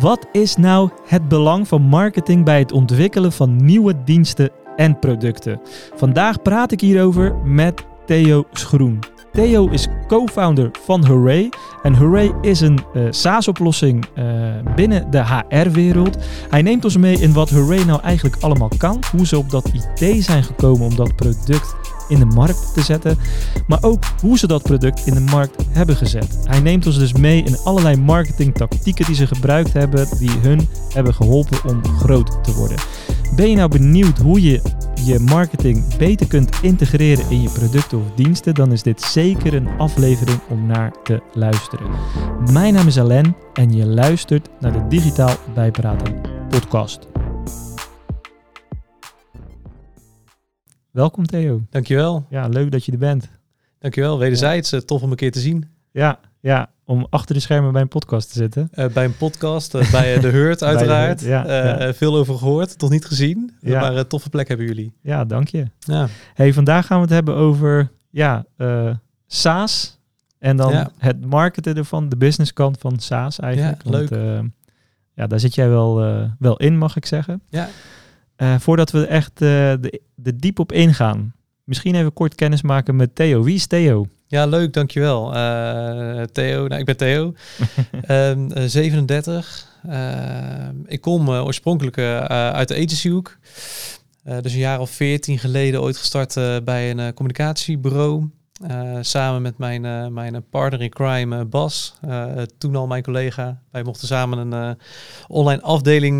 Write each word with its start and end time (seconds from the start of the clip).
Wat 0.00 0.26
is 0.32 0.56
nou 0.56 0.90
het 1.06 1.28
belang 1.28 1.68
van 1.68 1.82
marketing 1.82 2.44
bij 2.44 2.58
het 2.58 2.72
ontwikkelen 2.72 3.32
van 3.32 3.64
nieuwe 3.64 4.04
diensten 4.04 4.50
en 4.76 4.98
producten? 4.98 5.60
Vandaag 5.94 6.42
praat 6.42 6.72
ik 6.72 6.80
hierover 6.80 7.36
met 7.44 7.84
Theo 8.06 8.44
Schroen. 8.52 8.98
Theo 9.32 9.68
is 9.68 9.88
co-founder 10.06 10.70
van 10.84 11.06
Hooray. 11.06 11.48
En 11.82 11.94
Hooray 11.94 12.32
is 12.40 12.60
een 12.60 12.78
uh, 12.94 13.06
SaaS-oplossing 13.10 14.04
uh, 14.18 14.24
binnen 14.74 15.10
de 15.10 15.24
HR-wereld. 15.24 16.18
Hij 16.50 16.62
neemt 16.62 16.84
ons 16.84 16.96
mee 16.96 17.16
in 17.16 17.32
wat 17.32 17.50
Hooray 17.50 17.84
nou 17.84 18.00
eigenlijk 18.02 18.36
allemaal 18.40 18.70
kan. 18.78 19.00
Hoe 19.16 19.26
ze 19.26 19.38
op 19.38 19.50
dat 19.50 19.68
idee 19.68 20.22
zijn 20.22 20.42
gekomen 20.42 20.86
om 20.86 20.96
dat 20.96 21.16
product 21.16 21.74
in 22.08 22.18
de 22.18 22.24
markt 22.24 22.74
te 22.74 22.82
zetten. 22.82 23.18
Maar 23.66 23.82
ook 23.82 24.04
hoe 24.20 24.38
ze 24.38 24.46
dat 24.46 24.62
product 24.62 25.06
in 25.06 25.14
de 25.14 25.20
markt 25.20 25.56
hebben 25.70 25.96
gezet. 25.96 26.38
Hij 26.44 26.60
neemt 26.60 26.86
ons 26.86 26.98
dus 26.98 27.12
mee 27.12 27.42
in 27.42 27.58
allerlei 27.64 27.96
marketingtactieken 27.96 29.06
die 29.06 29.14
ze 29.14 29.26
gebruikt 29.26 29.72
hebben. 29.72 30.08
Die 30.18 30.38
hun 30.42 30.68
hebben 30.92 31.14
geholpen 31.14 31.58
om 31.68 31.84
groot 31.98 32.44
te 32.44 32.54
worden. 32.54 32.78
Ben 33.36 33.50
je 33.50 33.56
nou 33.56 33.68
benieuwd 33.68 34.18
hoe 34.18 34.42
je 34.42 34.60
je 35.04 35.18
marketing 35.18 35.96
beter 35.96 36.26
kunt 36.26 36.58
integreren 36.62 37.30
in 37.30 37.42
je 37.42 37.50
producten 37.50 37.98
of 37.98 38.04
diensten, 38.14 38.54
dan 38.54 38.72
is 38.72 38.82
dit 38.82 39.02
zeker 39.02 39.54
een 39.54 39.68
aflevering 39.78 40.40
om 40.48 40.66
naar 40.66 40.92
te 41.02 41.22
luisteren. 41.32 41.90
Mijn 42.52 42.74
naam 42.74 42.86
is 42.86 42.98
Alain 42.98 43.36
en 43.52 43.72
je 43.72 43.86
luistert 43.86 44.48
naar 44.60 44.72
de 44.72 44.86
Digitaal 44.88 45.34
Bijpraten 45.54 46.20
podcast. 46.48 47.13
Welkom 50.94 51.26
Theo. 51.26 51.66
Dankjewel. 51.70 52.26
Ja, 52.30 52.48
leuk 52.48 52.70
dat 52.70 52.84
je 52.84 52.92
er 52.92 52.98
bent. 52.98 53.28
Dankjewel, 53.78 54.18
wederzijds. 54.18 54.70
Ja. 54.70 54.80
Tof 54.80 55.02
om 55.02 55.10
een 55.10 55.16
keer 55.16 55.32
te 55.32 55.40
zien. 55.40 55.68
Ja, 55.90 56.18
ja, 56.40 56.70
om 56.84 57.06
achter 57.10 57.34
de 57.34 57.40
schermen 57.40 57.72
bij 57.72 57.82
een 57.82 57.88
podcast 57.88 58.32
te 58.32 58.38
zitten. 58.38 58.70
Uh, 58.74 58.86
bij 58.86 59.04
een 59.04 59.16
podcast, 59.16 59.74
uh, 59.74 59.90
bij 59.92 60.20
de 60.20 60.28
Hurt 60.28 60.62
uiteraard. 60.62 61.18
De 61.18 61.28
ja, 61.28 61.46
uh, 61.46 61.80
ja. 61.80 61.94
Veel 61.94 62.16
over 62.16 62.38
gehoord, 62.38 62.78
toch 62.78 62.90
niet 62.90 63.04
gezien. 63.04 63.52
Ja. 63.60 63.80
Maar 63.80 63.96
een 63.96 64.06
toffe 64.06 64.28
plek 64.28 64.48
hebben 64.48 64.66
jullie. 64.66 64.92
Ja, 65.00 65.24
dank 65.24 65.48
je. 65.48 65.64
Ja. 65.78 66.08
Hey, 66.34 66.52
vandaag 66.52 66.86
gaan 66.86 66.96
we 66.96 67.04
het 67.04 67.12
hebben 67.12 67.34
over 67.34 67.90
ja, 68.10 68.44
SaaS. 69.26 69.98
En 70.38 70.56
dan 70.56 70.90
het 70.98 71.26
marketen 71.26 71.76
ervan, 71.76 72.08
de 72.08 72.16
businesskant 72.16 72.78
van 72.78 72.98
SaaS 72.98 73.38
eigenlijk. 73.38 73.82
Ja, 73.84 73.90
leuk. 73.90 74.08
Want, 74.08 74.52
ja, 75.14 75.26
daar 75.26 75.40
zit 75.40 75.54
jij 75.54 75.68
wel, 75.68 75.94
wel 76.38 76.56
in, 76.56 76.78
mag 76.78 76.96
ik 76.96 77.06
zeggen. 77.06 77.42
Ja. 77.48 77.68
Voordat 78.36 78.90
we 78.90 79.06
echt 79.06 79.30
de, 79.34 80.00
de 80.14 80.36
diep 80.36 80.58
op 80.58 80.72
ingaan. 80.72 81.34
Misschien 81.64 81.94
even 81.94 82.12
kort 82.12 82.34
kennis 82.34 82.62
maken 82.62 82.96
met 82.96 83.14
Theo. 83.14 83.42
Wie 83.42 83.54
is 83.54 83.66
Theo? 83.66 84.06
Ja, 84.26 84.46
leuk, 84.46 84.72
dankjewel. 84.72 85.36
Uh, 85.36 86.22
Theo, 86.22 86.66
nou, 86.66 86.80
ik 86.80 86.84
ben 86.84 86.96
Theo, 86.96 87.34
um, 88.08 88.68
37. 88.68 89.66
Uh, 89.88 90.68
ik 90.86 91.00
kom 91.00 91.28
oorspronkelijk 91.28 91.98
uit 91.98 92.68
de 92.68 92.74
agencyhoek. 92.74 93.38
dus 94.22 94.52
een 94.52 94.58
jaar 94.58 94.80
of 94.80 94.90
veertien 94.90 95.38
geleden 95.38 95.82
ooit 95.82 95.96
gestart 95.96 96.34
bij 96.64 96.90
een 96.90 97.14
communicatiebureau. 97.14 98.30
Samen 99.00 99.42
met 99.42 99.58
mijn, 99.58 100.12
mijn 100.12 100.48
partner 100.50 100.82
in 100.82 100.90
crime, 100.90 101.44
Bas, 101.44 101.94
toen 102.58 102.76
al 102.76 102.86
mijn 102.86 103.02
collega. 103.02 103.62
Wij 103.74 103.82
mochten 103.82 104.08
samen 104.08 104.52
een 104.52 104.76
online 105.28 105.62
afdeling 105.62 106.18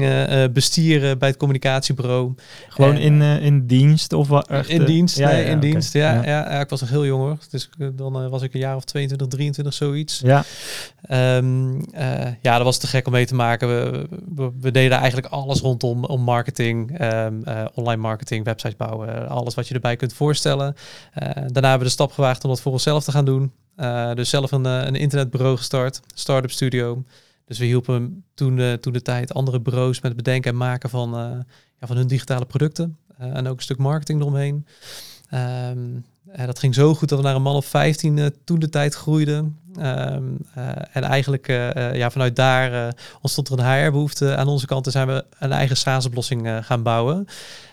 bestieren 0.52 1.18
bij 1.18 1.28
het 1.28 1.36
communicatiebureau. 1.36 2.34
Gewoon 2.68 2.96
in, 2.96 3.22
in 3.22 3.66
dienst 3.66 4.12
of 4.12 4.28
wat? 4.28 4.48
In 4.66 4.84
dienst, 4.84 5.16
ja, 5.16 5.28
nee, 5.28 5.36
ja, 5.36 5.42
in 5.42 5.56
okay. 5.56 5.70
dienst. 5.70 5.92
Ja, 5.92 6.12
ja. 6.12 6.22
Ja, 6.50 6.60
ik 6.60 6.68
was 6.68 6.80
nog 6.80 6.90
heel 6.90 7.06
jong 7.06 7.22
hoor. 7.22 7.38
Dus 7.50 7.68
dan 7.92 8.28
was 8.28 8.42
ik 8.42 8.54
een 8.54 8.60
jaar 8.60 8.76
of 8.76 8.84
22, 8.84 9.26
23, 9.26 9.74
zoiets. 9.74 10.20
Ja. 10.24 10.44
Um, 11.36 11.80
ja, 12.40 12.56
dat 12.56 12.62
was 12.62 12.78
te 12.78 12.86
gek 12.86 13.06
om 13.06 13.12
mee 13.12 13.26
te 13.26 13.34
maken. 13.34 13.68
We, 13.68 14.08
we, 14.34 14.50
we 14.60 14.70
deden 14.70 14.98
eigenlijk 14.98 15.26
alles 15.26 15.60
rondom 15.60 16.04
om 16.04 16.20
marketing, 16.20 17.00
um, 17.02 17.42
online 17.74 18.02
marketing, 18.02 18.44
websites 18.44 18.76
bouwen, 18.76 19.28
alles 19.28 19.54
wat 19.54 19.68
je 19.68 19.74
erbij 19.74 19.96
kunt 19.96 20.12
voorstellen. 20.12 20.74
daarna 21.12 21.52
hebben 21.52 21.78
we 21.78 21.84
de 21.84 21.90
stap 21.90 22.12
gewaagd 22.12 22.44
om 22.44 22.50
dat 22.50 22.60
voor 22.60 22.72
onszelf 22.72 23.04
te 23.04 23.12
gaan 23.12 23.24
doen. 23.24 23.52
Uh, 23.76 24.14
dus 24.14 24.30
zelf 24.30 24.52
een, 24.52 24.64
een 24.64 24.94
internetbureau 24.94 25.56
gestart, 25.56 26.00
Startup 26.14 26.50
Studio. 26.50 27.04
Dus 27.44 27.58
we 27.58 27.64
hielpen 27.64 28.24
toen, 28.34 28.58
uh, 28.58 28.72
toen 28.72 28.92
de 28.92 29.02
tijd 29.02 29.34
andere 29.34 29.60
bureaus 29.60 30.00
met 30.00 30.12
het 30.12 30.22
bedenken 30.22 30.50
en 30.50 30.56
maken 30.56 30.90
van, 30.90 31.14
uh, 31.14 31.38
ja, 31.80 31.86
van 31.86 31.96
hun 31.96 32.06
digitale 32.06 32.44
producten. 32.44 32.98
en 33.18 33.46
ook 33.46 33.56
een 33.56 33.62
stuk 33.62 33.78
marketing 33.78 34.20
eromheen. 34.20 34.66
Um, 35.70 36.04
uh, 36.38 36.46
dat 36.46 36.58
ging 36.58 36.74
zo 36.74 36.94
goed 36.94 37.08
dat 37.08 37.18
we 37.18 37.24
naar 37.24 37.34
een 37.34 37.42
man 37.42 37.56
of 37.56 37.66
15 37.66 38.16
uh, 38.16 38.26
toen 38.44 38.58
de 38.58 38.68
tijd 38.68 38.94
groeiden. 38.94 39.58
Um, 39.78 40.38
uh, 40.58 40.68
en 40.92 41.02
eigenlijk 41.02 41.46
ja, 41.92 42.10
vanuit 42.10 42.36
daar 42.36 42.94
ontstond 43.20 43.48
er 43.48 43.58
een 43.58 43.84
HR-behoefte 43.84 44.36
aan 44.36 44.48
onze 44.48 44.66
kant. 44.66 44.86
En 44.86 44.92
zijn 44.92 45.06
we 45.06 45.24
een 45.38 45.52
eigen 45.52 45.76
SaaS-oplossing 45.76 46.48
gaan 46.60 46.82
bouwen. 46.82 47.26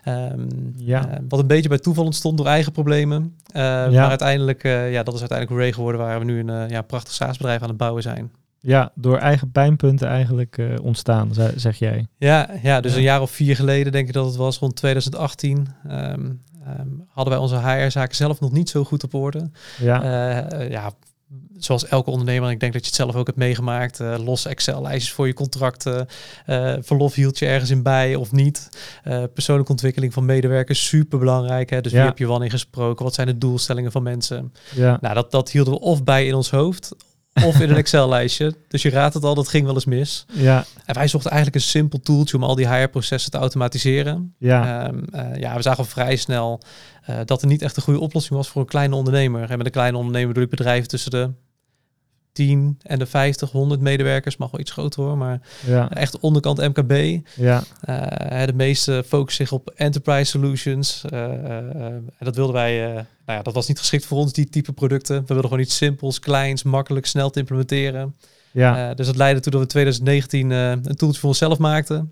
Um, 0.06 0.74
ja. 0.76 1.22
wat 1.30 1.40
een 1.40 1.48
beetje 1.48 1.70
bij 1.70 1.78
toeval 1.78 2.06
ontstond 2.06 2.38
door 2.38 2.48
eigen 2.48 2.72
problemen. 2.72 3.36
ja. 3.54 3.90
Maar 3.90 4.10
uiteindelijk, 4.10 4.64
ja, 4.64 5.04
dat 5.04 5.14
is 5.14 5.20
uiteindelijk 5.20 5.60
Ray 5.60 5.74
geworden 5.74 6.02
waar 6.02 6.20
we 6.20 6.26
nu 6.26 6.40
een 6.40 6.70
ja, 6.70 6.82
prachtig 6.82 7.14
SaaS-bedrijf 7.14 7.62
aan 7.62 7.70
het 7.70 7.78
bouwen 7.78 8.04
zijn. 8.04 8.32
Ja, 8.62 8.92
door 8.96 9.18
eigen 9.18 9.52
pijnpunten 9.52 10.08
eigenlijk 10.08 10.58
uh, 10.58 10.76
ontstaan, 10.82 11.32
zeg 11.56 11.78
jij. 11.78 12.08
Ja, 12.18 12.50
ja 12.62 12.82
dus 12.82 12.92
ja. 12.92 12.98
een 12.98 13.04
jaar 13.04 13.22
of 13.22 13.32
vier 13.32 13.56
geleden 13.56 13.92
denk 13.92 14.08
ik 14.08 14.14
dat 14.14 14.26
het 14.26 14.36
was, 14.36 14.58
rond 14.58 14.76
2018. 14.76 15.68
Um, 15.88 16.42
um, 16.80 17.06
hadden 17.08 17.34
wij 17.34 17.42
onze 17.42 17.60
HR-zaken 17.60 18.16
zelf 18.16 18.40
nog 18.40 18.52
niet 18.52 18.70
zo 18.70 18.84
goed 18.84 19.04
op 19.04 19.14
orde. 19.14 19.50
Ja. 19.80 20.04
Uh, 20.54 20.70
ja, 20.70 20.92
zoals 21.58 21.88
elke 21.88 22.10
ondernemer, 22.10 22.52
ik 22.52 22.60
denk 22.60 22.74
dat 22.74 22.82
je 22.82 22.88
het 22.88 22.98
zelf 22.98 23.16
ook 23.16 23.26
hebt 23.26 23.38
meegemaakt, 23.38 24.00
uh, 24.00 24.16
los 24.26 24.46
Excel-lijstjes 24.46 25.14
voor 25.14 25.28
je 25.28 25.34
contracten, 25.34 26.08
uh, 26.48 26.74
verlof 26.80 27.16
hield 27.16 27.40
je 27.40 27.46
ergens 27.46 27.70
in 27.70 27.84
bij 27.84 28.16
of 28.16 28.32
niet. 28.32 28.70
Uh, 29.04 29.24
persoonlijke 29.34 29.72
ontwikkeling 29.72 30.14
van 30.14 30.26
medewerkers, 30.26 30.88
super 30.88 31.20
belangrijk. 31.20 31.70
Hè? 31.70 31.82
Dus 31.82 31.92
ja. 31.92 31.98
wie 31.98 32.08
heb 32.08 32.18
je 32.18 32.26
wanneer 32.26 32.50
gesproken? 32.50 33.06
Wat 33.06 33.14
zijn 33.14 33.28
de 33.28 33.38
doelstellingen 33.38 33.92
van 33.92 34.04
mensen? 34.04 34.54
Ja. 34.76 34.98
Nou, 35.02 35.14
dat, 35.14 35.32
dat 35.32 35.52
hielden 35.52 35.74
we 35.74 35.80
of 35.80 36.04
bij 36.04 36.28
in 36.28 36.34
ons 36.34 36.52
hoofd, 36.52 36.96
of 37.34 37.60
in 37.60 37.70
een 37.70 37.76
Excel-lijstje. 37.76 38.56
Dus 38.68 38.82
je 38.82 38.90
raadt 38.90 39.14
het 39.14 39.24
al, 39.24 39.36
dat 39.36 39.48
ging 39.48 39.66
wel 39.66 39.74
eens 39.74 39.86
mis. 39.86 40.26
Ja. 40.32 40.66
En 40.86 40.96
wij 40.96 41.08
zochten 41.08 41.32
eigenlijk 41.32 41.64
een 41.64 41.70
simpel 41.70 42.00
tooltje 42.00 42.38
om 42.38 42.44
al 42.44 42.56
die 42.56 42.68
HR-processen 42.68 43.32
te 43.32 43.38
automatiseren. 43.38 44.36
Ja. 44.38 44.88
Um, 44.88 45.06
uh, 45.16 45.36
ja, 45.36 45.56
we 45.56 45.62
zagen 45.62 45.86
vrij 45.86 46.16
snel 46.16 46.62
uh, 47.10 47.16
dat 47.26 47.42
er 47.42 47.48
niet 47.48 47.62
echt 47.62 47.78
een 47.78 47.84
goede 47.84 48.00
oplossing 48.00 48.36
was 48.36 48.48
voor 48.48 48.62
een 48.62 48.68
kleine 48.68 48.96
ondernemer. 48.96 49.50
En 49.50 49.58
met 49.58 49.66
een 49.66 49.72
kleine 49.72 49.98
ondernemer 49.98 50.28
bedoel 50.28 50.44
ik 50.44 50.50
bedrijven 50.50 50.88
tussen 50.88 51.12
de 51.12 51.30
10 52.32 52.78
en 52.82 53.00
de 53.00 53.06
50, 53.06 53.52
100 53.52 53.82
medewerkers, 53.82 54.38
mag 54.38 54.52
wel 54.52 54.60
iets 54.60 54.72
groter 54.72 55.04
hoor, 55.04 55.18
maar 55.18 55.42
ja. 55.66 55.90
echt 55.90 56.20
onderkant 56.20 56.58
MKB. 56.58 57.26
Ja. 57.36 57.64
Uh, 57.90 58.46
de 58.46 58.54
meeste 58.54 59.04
focussen 59.08 59.48
zich 59.48 59.56
op 59.56 59.70
enterprise 59.76 60.26
solutions. 60.26 61.04
En 61.10 62.14
dat 62.20 62.36
wilden 62.36 62.56
wij, 62.56 63.06
nou 63.32 63.44
ja, 63.44 63.52
dat 63.52 63.54
was 63.54 63.68
niet 63.68 63.80
geschikt 63.80 64.06
voor 64.06 64.18
ons, 64.18 64.34
die 64.34 64.50
type 64.50 64.74
producten. 64.74 65.20
We 65.20 65.26
wilden 65.26 65.44
gewoon 65.46 65.60
iets 65.60 65.76
simpels, 65.78 66.20
kleins, 66.20 66.64
makkelijk, 66.64 67.06
snel 67.06 67.30
te 67.30 67.40
implementeren. 67.40 68.16
Ja. 68.52 68.94
dus 68.94 69.06
dat 69.06 69.16
leidde 69.16 69.42
toe 69.42 69.52
dat 69.52 69.62
we 69.62 69.68
in 69.68 69.72
2019 69.72 70.50
een 70.50 70.96
toeltje 70.96 71.20
voor 71.20 71.30
onszelf 71.30 71.58
maakten. 71.58 72.12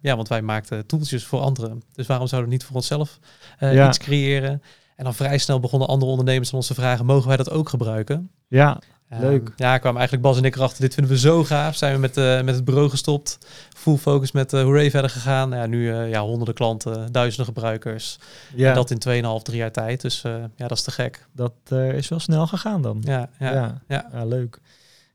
ja, 0.00 0.16
want 0.16 0.28
wij 0.28 0.42
maakten 0.42 0.86
toeltjes 0.86 1.24
voor 1.24 1.40
anderen. 1.40 1.82
Dus 1.92 2.06
waarom 2.06 2.26
zouden 2.26 2.50
we 2.50 2.56
niet 2.56 2.64
voor 2.66 2.76
onszelf 2.76 3.18
ja. 3.58 3.88
iets 3.88 3.98
creëren? 3.98 4.62
En 4.96 5.04
dan 5.04 5.14
vrij 5.14 5.38
snel 5.38 5.60
begonnen 5.60 5.88
andere 5.88 6.10
ondernemers 6.10 6.50
aan 6.50 6.56
ons 6.56 6.66
te 6.66 6.74
vragen, 6.74 7.06
mogen 7.06 7.28
wij 7.28 7.36
dat 7.36 7.50
ook 7.50 7.68
gebruiken? 7.68 8.30
Ja. 8.48 8.80
Leuk. 9.08 9.48
Um, 9.48 9.54
ja, 9.56 9.78
kwam 9.78 9.94
eigenlijk 9.94 10.26
Bas 10.26 10.36
en 10.36 10.44
ik 10.44 10.56
erachter. 10.56 10.80
Dit 10.80 10.94
vinden 10.94 11.12
we 11.12 11.18
zo 11.18 11.44
gaaf. 11.44 11.76
Zijn 11.76 11.94
we 11.94 12.00
met, 12.00 12.16
uh, 12.16 12.42
met 12.42 12.54
het 12.54 12.64
bureau 12.64 12.88
gestopt. 12.88 13.38
Full 13.76 13.96
focus 13.96 14.32
met 14.32 14.52
uh, 14.52 14.62
Hooray 14.62 14.90
verder 14.90 15.10
gegaan. 15.10 15.50
Ja, 15.50 15.66
nu 15.66 15.88
uh, 15.88 16.10
ja, 16.10 16.20
honderden 16.20 16.54
klanten, 16.54 17.12
duizenden 17.12 17.46
gebruikers. 17.46 18.18
Ja. 18.54 18.68
En 18.68 18.74
dat 18.74 18.90
in 18.90 19.24
2,5, 19.38 19.42
3 19.42 19.56
jaar 19.56 19.72
tijd. 19.72 20.00
Dus 20.00 20.22
ja, 20.56 20.68
dat 20.68 20.78
is 20.78 20.82
te 20.82 20.90
gek. 20.90 21.26
Dat 21.32 21.52
is 21.94 22.08
wel 22.08 22.20
snel 22.20 22.46
gegaan 22.46 22.82
dan. 22.82 23.02
Ja, 23.04 23.28
ja, 23.38 23.52
ja. 23.52 23.80
ja. 23.88 24.08
ja 24.12 24.24
leuk. 24.24 24.58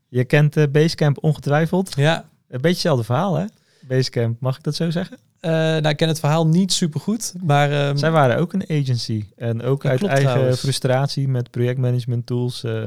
Je 0.08 0.24
kent 0.24 0.72
Basecamp 0.72 1.18
ongetwijfeld. 1.20 1.96
Ja. 1.96 2.16
Een 2.48 2.60
beetje 2.60 2.68
hetzelfde 2.68 3.04
verhaal 3.04 3.36
hè? 3.36 3.44
Basecamp, 3.80 4.40
mag 4.40 4.56
ik 4.56 4.62
dat 4.62 4.74
zo 4.74 4.90
zeggen? 4.90 5.18
Uh, 5.40 5.50
nou, 5.50 5.88
ik 5.88 5.96
ken 5.96 6.08
het 6.08 6.20
verhaal 6.20 6.46
niet 6.46 6.72
super 6.72 7.00
goed, 7.00 7.32
maar... 7.42 7.88
Um, 7.88 7.96
Zij 7.96 8.10
waren 8.10 8.38
ook 8.38 8.52
een 8.52 8.64
agency. 8.68 9.24
En 9.36 9.62
ook 9.62 9.84
uit 9.86 10.04
eigen 10.04 10.30
trouwens. 10.30 10.60
frustratie 10.60 11.28
met 11.28 11.50
projectmanagement 11.50 12.26
tools... 12.26 12.64
Uh, 12.64 12.82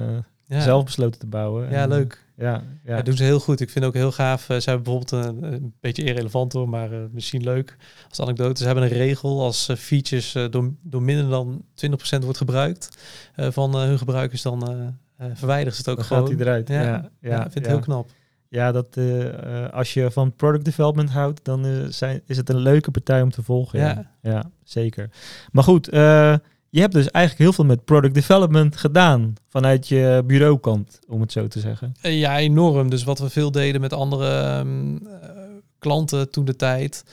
ja. 0.48 0.62
zelf 0.62 0.84
besloten 0.84 1.20
te 1.20 1.28
bouwen. 1.28 1.70
Ja, 1.70 1.82
en, 1.82 1.90
leuk. 1.90 2.26
Ja, 2.36 2.64
ja. 2.84 2.96
Dat 2.96 3.06
doen 3.06 3.18
ze 3.18 3.24
heel 3.24 3.40
goed. 3.40 3.60
Ik 3.60 3.70
vind 3.70 3.86
ook 3.86 3.94
heel 3.94 4.12
gaaf. 4.12 4.50
Uh, 4.50 4.58
ze 4.58 4.70
hebben 4.70 4.84
bijvoorbeeld 4.84 5.44
een, 5.44 5.54
een 5.54 5.74
beetje 5.80 6.04
irrelevant 6.04 6.54
hoor, 6.54 6.70
maar 6.70 6.92
uh, 6.92 7.00
misschien 7.12 7.44
leuk 7.44 7.78
als 8.10 8.22
anekdote. 8.22 8.60
Ze 8.60 8.66
hebben 8.66 8.84
een 8.84 8.90
regel 8.90 9.42
als 9.42 9.70
uh, 9.70 9.76
features 9.76 10.32
door, 10.50 10.74
door 10.82 11.02
minder 11.02 11.30
dan 11.30 11.64
20% 11.86 12.20
wordt 12.20 12.38
gebruikt 12.38 12.98
van 13.36 13.76
hun 13.78 13.98
gebruikers, 13.98 14.42
dan 14.42 14.94
verwijderen 15.34 15.74
ze 15.74 15.80
het 15.80 15.90
ook 15.90 15.96
dan 15.96 16.06
gewoon. 16.06 16.28
gaat 16.28 16.38
hij 16.38 16.42
eruit. 16.42 16.68
Ja, 16.68 16.82
ja, 16.82 17.10
ja, 17.20 17.36
ik 17.36 17.52
vind 17.52 17.54
het 17.54 17.68
heel 17.68 17.80
knap. 17.80 18.10
Ja, 18.50 18.72
dat 18.72 18.98
als 19.72 19.94
je 19.94 20.12
van 20.12 20.36
product 20.36 20.66
development 20.66 21.10
houdt, 21.10 21.40
dan 21.44 21.88
zijn, 21.90 22.22
is 22.26 22.38
het 22.38 22.50
een 22.50 22.60
leuke 22.60 22.92
partij 22.92 23.22
om 23.22 23.32
te 23.32 23.44
volgen. 23.44 23.80
Ja, 23.80 24.12
ja 24.22 24.50
zeker. 24.64 25.10
Maar 25.52 25.64
goed, 25.64 25.90
je 26.70 26.80
hebt 26.80 26.94
dus 26.94 27.12
eigenlijk 27.12 27.44
heel 27.44 27.54
veel 27.54 27.66
met 27.76 27.86
product 27.86 28.14
development 28.14 28.78
gedaan 28.78 29.34
vanuit 29.50 29.88
je 29.88 30.24
bureaukant, 30.26 31.00
om 31.08 31.22
het 31.22 31.32
zo 31.32 31.48
te 31.48 31.60
zeggen. 31.60 31.96
Eh, 32.02 32.20
Ja, 32.20 32.38
enorm. 32.38 32.90
Dus 32.90 33.04
wat 33.04 33.20
we 33.20 33.30
veel 33.30 33.52
deden 33.52 33.82
met 33.82 33.94
andere 33.94 34.30
ehm, 34.42 34.96
eh, 34.96 35.30
klanten 35.80 36.32
toen 36.32 36.46
de 36.46 36.56
tijd. 36.56 37.04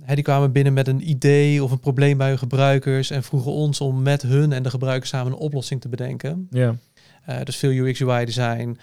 hè, 0.00 0.14
die 0.14 0.24
kwamen 0.24 0.52
binnen 0.52 0.72
met 0.72 0.88
een 0.88 1.08
idee 1.10 1.64
of 1.64 1.70
een 1.70 1.80
probleem 1.80 2.18
bij 2.18 2.28
hun 2.28 2.38
gebruikers 2.38 3.10
en 3.10 3.22
vroegen 3.22 3.52
ons 3.52 3.80
om 3.80 4.02
met 4.02 4.22
hun 4.22 4.52
en 4.52 4.62
de 4.62 4.70
gebruikers 4.70 5.10
samen 5.10 5.32
een 5.32 5.38
oplossing 5.38 5.80
te 5.80 5.88
bedenken. 5.88 6.46
Ja, 6.50 6.74
Eh, 7.24 7.36
dus 7.44 7.56
veel 7.56 7.70
UX 7.70 8.00
UI 8.00 8.24
design, 8.24 8.78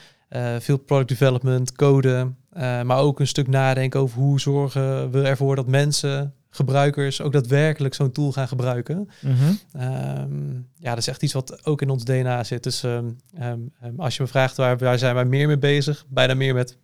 veel 0.59 0.77
product 0.77 1.09
development, 1.09 1.71
code, 1.71 2.31
maar 2.53 2.97
ook 2.97 3.19
een 3.19 3.27
stuk 3.27 3.47
nadenken 3.47 3.99
over 3.99 4.19
hoe 4.19 4.39
zorgen 4.39 5.11
we 5.11 5.21
ervoor 5.21 5.55
dat 5.55 5.67
mensen, 5.67 6.33
gebruikers, 6.55 7.21
ook 7.21 7.31
daadwerkelijk 7.31 7.93
zo'n 7.93 8.11
tool 8.11 8.31
gaan 8.31 8.47
gebruiken. 8.47 9.09
Mhm. 9.21 9.33
Ehm, 9.71 10.53
ja, 10.77 10.89
dat 10.89 10.97
is 10.97 11.07
echt 11.07 11.23
iets 11.23 11.33
wat 11.33 11.65
ook 11.65 11.81
in 11.81 11.89
ons 11.89 12.03
DNA 12.05 12.43
zit. 12.43 12.63
Dus 12.63 12.83
ehm, 12.83 13.05
ehm, 13.37 13.59
als 13.97 14.15
je 14.17 14.21
me 14.23 14.27
vraagt 14.29 14.57
waar, 14.57 14.77
waar 14.77 14.97
zijn 14.97 15.15
wij 15.15 15.25
meer 15.25 15.47
mee 15.47 15.57
bezig, 15.57 16.05
bijna 16.09 16.33
meer 16.33 16.53
met 16.53 16.77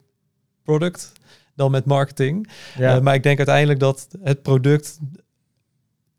product 0.63 1.11
dan 1.55 1.71
met 1.71 1.85
marketing. 1.85 2.49
ja. 2.77 2.95
Eh, 2.95 3.01
maar 3.01 3.13
ik 3.13 3.23
denk 3.23 3.37
uiteindelijk 3.37 3.79
dat 3.79 4.07
het 4.23 4.41
product 4.41 4.99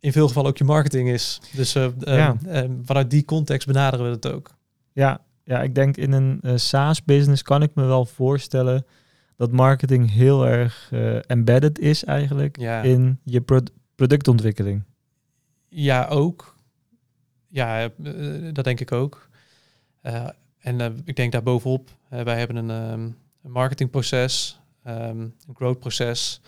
in 0.00 0.12
veel 0.12 0.26
gevallen 0.28 0.50
ook 0.50 0.58
je 0.58 0.64
marketing 0.64 1.08
is. 1.08 1.40
Dus 1.52 1.74
eh, 1.74 1.86
Ja. 2.00 2.36
vanuit 2.84 3.10
die 3.10 3.24
context 3.24 3.66
benaderen 3.66 4.06
we 4.06 4.12
het 4.12 4.26
ook. 4.26 4.50
Ja, 4.92 5.20
ja, 5.44 5.62
ik 5.62 5.74
denk 5.74 5.96
in 5.96 6.12
een 6.12 6.38
eh, 6.42 6.52
SaaS-business 6.56 7.42
kan 7.42 7.62
ik 7.62 7.70
me 7.74 7.84
wel 7.84 8.06
voorstellen 8.06 8.86
dat 9.40 9.52
marketing 9.52 10.10
heel 10.10 10.46
erg 10.46 10.88
eh, 10.92 11.30
embedded 11.30 11.78
is 11.78 12.04
eigenlijk 12.04 12.58
Ja. 12.58 12.82
in 12.82 13.18
je 13.24 13.40
pro- 13.40 13.60
productontwikkeling. 13.94 14.82
Ja, 15.68 16.06
ook. 16.06 16.54
Ja, 17.48 17.82
eh, 17.82 18.52
dat 18.52 18.64
denk 18.64 18.80
ik 18.80 18.92
ook. 18.92 19.28
Eh, 20.00 20.28
en 20.58 21.02
ik 21.04 21.16
denk 21.16 21.32
daarbovenop, 21.32 21.90
wij 22.08 22.38
hebben 22.38 22.56
een, 22.56 22.70
ehm, 22.70 23.00
een 23.42 23.50
marketingproces, 23.50 24.60
ehm, 24.82 25.20
een 25.20 25.54
growthproces. 25.54 26.40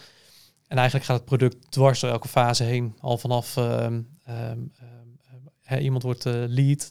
En 0.67 0.77
eigenlijk 0.77 1.07
gaat 1.07 1.17
het 1.17 1.25
product 1.27 1.71
dwars 1.71 2.01
door 2.01 2.11
elke 2.11 2.29
fase 2.29 2.65
heen. 2.65 2.95
Al 3.01 3.19
vanaf 3.19 3.57
ehm, 3.57 4.01
iemand 5.81 6.03
wordt 6.03 6.25
lead 6.25 6.91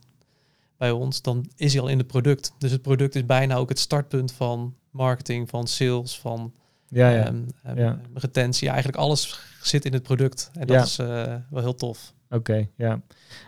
bij 0.77 0.91
ons, 0.91 1.21
dan 1.21 1.45
is 1.55 1.73
hij 1.73 1.81
al 1.81 1.87
in 1.87 1.97
het 1.97 2.07
product. 2.07 2.53
Dus 2.57 2.71
het 2.71 2.81
product 2.81 3.15
is 3.15 3.25
bijna 3.25 3.55
ook 3.55 3.69
het 3.69 3.79
startpunt 3.79 4.31
van 4.31 4.75
marketing, 4.91 5.49
van 5.49 5.67
sales, 5.67 6.19
van 6.19 6.53
Ja, 6.87 7.09
ja. 7.09 7.25
ehm, 7.25 7.35
ehm, 7.63 7.77
Ja. 7.79 7.99
retentie. 8.13 8.67
Eigenlijk 8.67 8.97
alles 8.97 9.39
zit 9.61 9.85
in 9.85 9.93
het 9.93 10.03
product. 10.03 10.49
En 10.53 10.67
dat 10.67 10.75
Ja. 10.77 10.83
is 10.83 10.97
eh, 10.99 11.35
wel 11.49 11.61
heel 11.61 11.75
tof. 11.75 12.13
Oké, 12.29 12.67
ja. 12.75 13.01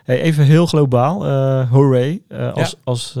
Hey, 0.04 0.20
even 0.20 0.44
heel 0.44 0.66
globaal. 0.66 1.24
eh 1.26 1.70
Hooray, 1.70 2.22
eh, 2.28 2.52
als, 2.52 2.76
als, 2.84 3.16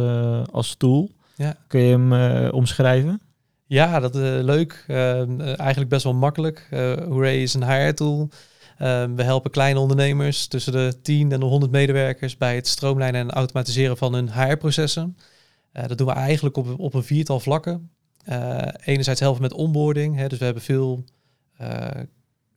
als 0.52 0.74
tool. 0.74 1.10
Ja. 1.36 1.56
Kun 1.66 1.80
je 1.80 1.90
hem 1.98 2.12
omschrijven? 2.50 3.20
Ja, 3.66 4.00
dat 4.00 4.14
is 4.14 4.42
leuk. 4.42 4.84
Ehm, 4.88 5.40
eh, 5.40 5.58
eigenlijk 5.58 5.90
best 5.90 6.04
wel 6.04 6.14
makkelijk. 6.14 6.68
Uh, 6.70 6.92
Hooray 6.96 7.42
is 7.42 7.54
een 7.54 7.70
HR-tool. 7.70 8.28
We 9.14 9.22
helpen 9.22 9.50
kleine 9.50 9.78
ondernemers 9.78 10.46
tussen 10.46 10.72
de 10.72 10.94
10 11.02 11.32
en 11.32 11.40
de 11.40 11.46
100 11.46 11.72
medewerkers 11.72 12.36
bij 12.36 12.54
het 12.54 12.66
stroomlijnen 12.68 13.20
en 13.20 13.30
automatiseren 13.30 13.96
van 13.96 14.14
hun 14.14 14.30
HR-processen. 14.32 15.16
Uh, 15.72 15.86
dat 15.86 15.98
doen 15.98 16.06
we 16.06 16.12
eigenlijk 16.12 16.56
op, 16.56 16.78
op 16.78 16.94
een 16.94 17.02
viertal 17.04 17.40
vlakken. 17.40 17.90
Uh, 18.28 18.68
enerzijds 18.84 19.20
helpen 19.20 19.42
met 19.42 19.52
onboarding. 19.52 20.16
Hè, 20.16 20.28
dus 20.28 20.38
we 20.38 20.44
hebben 20.44 20.62
veel 20.62 21.04
uh, 21.60 21.88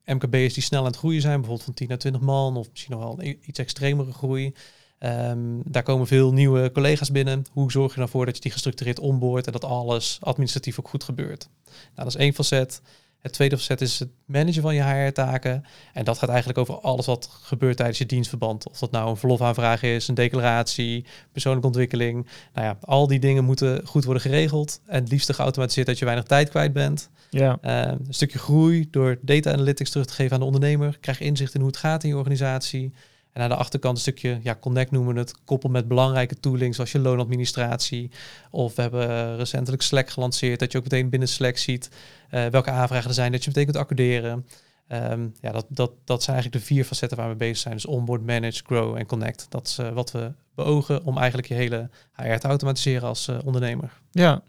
MKB'ers 0.06 0.54
die 0.54 0.64
snel 0.64 0.80
aan 0.80 0.86
het 0.86 0.98
groeien 0.98 1.22
zijn, 1.22 1.34
bijvoorbeeld 1.34 1.66
van 1.66 1.74
10 1.74 1.88
naar 1.88 1.98
20 1.98 2.22
man 2.22 2.58
of 2.58 2.70
misschien 2.70 2.92
nog 2.92 3.04
wel 3.04 3.16
een 3.20 3.40
iets 3.46 3.60
extremere 3.60 4.14
groei. 4.14 4.54
Um, 5.00 5.62
daar 5.66 5.84
komen 5.84 6.08
veel 6.08 6.34
nieuwe 6.34 6.72
collega's 6.72 7.12
binnen. 7.12 7.46
Hoe 7.52 7.72
zorg 7.72 7.96
je 7.96 8.02
ervoor 8.02 8.26
dat 8.26 8.36
je 8.36 8.42
die 8.42 8.52
gestructureerd 8.52 9.00
onboardt 9.00 9.46
en 9.46 9.52
dat 9.52 9.64
alles 9.64 10.18
administratief 10.22 10.80
ook 10.80 10.90
goed 10.90 11.04
gebeurt? 11.04 11.50
Nou, 11.66 11.76
dat 11.96 12.08
is 12.08 12.16
één 12.16 12.34
facet. 12.34 12.82
Het 13.22 13.34
tweede 13.34 13.58
facet 13.58 13.82
is 13.82 14.00
het 14.00 14.10
managen 14.26 14.62
van 14.62 14.76
je 14.76 14.84
HR-taken. 14.84 15.66
En 15.94 16.04
dat 16.04 16.18
gaat 16.18 16.30
eigenlijk 16.30 16.60
over 16.60 16.80
alles 16.80 17.06
wat 17.06 17.30
gebeurt 17.42 17.78
tijdens 17.78 17.98
je 17.98 18.06
dienstverband. 18.06 18.70
Of 18.70 18.80
dat 18.80 18.92
nou 18.92 19.10
een 19.10 19.18
verlofaanvraag 19.18 19.84
is, 19.84 20.08
een 20.08 20.16
declaratie, 20.16 21.06
persoonlijke 21.32 21.68
ontwikkeling. 21.68 22.28
Nou 22.54 22.68
ja, 22.68 22.78
al 22.82 23.08
die 23.08 23.20
dingen 23.20 23.44
moeten 23.44 23.86
goed 23.86 24.04
worden 24.04 24.22
geregeld. 24.22 24.82
En 24.86 25.02
het 25.02 25.12
liefst 25.12 25.34
geautomatiseerd 25.34 25.88
dat 25.88 26.00
je 26.00 26.06
weinig 26.06 26.26
tijd 26.26 26.50
kwijt 26.50 26.74
bent. 26.74 27.10
Ja. 27.30 27.58
Uh, 27.62 27.82
een 27.82 28.06
stukje 28.10 28.40
groei 28.40 28.88
door 28.92 29.20
data 29.22 29.52
analytics 29.52 29.90
terug 29.90 30.06
te 30.06 30.14
geven 30.14 30.34
aan 30.34 30.40
de 30.40 30.46
ondernemer. 30.46 30.98
Krijg 31.00 31.20
inzicht 31.20 31.54
in 31.54 31.60
hoe 31.60 31.70
het 31.70 31.80
gaat 31.80 32.04
in 32.04 32.10
je 32.10 32.18
organisatie. 32.18 32.94
En 33.38 33.44
aan 33.44 33.50
de 33.50 33.56
achterkant 33.56 33.96
een 33.96 34.02
stukje, 34.02 34.40
ja, 34.44 34.56
Connect 34.56 34.92
noemen 34.92 35.14
we 35.14 35.20
het, 35.20 35.44
koppel 35.46 35.70
met 35.70 35.88
belangrijke 35.88 36.40
toolings 36.40 36.76
zoals 36.76 36.92
je 36.92 37.00
loonadministratie. 37.00 38.12
Of 38.52 38.76
we 38.76 38.82
hebben 38.82 39.38
recentelijk 39.38 39.82
Slack 39.82 40.10
gelanceerd, 40.10 40.60
dat 40.60 40.72
je 40.72 40.78
ook 40.78 40.84
meteen 40.84 41.10
binnen 41.10 41.28
Slack 41.28 41.58
ziet 41.58 41.90
uh, 42.32 42.46
welke 42.46 42.70
aanvragen 42.70 43.08
er 43.08 43.14
zijn, 43.14 43.32
dat 43.32 43.42
je 43.42 43.48
meteen 43.48 43.66
kunt 43.66 43.78
accorderen. 43.78 44.46
Um, 44.92 45.34
ja, 45.42 45.52
dat, 45.52 45.66
dat, 45.70 45.92
dat 46.04 46.24
zijn 46.24 46.36
eigenlijk 46.36 46.66
de 46.66 46.74
vier 46.74 46.86
facetten 46.86 47.18
waar 47.18 47.30
we 47.30 47.36
bezig 47.36 47.58
zijn. 47.58 47.74
Dus 47.74 47.86
onboard, 47.86 48.26
manage, 48.26 48.64
grow 48.66 48.96
en 48.96 49.06
connect. 49.06 49.46
Dat 49.50 49.68
is 49.68 49.80
uh, 49.80 49.90
wat 49.90 50.12
we 50.12 50.32
beogen 50.56 51.04
om 51.04 51.18
eigenlijk 51.18 51.48
je 51.48 51.54
hele 51.54 51.90
HR 52.14 52.38
te 52.38 52.48
automatiseren 52.48 53.08
als 53.08 53.30
ondernemer. 53.44 53.92
Ja. 54.12 54.42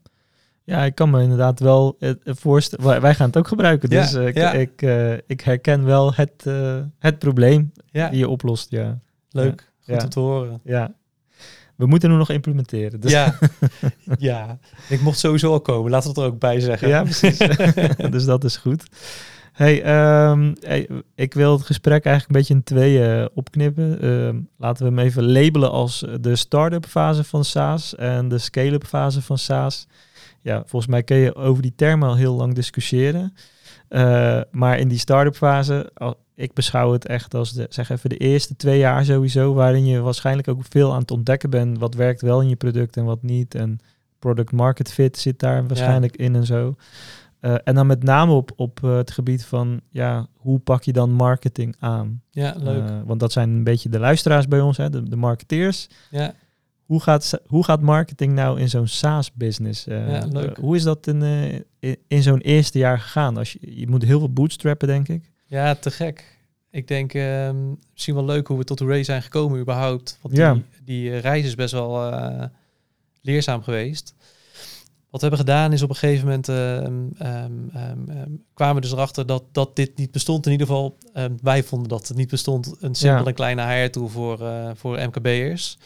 Ja, 0.69 0.85
ik 0.85 0.95
kan 0.95 1.11
me 1.11 1.23
inderdaad 1.23 1.61
wel 1.61 1.99
voorstellen. 2.25 3.01
Wij, 3.01 3.15
gaan 3.15 3.27
het 3.27 3.37
ook 3.37 3.49
gebruiken. 3.49 3.91
Dus 3.91 4.13
ja, 4.13 4.21
ik, 4.21 4.37
ja. 4.37 4.53
ik, 4.53 4.83
uh, 4.83 5.13
ik, 5.13 5.41
herken 5.41 5.85
wel 5.85 6.15
het, 6.15 6.45
uh, 6.47 6.77
het 6.99 7.19
probleem 7.19 7.73
ja. 7.91 8.09
die 8.09 8.19
je 8.19 8.29
oplost. 8.29 8.71
Ja. 8.71 8.99
Leuk, 9.31 9.73
goed 9.85 10.03
om 10.03 10.09
te 10.09 10.21
horen. 10.21 10.61
Ja. 10.65 10.95
We 11.77 11.87
moeten 11.87 12.09
hem 12.09 12.19
nog 12.19 12.31
implementeren. 12.31 13.01
Dus. 13.01 13.11
Ja. 13.11 13.39
ja, 14.19 14.59
ik 14.89 15.01
mocht 15.01 15.19
sowieso 15.19 15.53
al 15.53 15.61
komen. 15.61 15.91
Laten 15.91 16.15
we 16.15 16.21
het 16.21 16.29
er 16.29 16.35
ook 16.35 16.41
bij 16.41 16.61
zeggen. 16.61 16.89
Ja, 16.89 17.03
precies. 17.03 17.39
dus 18.11 18.25
dat 18.25 18.45
is 18.45 18.57
goed. 18.57 18.83
Hey, 19.53 19.77
um, 20.31 20.55
hey, 20.61 20.89
ik 21.15 21.35
wil 21.35 21.53
het 21.53 21.67
gesprek 21.67 22.05
eigenlijk 22.05 22.27
een 22.27 22.41
beetje 22.41 22.55
in 22.55 22.63
tweeën 22.63 23.21
uh, 23.21 23.27
opknippen. 23.35 24.05
Uh, 24.05 24.41
laten 24.57 24.87
we 24.87 24.95
hem 24.95 25.07
even 25.07 25.33
labelen 25.33 25.71
als 25.71 26.05
de 26.21 26.37
start-up 26.37 26.87
fase 26.87 27.25
van 27.25 27.45
SaaS 27.45 27.95
en 27.95 28.29
de 28.29 28.39
scale-up 28.39 28.85
fase 28.85 29.23
van 29.23 29.39
SaaS 29.39 29.87
ja, 30.49 30.63
volgens 30.67 30.91
mij 30.91 31.03
kun 31.03 31.17
je 31.17 31.35
over 31.35 31.63
die 31.63 31.75
termen 31.77 32.09
al 32.09 32.17
heel 32.17 32.35
lang 32.35 32.55
discussiëren. 32.55 33.35
Uh, 33.89 34.41
maar 34.51 34.79
in 34.79 34.89
die 34.89 34.99
start-up 34.99 35.37
fase, 35.37 35.93
ik 36.35 36.53
beschouw 36.53 36.93
het 36.93 37.07
echt 37.07 37.35
als 37.35 37.53
de, 37.53 37.67
zeg 37.69 37.91
even 37.91 38.11
de 38.11 38.17
eerste 38.17 38.57
twee 38.57 38.79
jaar 38.79 39.05
sowieso, 39.05 39.55
waarin 39.55 39.87
je 39.87 40.01
waarschijnlijk 40.01 40.49
ook 40.49 40.63
veel 40.69 40.93
aan 40.93 41.01
het 41.01 41.11
ontdekken 41.11 41.51
bent. 41.51 41.79
Wat 41.79 41.95
werkt 41.95 42.21
wel 42.21 42.41
in 42.41 42.49
je 42.49 42.57
product 42.57 42.97
en 42.97 43.05
wat 43.05 43.23
niet. 43.23 43.55
En 43.55 43.79
product 44.19 44.53
market 44.53 44.93
fit 44.93 45.19
zit 45.19 45.39
daar 45.39 45.67
waarschijnlijk 45.67 46.19
ja. 46.19 46.25
in 46.25 46.35
en 46.35 46.47
zo. 46.47 46.75
Uh, 47.41 47.55
en 47.65 47.75
dan 47.75 47.87
met 47.87 48.03
name 48.03 48.33
op, 48.33 48.53
op 48.57 48.81
uh, 48.85 48.97
het 48.97 49.11
gebied 49.11 49.45
van, 49.45 49.81
ja, 49.89 50.27
hoe 50.37 50.59
pak 50.59 50.83
je 50.83 50.93
dan 50.93 51.11
marketing 51.11 51.77
aan? 51.79 52.23
Ja, 52.31 52.55
leuk. 52.59 52.91
want 53.05 53.21
dat 53.21 53.33
zijn 53.33 53.51
een 53.51 53.65
beetje 53.65 53.89
de 53.89 53.99
luisteraars 53.99 54.49
bij 54.49 54.61
ons, 54.61 54.77
hè, 54.77 54.91
de, 54.91 55.03
de 55.03 55.17
marketeers. 55.17 55.89
Ja. 56.11 56.35
Hoe 56.89 57.01
gaat, 57.01 57.41
hoe 57.47 57.65
gaat 57.65 57.81
marketing 57.81 58.33
nou 58.33 58.61
in 58.61 58.69
zo'n 58.69 58.87
SaaS-business? 58.87 59.87
Uh, 59.87 60.09
ja, 60.09 60.27
leuk. 60.27 60.57
hoe 60.57 60.77
is 60.77 60.83
dat 60.83 61.07
in, 61.07 61.23
uh, 61.23 61.55
in, 61.79 61.97
in 62.07 62.23
zo'n 62.23 62.41
eerste 62.41 62.79
jaar 62.79 62.99
gegaan? 62.99 63.37
Als 63.37 63.53
je, 63.53 63.79
je 63.79 63.89
moet 63.89 64.03
heel 64.03 64.19
veel 64.19 64.33
bootstrappen, 64.33 64.89
denk 64.89 65.09
ik. 65.09 65.31
Ja, 65.47 65.75
te 65.75 65.91
gek. 65.91 66.39
Ik 66.71 66.89
denk 66.89 67.15
uh, 67.15 67.51
misschien 67.93 68.15
wel 68.15 68.25
leuk 68.25 68.47
hoe 68.47 68.59
we 68.59 68.65
tot 68.65 68.81
Ray 68.81 69.05
zijn 69.05 69.23
gekomen 69.23 69.61
überhaupt. 69.61 70.19
Want 70.21 70.37
ja. 70.37 70.53
die, 70.53 70.65
die 70.85 71.17
reis 71.17 71.45
is 71.45 71.55
best 71.55 71.73
wel 71.73 72.13
leerzaam 73.23 73.63
geweest. 73.63 74.15
Wat 75.11 75.21
we 75.21 75.27
hebben 75.29 75.47
gedaan 75.47 75.73
is 75.73 75.83
op 75.83 75.89
een 75.89 75.97
gegeven 75.97 76.27
moment 76.27 76.49
um, 76.49 77.13
um, 77.23 77.71
um, 77.77 78.45
kwamen 78.55 78.75
we 78.75 78.81
dus 78.81 78.93
erachter 78.93 79.27
dat, 79.27 79.43
dat 79.53 79.77
dit 79.77 79.97
niet 79.97 80.11
bestond. 80.11 80.47
In 80.47 80.53
ieder 80.53 80.67
geval, 80.67 80.99
wij 81.43 81.63
vonden 81.63 81.89
dat 81.89 82.09
het 82.09 82.17
niet 82.17 82.31
bestond. 82.31 82.77
Een 82.81 82.95
simpel 82.95 83.21
ja. 83.21 83.27
en 83.27 83.35
kleine 83.35 83.63
HR-tool 83.63 84.09
voor, 84.09 84.41
uh, 84.41 84.71
voor 84.75 84.99
MKB'ers. 85.07 85.79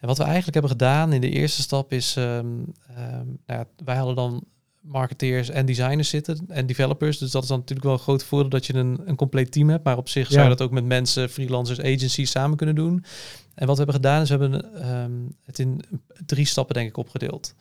En 0.00 0.06
wat 0.06 0.18
we 0.18 0.24
eigenlijk 0.24 0.54
hebben 0.54 0.70
gedaan 0.70 1.12
in 1.12 1.20
de 1.20 1.30
eerste 1.30 1.62
stap 1.62 1.92
is, 1.92 2.16
um, 2.16 2.24
um, 2.24 2.66
nou 3.46 3.60
ja, 3.60 3.66
wij 3.84 3.96
hadden 3.96 4.14
dan 4.14 4.44
marketeers 4.80 5.50
en 5.50 5.66
designers 5.66 6.08
zitten 6.08 6.44
en 6.48 6.66
developers. 6.66 7.18
Dus 7.18 7.30
dat 7.30 7.42
is 7.42 7.48
dan 7.48 7.58
natuurlijk 7.58 7.86
wel 7.86 7.96
een 7.96 8.02
groot 8.02 8.24
voordeel 8.24 8.50
dat 8.50 8.66
je 8.66 8.74
een, 8.74 9.00
een 9.04 9.16
compleet 9.16 9.52
team 9.52 9.68
hebt. 9.68 9.84
Maar 9.84 9.96
op 9.96 10.08
zich 10.08 10.26
ja. 10.26 10.32
zou 10.32 10.42
je 10.42 10.56
dat 10.56 10.62
ook 10.62 10.72
met 10.72 10.84
mensen, 10.84 11.30
freelancers, 11.30 11.80
agencies 11.80 12.30
samen 12.30 12.56
kunnen 12.56 12.74
doen. 12.74 13.04
En 13.54 13.66
wat 13.66 13.76
we 13.78 13.82
hebben 13.84 13.94
gedaan 13.94 14.22
is, 14.22 14.28
we 14.30 14.36
hebben 14.36 14.90
um, 14.94 15.36
het 15.44 15.58
in 15.58 15.80
drie 16.26 16.46
stappen 16.46 16.74
denk 16.74 16.88
ik 16.88 16.96
opgedeeld. 16.96 17.54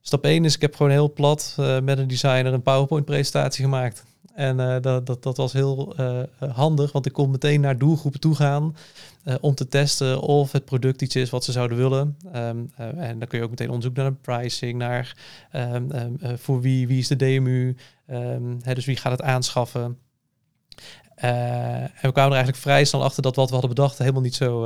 Stap 0.00 0.24
1 0.24 0.44
is, 0.44 0.54
ik 0.54 0.60
heb 0.60 0.76
gewoon 0.76 0.92
heel 0.92 1.12
plat 1.12 1.56
uh, 1.60 1.80
met 1.80 1.98
een 1.98 2.08
designer 2.08 2.52
een 2.52 2.62
PowerPoint 2.62 3.04
presentatie 3.04 3.64
gemaakt. 3.64 4.04
En 4.34 4.58
uh, 4.58 4.76
dat, 4.80 5.06
dat, 5.06 5.22
dat 5.22 5.36
was 5.36 5.52
heel 5.52 5.94
uh, 6.00 6.20
handig, 6.52 6.92
want 6.92 7.06
ik 7.06 7.12
kon 7.12 7.30
meteen 7.30 7.60
naar 7.60 7.78
doelgroepen 7.78 8.20
toe 8.20 8.34
gaan 8.34 8.76
om 9.40 9.54
te 9.54 9.68
testen 9.68 10.20
of 10.20 10.52
het 10.52 10.64
product 10.64 11.02
iets 11.02 11.16
is 11.16 11.30
wat 11.30 11.44
ze 11.44 11.52
zouden 11.52 11.76
willen. 11.76 12.16
Um, 12.36 12.70
en 12.76 13.18
dan 13.18 13.28
kun 13.28 13.38
je 13.38 13.44
ook 13.44 13.50
meteen 13.50 13.68
onderzoek 13.68 13.96
naar 13.96 14.10
de 14.10 14.16
pricing, 14.20 14.78
naar 14.78 15.16
um, 15.52 15.90
um, 15.92 16.18
voor 16.38 16.60
wie, 16.60 16.86
wie 16.86 16.98
is 16.98 17.08
de 17.08 17.16
DMU, 17.16 17.76
hè, 18.62 18.74
dus 18.74 18.84
wie 18.84 18.96
gaat 18.96 19.12
het 19.12 19.22
aanschaffen. 19.22 19.98
En 21.20 21.90
we 22.02 22.12
kwamen 22.12 22.30
er 22.30 22.42
eigenlijk 22.44 22.56
vrij 22.56 22.84
snel 22.84 23.04
achter 23.04 23.22
dat 23.22 23.36
wat 23.36 23.46
we 23.46 23.52
hadden 23.52 23.74
bedacht 23.74 23.98
helemaal 23.98 24.20
niet 24.20 24.34
zo 24.34 24.64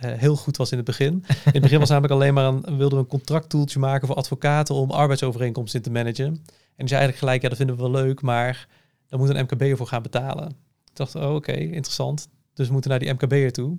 heel 0.00 0.36
goed 0.36 0.56
was 0.56 0.70
in 0.70 0.76
het 0.76 0.86
begin. 0.86 1.12
In 1.28 1.52
het 1.52 1.62
begin 1.62 1.78
was 1.78 1.88
namelijk 1.88 2.12
alleen 2.12 2.34
maar 2.34 2.44
een, 2.44 2.60
wilden 2.60 2.98
we 2.98 3.04
een 3.04 3.06
contracttoeltje 3.06 3.78
maken 3.78 4.06
voor 4.06 4.16
advocaten 4.16 4.74
om 4.74 4.90
arbeidsovereenkomsten 4.90 5.82
te 5.82 5.90
managen. 5.90 6.24
En 6.26 6.84
die 6.84 6.88
zei 6.88 7.00
eigenlijk 7.00 7.18
gelijk, 7.18 7.42
ja 7.42 7.48
dat 7.48 7.58
vinden 7.58 7.76
we 7.76 7.82
wel 7.82 7.90
leuk, 7.90 8.22
maar 8.22 8.68
dan 9.08 9.18
moet 9.18 9.28
een 9.28 9.42
MKB 9.42 9.60
ervoor 9.60 9.86
gaan 9.86 10.02
betalen. 10.02 10.48
Ik 10.84 10.96
dacht, 10.96 11.14
oh, 11.14 11.34
oké, 11.34 11.52
interessant. 11.52 12.28
Dus 12.54 12.66
we 12.66 12.72
moeten 12.72 12.90
naar 12.90 13.00
die 13.00 13.12
MKB'er 13.12 13.52
toe. 13.52 13.78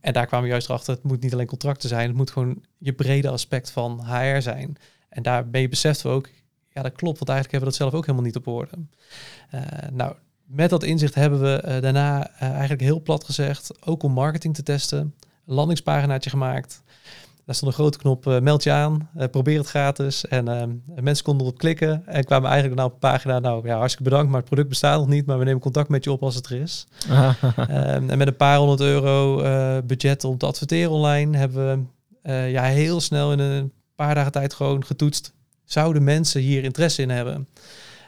En 0.00 0.12
daar 0.12 0.26
kwamen 0.26 0.46
we 0.46 0.52
juist 0.52 0.70
achter, 0.70 0.94
het 0.94 1.02
moet 1.02 1.22
niet 1.22 1.32
alleen 1.32 1.46
contracten 1.46 1.88
zijn, 1.88 2.08
het 2.08 2.16
moet 2.16 2.30
gewoon 2.30 2.62
je 2.78 2.92
brede 2.92 3.28
aspect 3.28 3.70
van 3.70 4.04
HR 4.06 4.40
zijn. 4.40 4.76
En 5.08 5.22
daarbij 5.22 5.68
beseften 5.68 6.10
we 6.10 6.16
ook, 6.16 6.28
ja 6.68 6.82
dat 6.82 6.92
klopt, 6.92 7.18
want 7.18 7.30
eigenlijk 7.30 7.50
hebben 7.50 7.60
we 7.60 7.64
dat 7.64 7.74
zelf 7.74 7.94
ook 7.94 8.06
helemaal 8.06 8.26
niet 8.26 8.36
op 8.36 8.46
orde. 8.46 8.76
Nou, 9.92 10.14
met 10.54 10.70
dat 10.70 10.82
inzicht 10.82 11.14
hebben 11.14 11.40
we 11.40 11.62
uh, 11.66 11.80
daarna 11.80 12.30
uh, 12.30 12.42
eigenlijk 12.50 12.80
heel 12.80 13.02
plat 13.02 13.24
gezegd, 13.24 13.70
ook 13.80 14.02
om 14.02 14.12
marketing 14.12 14.54
te 14.54 14.62
testen, 14.62 14.98
een 15.46 15.54
landingspaginaatje 15.54 16.30
gemaakt. 16.30 16.82
Daar 17.44 17.54
stond 17.54 17.70
een 17.70 17.78
grote 17.78 17.98
knop, 17.98 18.26
uh, 18.26 18.40
meld 18.40 18.62
je 18.62 18.70
aan, 18.70 19.08
uh, 19.16 19.24
probeer 19.30 19.58
het 19.58 19.68
gratis. 19.68 20.26
En 20.26 20.48
uh, 20.48 20.62
mensen 21.02 21.24
konden 21.24 21.46
erop 21.46 21.58
klikken 21.58 22.02
en 22.06 22.24
kwamen 22.24 22.50
eigenlijk 22.50 22.76
nou 22.76 22.88
op 22.88 22.94
een 22.94 23.10
pagina, 23.10 23.38
nou 23.38 23.66
ja, 23.66 23.76
hartstikke 23.76 24.10
bedankt, 24.10 24.28
maar 24.28 24.38
het 24.40 24.48
product 24.48 24.68
bestaat 24.68 24.98
nog 24.98 25.08
niet, 25.08 25.26
maar 25.26 25.38
we 25.38 25.44
nemen 25.44 25.60
contact 25.60 25.88
met 25.88 26.04
je 26.04 26.12
op 26.12 26.22
als 26.22 26.34
het 26.34 26.46
er 26.46 26.60
is. 26.60 26.86
um, 27.58 28.10
en 28.10 28.18
met 28.18 28.26
een 28.26 28.36
paar 28.36 28.58
honderd 28.58 28.80
euro 28.80 29.42
budget 29.82 30.24
om 30.24 30.38
te 30.38 30.46
adverteren 30.46 30.90
online, 30.90 31.36
hebben 31.36 31.88
we 32.22 32.30
ja, 32.50 32.62
heel 32.62 33.00
snel 33.00 33.32
in 33.32 33.38
een 33.38 33.72
paar 33.94 34.14
dagen 34.14 34.32
tijd 34.32 34.54
gewoon 34.54 34.84
getoetst. 34.84 35.32
Zouden 35.64 36.04
mensen 36.04 36.40
hier 36.40 36.64
interesse 36.64 37.02
in 37.02 37.10
hebben? 37.10 37.48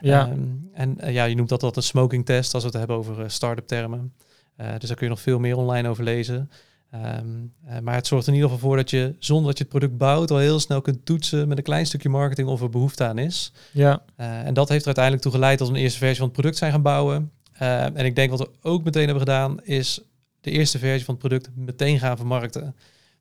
Ja. 0.01 0.31
Um, 0.31 0.69
en 0.73 0.97
ja, 1.13 1.25
je 1.25 1.35
noemt 1.35 1.49
dat 1.49 1.61
dat 1.61 1.77
een 1.77 1.83
smoking 1.83 2.25
test 2.25 2.55
als 2.55 2.63
we 2.63 2.69
het 2.69 2.79
hebben 2.79 2.97
over 2.97 3.31
start-up 3.31 3.67
termen. 3.67 4.13
dus 4.57 4.89
daar 4.89 4.97
kun 4.97 5.07
je 5.07 5.13
nog 5.13 5.21
veel 5.21 5.39
meer 5.39 5.57
online 5.57 5.89
over 5.89 6.05
lezen. 6.05 6.51
Um, 6.95 7.53
uh, 7.69 7.79
maar 7.79 7.95
het 7.95 8.07
zorgt 8.07 8.27
in 8.27 8.35
ieder 8.35 8.49
geval 8.49 8.69
voor 8.69 8.77
dat 8.77 8.91
je, 8.91 9.15
zonder 9.19 9.47
dat 9.47 9.59
je 9.59 9.65
het 9.65 9.73
product 9.73 9.97
bouwt, 9.99 10.31
al 10.31 10.39
heel 10.39 10.61
snel 10.61 10.81
kunt 10.81 11.07
toetsen 11.07 11.49
met 11.49 11.59
een 11.59 11.65
klein 11.65 11.87
stukje 11.87 12.09
marketing 12.09 12.49
of 12.49 12.63
er 12.63 12.71
behoefte 12.71 13.05
aan 13.05 13.19
is. 13.19 13.53
Ja. 13.73 14.03
En 14.17 14.55
dat 14.55 14.69
heeft 14.69 14.81
er 14.81 14.87
uiteindelijk 14.87 15.23
toe 15.25 15.33
geleid 15.33 15.59
dat 15.59 15.69
we 15.69 15.75
een 15.75 15.81
eerste 15.81 15.99
versie 15.99 16.17
van 16.17 16.27
het 16.27 16.37
product 16.37 16.57
zijn 16.57 16.73
gaan 16.73 16.83
bouwen. 16.83 17.31
En 17.53 17.97
ik 17.97 18.15
denk 18.15 18.31
wat 18.31 18.39
we 18.39 18.51
ook 18.63 18.85
meteen 18.85 19.05
hebben 19.05 19.23
gedaan, 19.23 19.63
is 19.63 20.01
de 20.41 20.51
eerste 20.51 20.79
versie 20.79 21.05
van 21.05 21.15
het 21.15 21.29
product 21.29 21.51
meteen 21.55 21.99
gaan 21.99 22.17
vermarkten. 22.17 22.75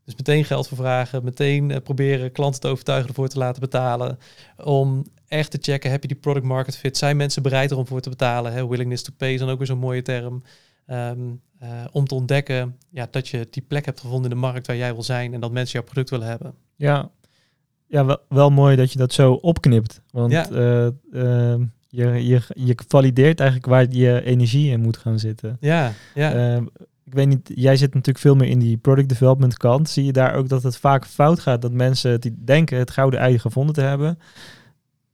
Dus 0.05 0.15
meteen 0.15 0.45
geld 0.45 0.67
voor 0.67 0.77
vragen, 0.77 1.23
meteen 1.23 1.81
proberen 1.83 2.31
klanten 2.31 2.61
te 2.61 2.67
overtuigen 2.67 3.09
ervoor 3.09 3.27
te 3.27 3.37
laten 3.37 3.61
betalen. 3.61 4.17
Om 4.63 5.05
echt 5.27 5.51
te 5.51 5.57
checken, 5.61 5.91
heb 5.91 6.01
je 6.01 6.07
die 6.07 6.17
product 6.17 6.45
market 6.45 6.77
fit? 6.77 6.97
Zijn 6.97 7.17
mensen 7.17 7.41
bereid 7.41 7.71
erom 7.71 7.87
voor 7.87 8.01
te 8.01 8.09
betalen? 8.09 8.53
Hè? 8.53 8.67
Willingness 8.67 9.03
to 9.03 9.13
pay 9.17 9.33
is 9.33 9.39
dan 9.39 9.49
ook 9.49 9.57
weer 9.57 9.67
zo'n 9.67 9.77
mooie 9.77 10.01
term. 10.01 10.43
Um, 10.87 11.41
uh, 11.63 11.69
om 11.91 12.07
te 12.07 12.15
ontdekken 12.15 12.77
ja, 12.89 13.07
dat 13.11 13.27
je 13.27 13.47
die 13.49 13.63
plek 13.67 13.85
hebt 13.85 13.99
gevonden 13.99 14.31
in 14.31 14.35
de 14.35 14.41
markt 14.41 14.67
waar 14.67 14.75
jij 14.75 14.93
wil 14.93 15.03
zijn 15.03 15.33
en 15.33 15.39
dat 15.39 15.51
mensen 15.51 15.73
jouw 15.73 15.83
product 15.83 16.09
willen 16.09 16.27
hebben. 16.27 16.53
Ja, 16.75 17.09
ja 17.87 18.05
wel, 18.05 18.17
wel 18.29 18.49
mooi 18.49 18.75
dat 18.75 18.91
je 18.91 18.97
dat 18.97 19.13
zo 19.13 19.33
opknipt. 19.33 20.01
Want 20.11 20.31
ja. 20.31 20.49
uh, 20.49 20.87
uh, 21.11 21.55
je, 21.87 22.27
je, 22.27 22.41
je 22.55 22.77
valideert 22.87 23.39
eigenlijk 23.39 23.69
waar 23.69 23.85
je 23.89 24.23
energie 24.23 24.71
in 24.71 24.81
moet 24.81 24.97
gaan 24.97 25.19
zitten. 25.19 25.57
Ja, 25.59 25.93
ja. 26.13 26.61
Ehm, 27.05 27.11
ik 27.11 27.13
weet 27.13 27.27
niet, 27.27 27.51
jij 27.55 27.75
zit 27.75 27.93
natuurlijk 27.93 28.25
veel 28.25 28.35
meer 28.35 28.49
in 28.49 28.59
die 28.59 28.77
product 28.77 29.09
development 29.09 29.57
kant. 29.57 29.89
Zie 29.89 30.05
je 30.05 30.11
daar 30.11 30.33
ook 30.33 30.49
dat 30.49 30.63
het 30.63 30.77
vaak 30.77 31.05
fout 31.05 31.39
gaat 31.39 31.61
dat 31.61 31.71
mensen 31.71 32.21
die 32.21 32.35
denken 32.43 32.77
het 32.77 32.91
gouden 32.91 33.19
ei 33.19 33.39
gevonden 33.39 33.75
te 33.75 33.81
hebben, 33.81 34.19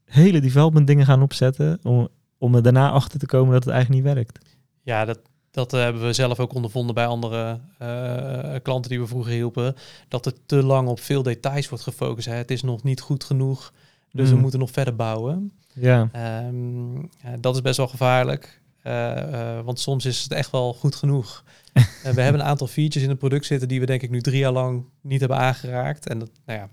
hele 0.05 0.41
development 0.41 0.87
dingen 0.87 1.05
gaan 1.05 1.21
opzetten 1.21 1.79
om, 1.83 2.07
om 2.37 2.55
er 2.55 2.63
daarna 2.63 2.91
achter 2.91 3.19
te 3.19 3.25
komen 3.25 3.53
dat 3.53 3.63
het 3.63 3.73
eigenlijk 3.73 4.03
niet 4.03 4.13
werkt. 4.13 4.39
Ja, 4.81 5.05
dat, 5.05 5.19
dat 5.51 5.73
eh, 5.73 5.81
hebben 5.81 6.01
we 6.01 6.13
zelf 6.13 6.39
ook 6.39 6.53
ondervonden 6.53 6.95
bij 6.95 7.05
andere 7.05 7.59
uh, 7.81 8.55
klanten 8.61 8.89
die 8.89 8.99
we 8.99 9.07
vroeger 9.07 9.31
hielpen. 9.31 9.75
Dat 10.07 10.25
er 10.25 10.33
te 10.45 10.63
lang 10.63 10.87
op 10.87 10.99
veel 10.99 11.23
details 11.23 11.69
wordt 11.69 11.83
gefocust. 11.83 12.27
Hè. 12.27 12.33
Het 12.33 12.51
is 12.51 12.61
nog 12.61 12.83
niet 12.83 13.01
goed 13.01 13.23
genoeg, 13.23 13.73
dus 14.11 14.29
we 14.29 14.35
mm. 14.35 14.41
moeten 14.41 14.59
nog 14.59 14.71
verder 14.71 14.95
bouwen. 14.95 15.51
Ja. 15.73 16.09
Um, 16.47 17.09
dat 17.39 17.55
is 17.55 17.61
best 17.61 17.77
wel 17.77 17.87
gevaarlijk. 17.87 18.60
Uh, 18.83 19.59
want 19.59 19.79
soms 19.79 20.05
is 20.05 20.23
het 20.23 20.31
echt 20.31 20.51
wel 20.51 20.73
goed 20.73 20.95
genoeg. 20.95 21.43
en 22.03 22.15
we 22.15 22.21
hebben 22.21 22.41
een 22.41 22.47
aantal 22.47 22.67
features 22.67 23.03
in 23.03 23.09
het 23.09 23.19
product 23.19 23.45
zitten 23.45 23.67
die 23.67 23.79
we 23.79 23.85
denk 23.85 24.01
ik 24.01 24.09
nu 24.09 24.21
drie 24.21 24.39
jaar 24.39 24.51
lang 24.51 24.85
niet 25.01 25.19
hebben 25.19 25.37
aangeraakt. 25.37 26.07
En 26.07 26.19
dat, 26.19 26.29
nou 26.45 26.59
ja, 26.59 26.69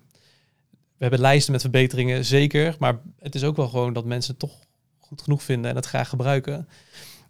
we 0.71 1.05
hebben 1.05 1.21
lijsten 1.21 1.53
met 1.53 1.61
verbeteringen, 1.61 2.25
zeker. 2.25 2.77
Maar 2.79 3.01
het 3.19 3.35
is 3.35 3.45
ook 3.45 3.57
wel 3.57 3.69
gewoon 3.69 3.93
dat 3.93 4.05
mensen 4.05 4.31
het 4.31 4.41
toch 4.41 4.59
goed 4.99 5.23
genoeg 5.23 5.43
vinden 5.43 5.71
en 5.71 5.77
het 5.77 5.87
graag 5.87 6.09
gebruiken. 6.09 6.69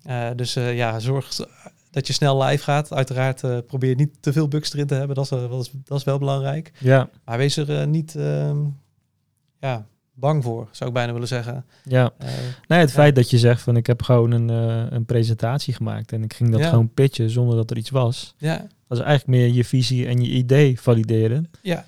Uh, 0.07 0.31
dus 0.37 0.57
uh, 0.57 0.77
ja, 0.77 0.99
zorg 0.99 1.37
dat 1.91 2.07
je 2.07 2.13
snel 2.13 2.43
live 2.43 2.63
gaat. 2.63 2.93
Uiteraard 2.93 3.43
uh, 3.43 3.59
probeer 3.67 3.95
niet 3.95 4.23
te 4.23 4.33
veel 4.33 4.49
bugs 4.49 4.73
erin 4.73 4.87
te 4.87 4.95
hebben. 4.95 5.17
Dat 5.17 5.25
is, 5.25 5.31
dat 5.31 5.61
is, 5.61 5.71
dat 5.85 5.99
is 5.99 6.05
wel 6.05 6.19
belangrijk. 6.19 6.73
Ja. 6.79 7.11
Maar 7.25 7.39
wees 7.39 7.57
er 7.57 7.87
niet 7.87 8.15
ehm, 8.15 8.59
ja, 9.61 9.87
bang 10.19 10.43
voor, 10.43 10.69
zou 10.71 10.91
ik 10.91 10.97
bijna 10.97 11.13
willen 11.13 11.29
zeggen. 11.29 11.65
Ja. 11.85 12.13
nee, 12.67 12.79
het 12.79 12.93
feit 12.93 13.15
dat 13.15 13.31
je 13.31 13.39
zegt 13.39 13.63
van 13.63 13.77
ik 13.77 13.87
heb 13.87 14.03
gewoon 14.03 14.31
een, 14.31 14.49
een 14.95 15.05
presentatie 15.05 15.75
gemaakt 15.75 16.13
en 16.13 16.23
ik 16.23 16.35
ging 16.35 16.51
dat 16.51 16.65
gewoon 16.65 16.95
pitchen 16.95 17.31
zonder 17.31 17.57
dat 17.57 17.71
er 17.71 17.77
iets 17.77 17.91
was. 17.91 18.35
Ja. 18.39 18.67
Dat 18.89 18.99
is 18.99 19.05
eigenlijk 19.05 19.39
meer 19.39 19.55
je 19.55 19.65
visie 19.65 20.07
en 20.07 20.23
je 20.23 20.31
idee 20.31 20.81
valideren. 20.81 21.51
Ja. 21.63 21.85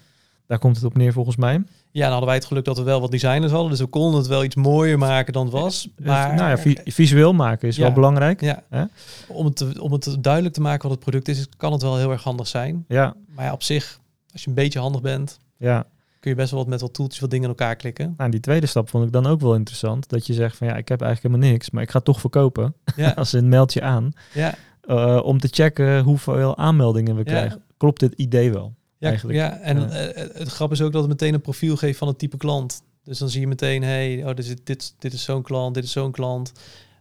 Daar 0.47 0.59
komt 0.59 0.77
het 0.77 0.85
op 0.85 0.97
neer 0.97 1.13
volgens 1.13 1.37
mij. 1.37 1.63
Ja, 1.93 2.03
dan 2.03 2.11
hadden 2.11 2.29
wij 2.29 2.37
het 2.37 2.47
geluk 2.47 2.65
dat 2.65 2.79
we 2.79 2.83
wel 2.83 3.01
wat 3.01 3.11
designers 3.11 3.53
hadden. 3.53 3.71
Dus 3.71 3.81
we 3.81 3.87
konden 3.87 4.19
het 4.19 4.29
wel 4.29 4.45
iets 4.45 4.55
mooier 4.55 4.99
maken 4.99 5.33
dan 5.33 5.45
het 5.45 5.53
was. 5.53 5.89
Maar, 6.03 6.35
nou 6.35 6.51
ja, 6.51 6.75
visueel 6.85 7.33
maken 7.33 7.69
is 7.69 7.79
wel 7.79 7.93
belangrijk. 7.93 8.41
Ja. 8.41 8.63
Hè? 8.69 8.85
Om, 9.29 9.45
het 9.45 9.57
te, 9.57 9.83
om 9.83 9.93
het 9.93 10.17
duidelijk 10.21 10.55
te 10.55 10.61
maken 10.61 10.83
wat 10.83 10.91
het 10.91 11.01
product 11.01 11.29
is, 11.29 11.49
kan 11.57 11.73
het 11.73 11.83
wel 11.83 11.97
heel 11.97 12.11
erg 12.11 12.23
handig 12.23 12.47
zijn. 12.47 12.85
Ja. 12.89 13.15
Maar 13.35 13.45
ja, 13.45 13.53
op 13.53 13.63
zich, 13.63 14.01
als 14.33 14.43
je 14.43 14.49
een 14.49 14.55
beetje 14.55 14.79
handig 14.79 15.01
bent, 15.01 15.39
ja. 15.57 15.87
Kun 16.21 16.31
je 16.31 16.37
best 16.37 16.51
wel 16.51 16.61
wat 16.61 16.69
met 16.69 16.81
wat 16.81 16.95
toeltjes 16.95 17.21
wat 17.21 17.31
dingen 17.31 17.45
in 17.45 17.57
elkaar 17.57 17.77
klikken. 17.77 18.15
Nou, 18.17 18.31
die 18.31 18.41
tweede 18.41 18.67
stap 18.67 18.89
vond 18.89 19.05
ik 19.05 19.13
dan 19.13 19.27
ook 19.27 19.41
wel 19.41 19.55
interessant. 19.55 20.09
Dat 20.09 20.27
je 20.27 20.33
zegt 20.33 20.57
van 20.57 20.67
ja, 20.67 20.77
ik 20.77 20.89
heb 20.89 21.03
eigenlijk 21.03 21.35
helemaal 21.35 21.53
niks, 21.53 21.71
maar 21.71 21.83
ik 21.83 21.91
ga 21.91 22.01
toch 22.01 22.21
verkopen. 22.21 22.75
Ja. 22.97 23.11
als 23.17 23.33
een 23.33 23.49
mailtje 23.49 23.83
aan. 23.83 24.13
Ja. 24.35 24.55
Uh, 24.85 25.21
om 25.25 25.39
te 25.39 25.49
checken 25.51 26.03
hoeveel 26.03 26.57
aanmeldingen 26.57 27.17
we 27.17 27.25
krijgen. 27.25 27.63
Klopt 27.77 28.01
dit 28.01 28.13
idee 28.13 28.53
wel? 28.53 28.75
Ja, 28.99 29.09
eigenlijk. 29.09 29.39
ja 29.39 29.59
en 29.59 29.91
eh, 29.91 30.25
het 30.35 30.49
grap 30.49 30.73
is 30.73 30.83
ook 30.83 30.93
dat 30.93 31.01
het 31.01 31.11
meteen 31.11 31.35
een 31.35 31.41
profiel 31.41 31.77
geeft 31.77 31.99
van 31.99 32.09
het 32.09 32.19
type 32.19 32.37
klant. 32.37 32.83
Dus 33.05 33.19
dan 33.19 33.29
zie 33.29 33.41
je 33.41 33.47
meteen, 33.47 33.83
hey, 33.83 34.25
oh, 34.25 34.27
dit 34.27 34.39
is, 34.39 34.55
dit, 34.65 34.95
dit 34.99 35.13
is 35.13 35.25
zo'n 35.25 35.43
klant, 35.43 35.75
dit 35.75 35.85
is 35.85 35.93
zo'n 35.93 36.11
klant. 36.11 36.53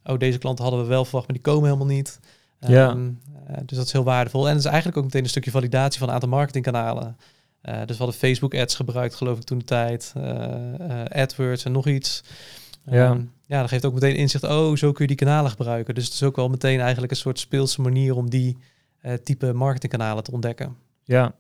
Oh, 0.03 0.17
deze 0.17 0.37
klant 0.37 0.59
hadden 0.59 0.81
we 0.81 0.85
wel 0.85 1.03
verwacht, 1.05 1.27
maar 1.27 1.35
die 1.35 1.45
komen 1.45 1.63
helemaal 1.63 1.95
niet. 1.95 2.19
Ja. 2.59 2.95
Uh, 2.95 3.57
dus 3.65 3.77
dat 3.77 3.85
is 3.85 3.91
heel 3.91 4.03
waardevol. 4.03 4.43
En 4.43 4.49
het 4.49 4.59
is 4.59 4.65
eigenlijk 4.65 4.97
ook 4.97 5.03
meteen 5.03 5.23
een 5.23 5.29
stukje 5.29 5.51
validatie 5.51 5.99
van 5.99 6.07
een 6.07 6.13
aantal 6.13 6.29
marketingkanalen. 6.29 7.17
Uh, 7.63 7.77
dus 7.79 7.97
we 7.97 8.03
hadden 8.03 8.19
Facebook 8.19 8.55
ads 8.55 8.75
gebruikt, 8.75 9.15
geloof 9.15 9.37
ik, 9.37 9.43
toen 9.43 9.57
de 9.57 9.63
tijd. 9.63 10.13
AdWords 11.07 11.65
en 11.65 11.71
nog 11.71 11.87
iets. 11.87 12.23
Ja. 12.85 13.09
Um, 13.09 13.31
ja, 13.45 13.59
dat 13.59 13.69
geeft 13.69 13.85
ook 13.85 13.93
meteen 13.93 14.15
inzicht, 14.15 14.43
oh, 14.43 14.75
zo 14.75 14.91
kun 14.91 15.01
je 15.01 15.15
die 15.15 15.25
kanalen 15.25 15.51
gebruiken. 15.51 15.95
Dus 15.95 16.05
het 16.05 16.13
is 16.13 16.23
ook 16.23 16.35
wel 16.35 16.49
meteen 16.49 16.79
eigenlijk 16.79 17.11
een 17.11 17.17
soort 17.17 17.39
speelse 17.39 17.81
manier 17.81 18.15
om 18.15 18.29
die 18.29 18.57
type 19.23 19.53
marketingkanalen 19.53 20.23
te 20.23 20.31
ontdekken. 20.31 20.75
Ja, 21.03 21.35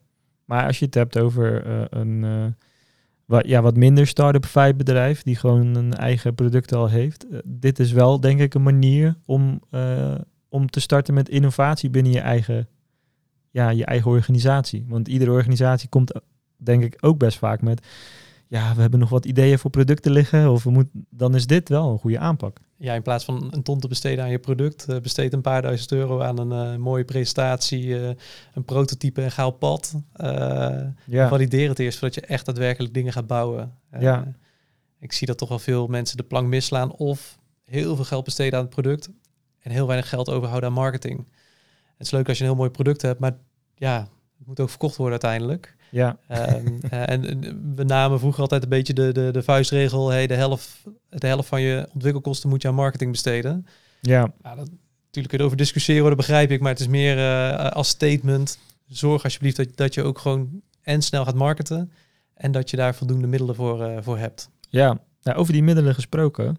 maar 0.45 0.65
als 0.65 0.79
je 0.79 0.85
het 0.85 0.93
hebt 0.93 1.19
over 1.19 1.67
een 1.93 2.55
wat, 3.25 3.47
ja, 3.47 3.61
wat 3.61 3.75
minder 3.75 4.07
start-up 4.07 4.45
vibe 4.45 4.75
bedrijf, 4.75 5.23
die 5.23 5.35
gewoon 5.35 5.75
een 5.75 5.93
eigen 5.93 6.35
product 6.35 6.73
al 6.73 6.87
heeft. 6.89 7.25
Uh, 7.31 7.39
dit 7.45 7.79
is 7.79 7.91
wel 7.91 8.19
denk 8.19 8.39
ik 8.39 8.53
een 8.53 8.63
manier 8.63 9.15
om, 9.25 9.61
om 10.49 10.69
te 10.69 10.79
starten 10.79 11.13
met 11.13 11.29
innovatie 11.29 11.89
binnen 11.89 12.11
je 12.11 12.19
eigen, 12.19 12.67
ja, 13.51 13.69
je 13.69 13.85
eigen 13.85 14.11
organisatie. 14.11 14.85
Want 14.87 15.07
iedere 15.07 15.31
organisatie 15.31 15.89
komt 15.89 16.21
denk 16.57 16.83
ik 16.83 16.97
ook 16.99 17.17
best 17.17 17.37
vaak 17.37 17.61
met 17.61 17.87
ja, 18.49 18.75
we 18.75 18.81
hebben 18.81 18.99
nog 18.99 19.09
wat 19.09 19.25
ideeën 19.25 19.59
voor 19.59 19.71
producten 19.71 20.11
liggen. 20.11 20.51
Of 20.51 20.63
we 20.63 20.69
moeten, 20.69 21.07
dan 21.09 21.35
is 21.35 21.47
dit 21.47 21.69
wel 21.69 21.91
een 21.91 21.97
goede 21.97 22.19
aanpak. 22.19 22.57
Ja, 22.77 22.93
in 22.93 23.01
plaats 23.01 23.25
van 23.25 23.47
een 23.51 23.63
ton 23.63 23.79
te 23.79 23.87
besteden 23.87 24.23
aan 24.23 24.31
je 24.31 24.39
product, 24.39 24.85
uh, 24.89 24.99
besteed 24.99 25.33
een 25.33 25.41
paar 25.41 25.61
duizend 25.61 25.91
euro 25.91 26.21
aan 26.21 26.39
een 26.39 26.73
uh, 26.73 26.79
mooie 26.79 27.05
presentatie, 27.05 27.85
uh, 27.85 28.09
een 28.53 28.63
prototype 28.65 29.21
en 29.21 29.31
ga 29.31 29.45
op 29.45 29.59
pad. 29.59 29.95
ja. 31.05 31.27
Valideer 31.27 31.69
het 31.69 31.79
eerst 31.79 31.99
voordat 31.99 32.17
je 32.17 32.25
echt 32.25 32.45
daadwerkelijk 32.45 32.93
dingen 32.93 33.13
gaat 33.13 33.27
bouwen. 33.27 33.73
ja. 33.99 34.33
Ik 34.99 35.13
zie 35.13 35.27
dat 35.27 35.37
toch 35.37 35.49
wel 35.49 35.59
veel 35.59 35.87
mensen 35.87 36.17
de 36.17 36.23
plank 36.23 36.47
misslaan 36.47 36.91
of 36.91 37.37
heel 37.65 37.95
veel 37.95 38.05
geld 38.05 38.23
besteden 38.23 38.59
aan 38.59 38.65
het 38.65 38.73
product 38.73 39.09
en 39.59 39.71
heel 39.71 39.87
weinig 39.87 40.09
geld 40.09 40.29
overhouden 40.29 40.69
aan 40.69 40.75
marketing. 40.75 41.25
Het 41.99 42.07
is 42.07 42.13
leuk 42.13 42.27
als 42.27 42.37
je 42.37 42.43
een 42.43 42.49
heel 42.49 42.59
mooi 42.59 42.69
product 42.69 43.01
hebt, 43.01 43.19
maar 43.19 43.37
ja, 43.75 44.07
het 44.37 44.47
moet 44.47 44.59
ook 44.59 44.69
verkocht 44.69 44.95
worden 44.95 45.21
uiteindelijk. 45.21 45.75
Ja. 45.91 46.17
Um, 46.65 46.79
en 46.89 47.75
we 47.75 47.83
namen 47.83 48.19
vroeger 48.19 48.41
altijd 48.41 48.63
een 48.63 48.69
beetje 48.69 48.93
de, 48.93 49.11
de, 49.11 49.29
de 49.31 49.43
vuistregel, 49.43 50.09
hey, 50.09 50.27
de, 50.27 50.33
helft, 50.33 50.83
de 51.09 51.27
helft 51.27 51.47
van 51.47 51.61
je 51.61 51.89
ontwikkelkosten 51.93 52.49
moet 52.49 52.61
je 52.61 52.67
aan 52.67 52.75
marketing 52.75 53.11
besteden. 53.11 53.65
Ja. 54.01 54.33
Dat, 54.41 54.55
natuurlijk 54.55 55.27
kun 55.27 55.37
je 55.37 55.43
over 55.43 55.57
discussiëren, 55.57 56.07
dat 56.07 56.15
begrijp 56.15 56.51
ik, 56.51 56.59
maar 56.59 56.71
het 56.71 56.79
is 56.79 56.87
meer 56.87 57.17
uh, 57.17 57.71
als 57.71 57.87
statement. 57.87 58.59
Zorg 58.87 59.23
alsjeblieft 59.23 59.55
dat, 59.55 59.67
dat 59.75 59.93
je 59.93 60.03
ook 60.03 60.19
gewoon 60.19 60.61
en 60.81 61.01
snel 61.01 61.25
gaat 61.25 61.35
marketen 61.35 61.91
en 62.33 62.51
dat 62.51 62.69
je 62.69 62.77
daar 62.77 62.95
voldoende 62.95 63.27
middelen 63.27 63.55
voor, 63.55 63.89
uh, 63.89 63.97
voor 64.01 64.17
hebt. 64.17 64.49
Ja, 64.69 64.99
nou, 65.23 65.37
over 65.37 65.53
die 65.53 65.63
middelen 65.63 65.93
gesproken. 65.93 66.57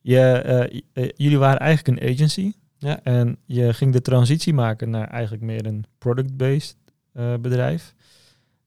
Je, 0.00 0.80
uh, 0.94 1.08
jullie 1.16 1.38
waren 1.38 1.60
eigenlijk 1.60 2.00
een 2.00 2.10
agency. 2.10 2.52
Ja. 2.82 3.00
En 3.02 3.36
je 3.44 3.72
ging 3.74 3.92
de 3.92 4.00
transitie 4.02 4.54
maken 4.54 4.90
naar 4.90 5.08
eigenlijk 5.08 5.42
meer 5.42 5.66
een 5.66 5.84
product-based 5.98 6.76
eh, 7.12 7.34
bedrijf. 7.40 7.94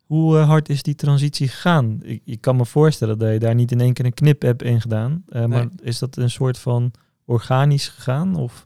Hoe 0.05 0.37
eh, 0.37 0.47
hard 0.47 0.69
is 0.69 0.83
die 0.83 0.95
transitie 0.95 1.47
gegaan? 1.47 1.99
Ik, 2.03 2.21
ik 2.25 2.41
kan 2.41 2.55
me 2.55 2.65
voorstellen 2.65 3.17
dat 3.17 3.31
je 3.31 3.39
daar 3.39 3.55
niet 3.55 3.71
in 3.71 3.81
één 3.81 3.93
keer 3.93 4.05
een 4.05 4.13
knip 4.13 4.41
hebt 4.41 4.63
in 4.63 4.81
gedaan. 4.81 5.23
eh, 5.29 5.45
Maar 5.45 5.67
is 5.81 5.99
dat 5.99 6.17
een 6.17 6.29
soort 6.29 6.57
van 6.59 6.91
organisch 7.25 7.87
gegaan? 7.87 8.35
Of? 8.35 8.65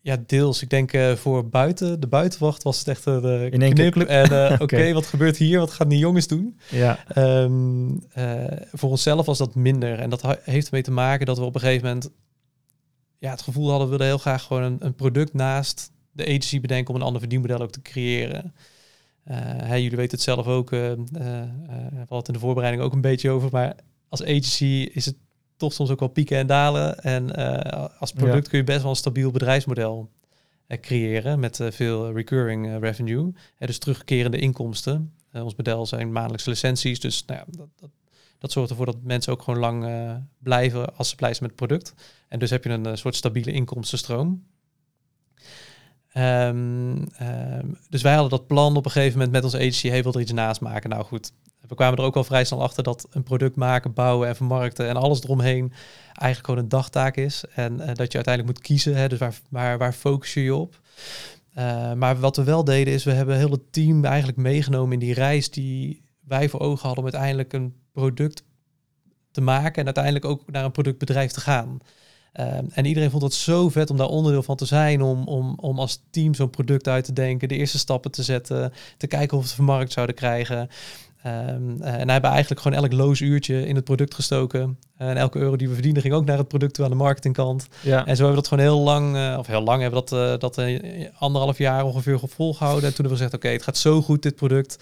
Ja, 0.00 0.16
deels. 0.26 0.62
Ik 0.62 0.70
denk 0.70 0.90
voor 1.16 1.48
buiten, 1.48 2.00
de 2.00 2.06
buitenwacht 2.06 2.62
was 2.62 2.78
het 2.78 2.88
echt 2.88 3.06
een 3.06 3.24
uh, 3.24 3.44
In 3.52 3.62
één 3.62 3.74
keer 3.74 3.90
knip. 3.90 4.08
En 4.08 4.48
eh, 4.50 4.60
oké, 4.64 4.92
wat 4.92 5.06
gebeurt 5.06 5.36
hier? 5.36 5.58
Wat 5.58 5.70
gaan 5.72 5.88
die 5.88 5.98
jongens 5.98 6.26
doen? 6.26 6.58
Ja, 6.70 6.98
Ehm, 7.08 7.90
eh, 8.12 8.44
voor 8.72 8.90
onszelf 8.90 9.26
was 9.26 9.38
dat 9.38 9.54
minder. 9.54 9.98
En 9.98 10.10
dat 10.10 10.38
heeft 10.42 10.66
ermee 10.66 10.82
te 10.82 10.90
maken 10.90 11.26
dat 11.26 11.38
we 11.38 11.44
op 11.44 11.54
een 11.54 11.60
gegeven 11.60 11.86
moment 11.88 12.10
ja, 13.22 13.30
het 13.30 13.42
gevoel 13.42 13.68
hadden, 13.68 13.82
we 13.84 13.88
wilden 13.88 14.06
heel 14.06 14.18
graag 14.18 14.42
gewoon 14.42 14.62
een, 14.62 14.76
een 14.80 14.94
product 14.94 15.32
naast 15.32 15.92
de 16.10 16.24
agency 16.24 16.60
bedenken 16.60 16.94
om 16.94 17.00
een 17.00 17.06
ander 17.06 17.20
verdienmodel 17.20 17.60
ook 17.60 17.70
te 17.70 17.82
creëren. 17.82 18.54
Eh, 19.24 19.68
jullie 19.68 19.96
weten 19.96 20.10
het 20.10 20.20
zelf 20.20 20.46
ook, 20.46 20.72
eh, 20.72 20.78
we 20.80 21.98
hadden 21.98 22.16
het 22.16 22.26
in 22.26 22.32
de 22.32 22.38
voorbereiding 22.38 22.84
ook 22.84 22.92
een 22.92 23.00
beetje 23.00 23.30
over, 23.30 23.48
maar 23.52 23.76
als 24.08 24.22
agency 24.22 24.88
is 24.92 25.06
het 25.06 25.16
toch 25.56 25.72
soms 25.72 25.90
ook 25.90 26.00
wel 26.00 26.08
pieken 26.08 26.38
en 26.38 26.46
dalen. 26.46 27.02
En 27.02 27.34
als 27.98 28.12
product 28.12 28.48
kun 28.48 28.58
je 28.58 28.64
best 28.64 28.80
wel 28.80 28.90
een 28.90 28.96
stabiel 28.96 29.30
bedrijfsmodel 29.30 30.10
creëren 30.80 31.40
met 31.40 31.60
veel 31.70 32.12
recurring 32.12 32.80
revenue. 32.80 33.32
Dus 33.58 33.78
terugkerende 33.78 34.38
inkomsten. 34.38 35.14
Ons 35.32 35.56
model 35.56 35.86
zijn 35.86 36.12
maandelijkse 36.12 36.50
licenties, 36.50 37.00
dus 37.00 37.24
nou 37.24 37.38
ja, 37.38 37.46
dat, 37.48 37.68
dat, 37.76 37.90
dat 38.42 38.52
zorgt 38.52 38.70
ervoor 38.70 38.86
dat 38.86 39.02
mensen 39.02 39.32
ook 39.32 39.42
gewoon 39.42 39.60
lang 39.60 39.84
eh, 39.84 40.14
blijven 40.38 40.96
als 40.96 41.08
ze 41.08 41.16
blij 41.16 41.34
zijn 41.34 41.42
met 41.42 41.60
het 41.60 41.68
product. 41.68 41.94
En 42.28 42.38
dus 42.38 42.50
heb 42.50 42.64
je 42.64 42.70
een 42.70 42.86
eh, 42.86 42.94
soort 42.94 43.16
stabiele 43.16 43.52
inkomstenstroom. 43.52 44.46
Ehm, 46.12 47.02
ehm, 47.16 47.66
dus 47.88 48.02
wij 48.02 48.12
hadden 48.12 48.30
dat 48.30 48.46
plan 48.46 48.76
op 48.76 48.84
een 48.84 48.90
gegeven 48.90 49.12
moment 49.12 49.32
met 49.32 49.44
onze 49.44 49.56
agency, 49.56 49.88
hey, 49.88 50.02
wil 50.02 50.12
er 50.12 50.20
iets 50.20 50.32
naast 50.32 50.60
maken? 50.60 50.90
Nou 50.90 51.04
goed, 51.04 51.32
we 51.68 51.74
kwamen 51.74 51.98
er 51.98 52.04
ook 52.04 52.16
al 52.16 52.24
vrij 52.24 52.44
snel 52.44 52.62
achter 52.62 52.82
dat 52.82 53.06
een 53.10 53.22
product 53.22 53.56
maken, 53.56 53.92
bouwen 53.92 54.28
en 54.28 54.36
vermarkten 54.36 54.88
en 54.88 54.96
alles 54.96 55.22
eromheen 55.22 55.72
eigenlijk 56.06 56.46
gewoon 56.46 56.60
een 56.60 56.68
dagtaak 56.68 57.16
is. 57.16 57.44
En 57.54 57.80
eh, 57.80 57.86
dat 57.86 58.12
je 58.12 58.18
uiteindelijk 58.18 58.46
moet 58.46 58.66
kiezen, 58.66 58.96
hè, 58.96 59.08
dus 59.08 59.18
waar, 59.50 59.78
waar, 59.78 59.92
focus 59.92 60.34
je 60.34 60.42
je 60.42 60.54
op? 60.54 60.80
Maar 61.96 62.20
wat 62.20 62.36
we 62.36 62.44
wel 62.44 62.64
deden 62.64 62.94
is, 62.94 63.04
we 63.04 63.12
hebben 63.12 63.36
heel 63.36 63.50
het 63.50 63.72
team 63.72 64.04
eigenlijk 64.04 64.38
meegenomen 64.38 64.92
in 64.92 64.98
die 64.98 65.14
reis 65.14 65.50
die 65.50 66.02
wij 66.20 66.48
voor 66.48 66.60
ogen 66.60 66.86
hadden 66.86 67.04
om 67.04 67.10
uiteindelijk 67.10 67.52
een 67.52 67.81
product 67.92 68.42
te 69.30 69.40
maken 69.40 69.78
en 69.78 69.84
uiteindelijk 69.84 70.24
ook 70.24 70.50
naar 70.50 70.64
een 70.64 70.72
productbedrijf 70.72 71.30
te 71.30 71.40
gaan. 71.40 71.78
Uh, 72.40 72.46
en 72.70 72.84
iedereen 72.84 73.10
vond 73.10 73.22
het 73.22 73.34
zo 73.34 73.68
vet 73.68 73.90
om 73.90 73.96
daar 73.96 74.06
onderdeel 74.06 74.42
van 74.42 74.56
te 74.56 74.64
zijn, 74.64 75.02
om, 75.02 75.26
om, 75.26 75.54
om 75.56 75.78
als 75.78 76.02
team 76.10 76.34
zo'n 76.34 76.50
product 76.50 76.88
uit 76.88 77.04
te 77.04 77.12
denken, 77.12 77.48
de 77.48 77.56
eerste 77.56 77.78
stappen 77.78 78.10
te 78.10 78.22
zetten, 78.22 78.72
te 78.96 79.06
kijken 79.06 79.36
of 79.36 79.42
we 79.42 79.48
het 79.48 79.56
vermarkt 79.56 79.92
zouden 79.92 80.14
krijgen. 80.14 80.68
Um, 81.26 81.82
en 81.82 82.08
hebben 82.08 82.30
eigenlijk 82.30 82.60
gewoon 82.60 82.78
elk 82.78 82.92
loos 82.92 83.20
uurtje 83.20 83.66
in 83.66 83.74
het 83.74 83.84
product 83.84 84.14
gestoken. 84.14 84.78
En 84.96 85.16
elke 85.16 85.38
euro 85.38 85.56
die 85.56 85.68
we 85.68 85.74
verdienen 85.74 86.02
ging 86.02 86.14
ook 86.14 86.24
naar 86.24 86.38
het 86.38 86.48
product 86.48 86.74
toe 86.74 86.84
aan 86.84 86.90
de 86.90 86.96
marketingkant. 86.96 87.66
ja. 87.80 88.06
En 88.06 88.16
zo 88.16 88.24
hebben 88.24 88.28
we 88.28 88.34
dat 88.34 88.48
gewoon 88.48 88.64
heel 88.64 88.80
lang, 88.80 89.16
uh, 89.16 89.36
of 89.38 89.46
heel 89.46 89.62
lang 89.62 89.82
hebben 89.82 90.02
we 90.02 90.10
dat, 90.10 90.18
uh, 90.18 90.38
dat 90.38 90.58
uh, 90.58 91.08
anderhalf 91.18 91.58
jaar 91.58 91.84
ongeveer 91.84 92.20
volgehouden. 92.24 92.84
En 92.84 92.94
toen 92.94 93.04
hebben 93.04 93.18
we 93.18 93.24
gezegd, 93.24 93.34
oké, 93.34 93.44
okay, 93.44 93.52
het 93.52 93.62
gaat 93.62 93.76
zo 93.76 94.02
goed 94.02 94.22
dit 94.22 94.36
product. 94.36 94.78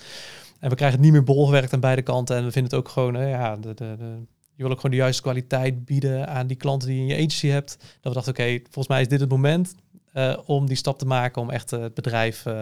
En 0.60 0.68
we 0.68 0.76
krijgen 0.76 0.96
het 0.96 1.06
niet 1.06 1.12
meer 1.12 1.24
bolgewerkt 1.24 1.72
aan 1.72 1.80
beide 1.80 2.02
kanten. 2.02 2.36
En 2.36 2.44
we 2.44 2.52
vinden 2.52 2.70
het 2.70 2.80
ook 2.80 2.88
gewoon, 2.88 3.28
ja, 3.28 3.56
de, 3.56 3.74
de, 3.74 3.96
de, 3.98 4.16
je 4.54 4.62
wil 4.62 4.70
ook 4.70 4.80
gewoon 4.80 4.90
de 4.90 5.02
juiste 5.02 5.22
kwaliteit 5.22 5.84
bieden 5.84 6.28
aan 6.28 6.46
die 6.46 6.56
klanten 6.56 6.88
die 6.88 6.96
je 6.96 7.02
in 7.02 7.08
je 7.08 7.14
agency 7.14 7.48
hebt. 7.48 7.76
Dat 7.78 7.86
we 8.02 8.10
dachten, 8.12 8.32
oké, 8.32 8.42
okay, 8.42 8.58
volgens 8.62 8.88
mij 8.88 9.00
is 9.00 9.08
dit 9.08 9.20
het 9.20 9.30
moment 9.30 9.74
uh, 10.14 10.36
om 10.46 10.66
die 10.66 10.76
stap 10.76 10.98
te 10.98 11.06
maken 11.06 11.42
om 11.42 11.50
echt 11.50 11.72
uh, 11.72 11.80
het 11.80 11.94
bedrijf 11.94 12.46
uh, 12.46 12.54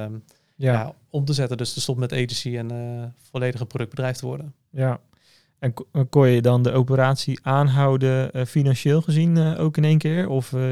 ja. 0.56 0.72
ja. 0.72 0.94
om 1.10 1.24
te 1.24 1.32
zetten. 1.32 1.56
Dus 1.56 1.72
te 1.72 1.80
stoppen 1.80 2.08
met 2.10 2.12
agency 2.12 2.56
en 2.56 3.14
volledig 3.30 3.60
een 3.60 3.66
productbedrijf 3.66 4.16
te 4.16 4.26
worden. 4.26 4.54
Ja, 4.70 5.00
en 5.58 5.74
kon 6.08 6.28
je 6.28 6.42
dan 6.42 6.62
de 6.62 6.72
operatie 6.72 7.38
aanhouden 7.42 8.30
uh, 8.32 8.44
financieel 8.44 9.00
gezien 9.00 9.36
uh, 9.36 9.60
ook 9.60 9.76
in 9.76 9.84
één 9.84 9.98
keer? 9.98 10.28
Of 10.28 10.52
uh, 10.52 10.62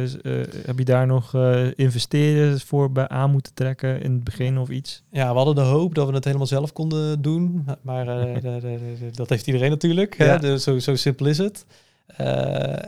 heb 0.66 0.78
je 0.78 0.84
daar 0.84 1.06
nog 1.06 1.34
investeerders 1.74 2.62
voor 2.62 2.92
bij 2.92 3.08
aan 3.08 3.30
moeten 3.30 3.54
trekken 3.54 4.02
in 4.02 4.12
het 4.12 4.24
begin 4.24 4.58
of 4.58 4.68
iets? 4.68 5.02
Ja, 5.10 5.30
we 5.30 5.36
hadden 5.36 5.54
de 5.54 5.60
hoop 5.60 5.94
dat 5.94 6.08
we 6.08 6.14
het 6.14 6.24
helemaal 6.24 6.46
zelf 6.46 6.72
konden 6.72 7.22
doen. 7.22 7.66
Maar 7.82 8.04
dat 9.12 9.28
heeft 9.28 9.46
iedereen 9.46 9.70
natuurlijk. 9.70 10.16
Ja. 10.16 10.38
Hè? 10.40 10.58
zo, 10.58 10.78
zo 10.78 10.96
simpel 10.96 11.26
is 11.26 11.38
het. 11.38 11.66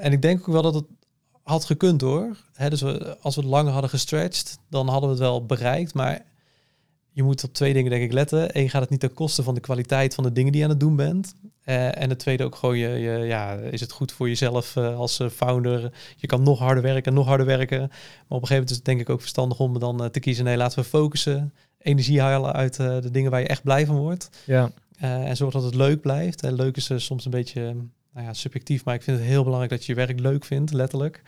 en 0.00 0.12
ik 0.12 0.22
denk 0.22 0.40
ook 0.40 0.46
wel 0.46 0.62
dat 0.62 0.74
het 0.74 0.84
had 1.42 1.64
gekund 1.64 2.00
hoor. 2.00 2.36
Hè, 2.54 2.70
dus 2.70 2.80
we, 2.80 3.16
als 3.20 3.34
we 3.34 3.40
het 3.40 3.50
langer 3.50 3.72
hadden 3.72 3.90
gestretched, 3.90 4.58
dan 4.70 4.88
hadden 4.88 5.08
we 5.08 5.14
het 5.14 5.24
wel 5.24 5.46
bereikt. 5.46 5.94
Maar 5.94 6.24
je 7.18 7.24
moet 7.24 7.44
op 7.44 7.52
twee 7.52 7.72
dingen 7.72 7.90
denk 7.90 8.02
ik 8.02 8.12
letten. 8.12 8.58
Eén 8.58 8.70
gaat 8.70 8.80
het 8.80 8.90
niet 8.90 9.00
ten 9.00 9.14
koste 9.14 9.42
van 9.42 9.54
de 9.54 9.60
kwaliteit 9.60 10.14
van 10.14 10.24
de 10.24 10.32
dingen 10.32 10.52
die 10.52 10.60
je 10.60 10.66
aan 10.66 10.72
het 10.72 10.80
doen 10.80 10.96
bent. 10.96 11.34
Uh, 11.64 12.00
en 12.00 12.08
het 12.08 12.18
tweede 12.18 12.44
ook 12.44 12.54
gewoon, 12.54 12.78
je, 12.78 12.88
je, 12.88 13.10
ja, 13.10 13.52
is 13.54 13.80
het 13.80 13.92
goed 13.92 14.12
voor 14.12 14.28
jezelf 14.28 14.76
uh, 14.76 14.96
als 14.96 15.20
uh, 15.20 15.28
founder? 15.28 15.92
Je 16.16 16.26
kan 16.26 16.42
nog 16.42 16.58
harder 16.58 16.82
werken, 16.82 17.14
nog 17.14 17.26
harder 17.26 17.46
werken. 17.46 17.78
Maar 17.78 17.88
op 17.88 17.92
een 18.28 18.28
gegeven 18.28 18.54
moment 18.54 18.70
is 18.70 18.76
het 18.76 18.84
denk 18.84 19.00
ik 19.00 19.10
ook 19.10 19.20
verstandig 19.20 19.58
om 19.58 19.78
dan 19.78 20.10
te 20.10 20.20
kiezen. 20.20 20.44
Nee, 20.44 20.56
laten 20.56 20.78
we 20.78 20.84
focussen. 20.84 21.54
Energie 21.78 22.20
halen 22.20 22.52
uit 22.52 22.76
de 22.76 23.10
dingen 23.10 23.30
waar 23.30 23.40
je 23.40 23.46
echt 23.46 23.62
blij 23.62 23.86
van 23.86 23.96
wordt. 23.96 24.30
Ja. 24.44 24.70
en 24.98 25.36
zorg 25.36 25.52
dat 25.52 25.62
het 25.62 25.74
leuk 25.74 26.00
blijft. 26.00 26.42
En 26.42 26.54
leuk 26.54 26.76
is 26.76 26.90
soms 26.96 27.24
een 27.24 27.30
beetje 27.30 27.74
nou 28.12 28.26
ja, 28.26 28.32
subjectief, 28.32 28.84
maar 28.84 28.94
ik 28.94 29.02
vind 29.02 29.18
het 29.18 29.26
heel 29.26 29.42
belangrijk 29.42 29.72
dat 29.72 29.84
je 29.84 29.92
je 29.92 30.06
werk 30.06 30.20
leuk 30.20 30.44
vindt, 30.44 30.72
letterlijk. 30.72 31.22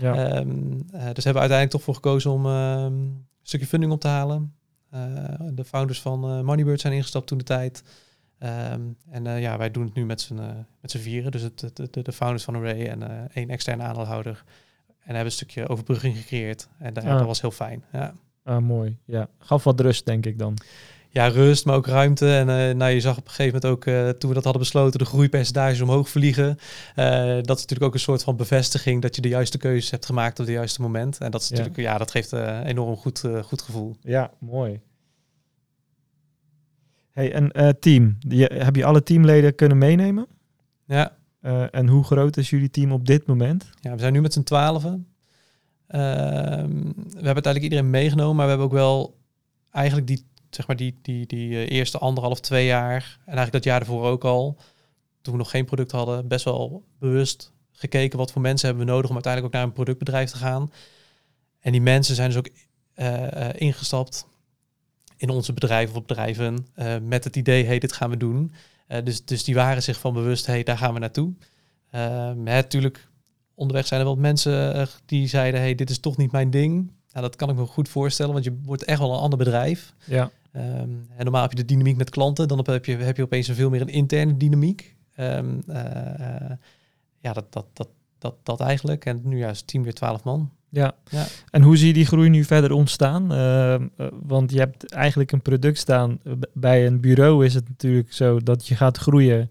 Ja. 0.00 0.36
Um, 0.36 0.86
dus 0.90 1.24
hebben 1.24 1.42
we 1.42 1.48
uiteindelijk 1.48 1.70
toch 1.70 1.82
voor 1.82 1.94
gekozen 1.94 2.30
om 2.30 2.46
um, 2.46 2.52
een 2.52 3.26
stukje 3.42 3.66
funding 3.66 3.92
op 3.92 4.00
te 4.00 4.08
halen. 4.08 4.54
Uh, 4.94 5.00
de 5.52 5.64
founders 5.64 6.00
van 6.00 6.38
uh, 6.38 6.44
Moneybird 6.44 6.80
zijn 6.80 6.92
ingestapt 6.92 7.26
toen 7.26 7.38
de 7.38 7.44
tijd. 7.44 7.82
Um, 8.38 8.96
en 9.10 9.24
uh, 9.24 9.40
ja, 9.40 9.58
wij 9.58 9.70
doen 9.70 9.84
het 9.84 9.94
nu 9.94 10.04
met 10.04 10.20
z'n, 10.20 10.40
met 10.80 10.90
z'n 10.90 10.98
vieren. 10.98 11.30
Dus 11.30 11.42
het, 11.42 11.60
het, 11.60 11.76
de, 11.94 12.02
de 12.02 12.12
founders 12.12 12.44
van 12.44 12.54
Array 12.54 12.86
en 12.86 13.30
één 13.32 13.48
externe 13.48 13.82
aandeelhouder. 13.82 14.44
En 14.86 15.14
hebben 15.14 15.24
een 15.24 15.30
stukje 15.30 15.68
overbrugging 15.68 16.16
gecreëerd. 16.16 16.68
En 16.78 16.94
dat, 16.94 17.04
ah. 17.04 17.18
dat 17.18 17.26
was 17.26 17.40
heel 17.40 17.50
fijn. 17.50 17.84
Ja. 17.92 18.14
Ah, 18.42 18.62
mooi. 18.62 18.96
Ja, 19.04 19.28
gaf 19.38 19.64
wat 19.64 19.80
rust, 19.80 20.06
denk 20.06 20.26
ik 20.26 20.38
dan. 20.38 20.56
Ja, 21.16 21.28
rust, 21.28 21.64
maar 21.64 21.76
ook 21.76 21.86
ruimte. 21.86 22.34
En 22.34 22.48
uh, 22.48 22.76
nou, 22.76 22.92
je 22.92 23.00
zag 23.00 23.16
op 23.16 23.24
een 23.24 23.30
gegeven 23.30 23.60
moment 23.60 23.72
ook, 23.72 23.84
uh, 23.86 24.08
toen 24.08 24.28
we 24.28 24.34
dat 24.34 24.44
hadden 24.44 24.62
besloten, 24.62 24.98
de 24.98 25.04
groeipercentages 25.04 25.80
omhoog 25.80 26.08
vliegen. 26.08 26.48
Uh, 26.48 26.56
dat 27.24 27.56
is 27.56 27.62
natuurlijk 27.62 27.82
ook 27.82 27.94
een 27.94 28.00
soort 28.00 28.22
van 28.22 28.36
bevestiging 28.36 29.02
dat 29.02 29.16
je 29.16 29.22
de 29.22 29.28
juiste 29.28 29.58
keuzes 29.58 29.90
hebt 29.90 30.06
gemaakt 30.06 30.40
op 30.40 30.46
het 30.46 30.54
juiste 30.54 30.80
moment. 30.80 31.18
En 31.18 31.30
dat 31.30 31.42
is 31.42 31.50
natuurlijk, 31.50 31.76
ja, 31.76 31.82
ja 31.82 31.98
dat 31.98 32.10
geeft 32.10 32.32
een 32.32 32.62
enorm 32.62 32.96
goed, 32.96 33.22
goed 33.42 33.62
gevoel. 33.62 33.96
Ja, 34.00 34.30
mooi. 34.38 34.80
Hey, 37.10 37.32
en 37.32 37.76
team, 37.80 38.16
je, 38.18 38.50
heb 38.54 38.76
je 38.76 38.84
alle 38.84 39.02
teamleden 39.02 39.54
kunnen 39.54 39.78
meenemen? 39.78 40.26
Ja. 40.86 41.16
en 41.70 41.88
hoe 41.88 42.04
groot 42.04 42.36
is 42.36 42.50
jullie 42.50 42.70
team 42.70 42.92
op 42.92 43.06
dit 43.06 43.26
moment? 43.26 43.70
Ja, 43.80 43.92
we 43.92 43.98
zijn 43.98 44.12
nu 44.12 44.20
met 44.20 44.32
z'n 44.32 44.42
twaalfen. 44.42 45.06
Ehm, 45.86 46.02
we 46.84 47.24
hebben 47.24 47.34
uiteindelijk 47.34 47.62
iedereen 47.62 47.90
meegenomen, 47.90 48.36
maar 48.36 48.44
we 48.44 48.50
hebben 48.50 48.68
ook 48.68 48.76
wel 48.76 49.18
eigenlijk 49.70 50.06
die 50.06 50.24
zeg 50.50 50.66
maar 50.66 50.76
die, 50.76 50.98
die, 51.02 51.26
die 51.26 51.50
uh, 51.50 51.70
eerste 51.70 51.98
anderhalf, 51.98 52.40
twee 52.40 52.66
jaar 52.66 53.02
en 53.18 53.36
eigenlijk 53.36 53.52
dat 53.52 53.64
jaar 53.64 53.80
ervoor 53.80 54.04
ook 54.04 54.24
al, 54.24 54.58
toen 55.22 55.32
we 55.32 55.38
nog 55.38 55.50
geen 55.50 55.64
product 55.64 55.90
hadden, 55.90 56.28
best 56.28 56.44
wel 56.44 56.84
bewust 56.98 57.52
gekeken 57.72 58.18
wat 58.18 58.32
voor 58.32 58.42
mensen 58.42 58.68
hebben 58.68 58.86
we 58.86 58.92
nodig 58.92 59.08
om 59.08 59.14
uiteindelijk 59.14 59.54
ook 59.54 59.60
naar 59.60 59.68
een 59.68 59.76
productbedrijf 59.76 60.30
te 60.30 60.36
gaan. 60.36 60.72
En 61.60 61.72
die 61.72 61.80
mensen 61.80 62.14
zijn 62.14 62.28
dus 62.28 62.38
ook 62.38 62.48
uh, 62.96 63.22
uh, 63.22 63.48
ingestapt 63.54 64.26
in 65.16 65.28
onze 65.28 65.52
bedrijven 65.52 65.96
of 65.96 66.04
bedrijven 66.04 66.66
met 67.02 67.24
het 67.24 67.36
idee, 67.36 67.64
hey, 67.64 67.78
dit 67.78 67.92
gaan 67.92 68.10
we 68.10 68.16
doen. 68.16 68.52
dus, 69.04 69.24
dus 69.24 69.44
die 69.44 69.54
waren 69.54 69.82
zich 69.82 69.98
van 69.98 70.14
bewust, 70.14 70.46
hey, 70.46 70.62
daar 70.62 70.78
gaan 70.78 70.94
we 70.94 70.98
naartoe. 70.98 71.34
natuurlijk, 72.34 73.08
onderweg 73.54 73.86
zijn 73.86 74.00
er 74.00 74.06
wel 74.06 74.16
mensen 74.16 74.88
die 75.06 75.28
zeiden, 75.28 75.60
hey, 75.60 75.74
dit 75.74 75.90
is 75.90 75.98
toch 75.98 76.16
niet 76.16 76.32
mijn 76.32 76.50
ding. 76.50 76.90
Nou, 77.16 77.28
dat 77.28 77.36
kan 77.36 77.50
ik 77.50 77.56
me 77.56 77.66
goed 77.66 77.88
voorstellen, 77.88 78.32
want 78.32 78.44
je 78.44 78.58
wordt 78.64 78.84
echt 78.84 78.98
wel 78.98 79.12
een 79.12 79.18
ander 79.18 79.38
bedrijf. 79.38 79.94
Ja. 80.04 80.30
Um, 80.52 80.62
en 81.16 81.24
normaal 81.24 81.42
heb 81.42 81.50
je 81.50 81.56
de 81.56 81.64
dynamiek 81.64 81.96
met 81.96 82.10
klanten, 82.10 82.48
dan 82.48 82.64
heb 82.64 82.84
je, 82.84 82.96
heb 82.96 83.16
je 83.16 83.22
opeens 83.22 83.48
een 83.48 83.54
veel 83.54 83.70
meer 83.70 83.80
een 83.80 83.88
interne 83.88 84.36
dynamiek. 84.36 84.96
Um, 85.20 85.62
uh, 85.68 85.76
uh, 86.20 86.50
ja, 87.20 87.32
dat, 87.32 87.52
dat, 87.52 87.66
dat, 87.72 87.88
dat, 88.18 88.34
dat 88.42 88.60
eigenlijk. 88.60 89.04
En 89.04 89.20
nu 89.24 89.38
ja, 89.38 89.48
is 89.50 89.58
het 89.58 89.66
team 89.66 89.82
weer 89.82 89.94
12 89.94 90.24
man. 90.24 90.50
Ja. 90.68 90.94
ja. 91.10 91.26
En 91.50 91.62
hoe 91.62 91.76
zie 91.76 91.86
je 91.86 91.92
die 91.92 92.06
groei 92.06 92.28
nu 92.28 92.44
verder 92.44 92.72
ontstaan? 92.72 93.32
Uh, 93.32 94.10
want 94.22 94.52
je 94.52 94.58
hebt 94.58 94.92
eigenlijk 94.92 95.32
een 95.32 95.42
product 95.42 95.78
staan. 95.78 96.20
Bij 96.52 96.86
een 96.86 97.00
bureau 97.00 97.44
is 97.44 97.54
het 97.54 97.68
natuurlijk 97.68 98.12
zo 98.12 98.40
dat 98.40 98.66
je 98.66 98.74
gaat 98.74 98.98
groeien 98.98 99.50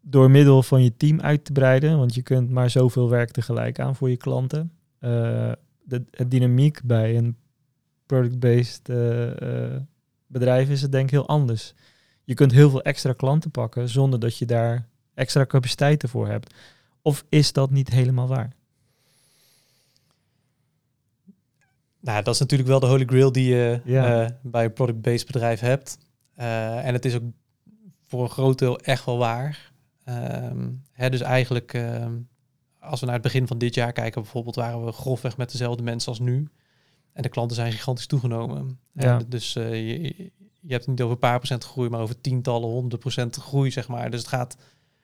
door 0.00 0.30
middel 0.30 0.62
van 0.62 0.82
je 0.82 0.96
team 0.96 1.20
uit 1.20 1.44
te 1.44 1.52
breiden. 1.52 1.98
Want 1.98 2.14
je 2.14 2.22
kunt 2.22 2.50
maar 2.50 2.70
zoveel 2.70 3.08
werk 3.08 3.30
tegelijk 3.30 3.78
aan 3.78 3.96
voor 3.96 4.10
je 4.10 4.16
klanten. 4.16 4.72
Uh, 5.00 5.52
de, 5.84 6.04
de, 6.10 6.28
dynamiek 6.28 6.80
bij 6.84 7.16
een 7.16 7.36
product-based 8.06 8.88
uh, 8.88 9.76
bedrijf 10.26 10.68
is 10.68 10.82
het 10.82 10.92
denk 10.92 11.04
ik 11.04 11.10
heel 11.10 11.28
anders. 11.28 11.74
Je 12.24 12.34
kunt 12.34 12.52
heel 12.52 12.70
veel 12.70 12.82
extra 12.82 13.12
klanten 13.12 13.50
pakken 13.50 13.88
zonder 13.88 14.20
dat 14.20 14.38
je 14.38 14.46
daar 14.46 14.88
extra 15.14 15.46
capaciteiten 15.46 16.08
voor 16.08 16.28
hebt. 16.28 16.54
Of 17.02 17.24
is 17.28 17.52
dat 17.52 17.70
niet 17.70 17.88
helemaal 17.90 18.28
waar? 18.28 18.52
Nou, 22.00 22.22
dat 22.22 22.34
is 22.34 22.40
natuurlijk 22.40 22.68
wel 22.68 22.80
de 22.80 22.86
holy 22.86 23.04
grail 23.04 23.32
die 23.32 23.54
je 23.54 23.80
Ja. 23.84 24.24
eh, 24.24 24.30
bij 24.42 24.64
een 24.64 24.72
product-based 24.72 25.26
bedrijf 25.26 25.60
hebt. 25.60 25.98
Eh, 26.34 26.86
en 26.86 26.92
het 26.94 27.04
is 27.04 27.14
ook 27.14 27.22
voor 28.06 28.22
een 28.22 28.30
groot 28.30 28.58
deel 28.58 28.78
echt 28.78 29.04
wel 29.04 29.18
waar. 29.18 29.72
Ehm, 30.04 30.70
hè, 30.92 31.10
dus 31.10 31.20
eigenlijk, 31.20 31.74
ehm, 31.74 32.12
als 32.84 33.00
we 33.00 33.06
naar 33.06 33.14
het 33.14 33.24
begin 33.24 33.46
van 33.46 33.58
dit 33.58 33.74
jaar 33.74 33.92
kijken, 33.92 34.22
bijvoorbeeld, 34.22 34.54
waren 34.54 34.84
we 34.84 34.92
grofweg 34.92 35.36
met 35.36 35.50
dezelfde 35.50 35.82
mensen 35.82 36.08
als 36.08 36.18
nu. 36.18 36.48
En 37.12 37.22
de 37.22 37.28
klanten 37.28 37.56
zijn 37.56 37.72
gigantisch 37.72 38.06
toegenomen. 38.06 38.78
Ja. 38.92 39.18
En 39.18 39.26
dus 39.28 39.56
eh, 39.56 39.70
je, 39.70 40.02
je 40.60 40.72
hebt 40.72 40.80
het 40.80 40.86
niet 40.86 41.00
over 41.00 41.12
een 41.14 41.18
paar 41.18 41.38
procent 41.38 41.64
groei, 41.64 41.88
maar 41.88 42.00
over 42.00 42.20
tientallen, 42.20 42.68
honderden 42.68 42.98
procent 42.98 43.36
groei, 43.36 43.70
zeg 43.70 43.88
maar. 43.88 44.10
Dus 44.10 44.20
het 44.20 44.28
gaat 44.28 44.56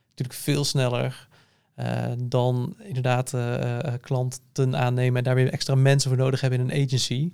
natuurlijk 0.09 0.39
veel 0.39 0.65
sneller 0.65 1.29
eh, 1.75 2.13
dan 2.19 2.77
inderdaad 2.79 3.35
eh, 3.35 3.79
klanten 4.01 4.77
aannemen 4.77 5.19
en 5.19 5.25
daar 5.25 5.35
weer 5.35 5.53
extra 5.53 5.75
mensen 5.75 6.11
voor 6.11 6.19
nodig 6.19 6.41
hebben 6.41 6.61
in 6.61 6.71
een 6.71 6.85
agency. 6.85 7.33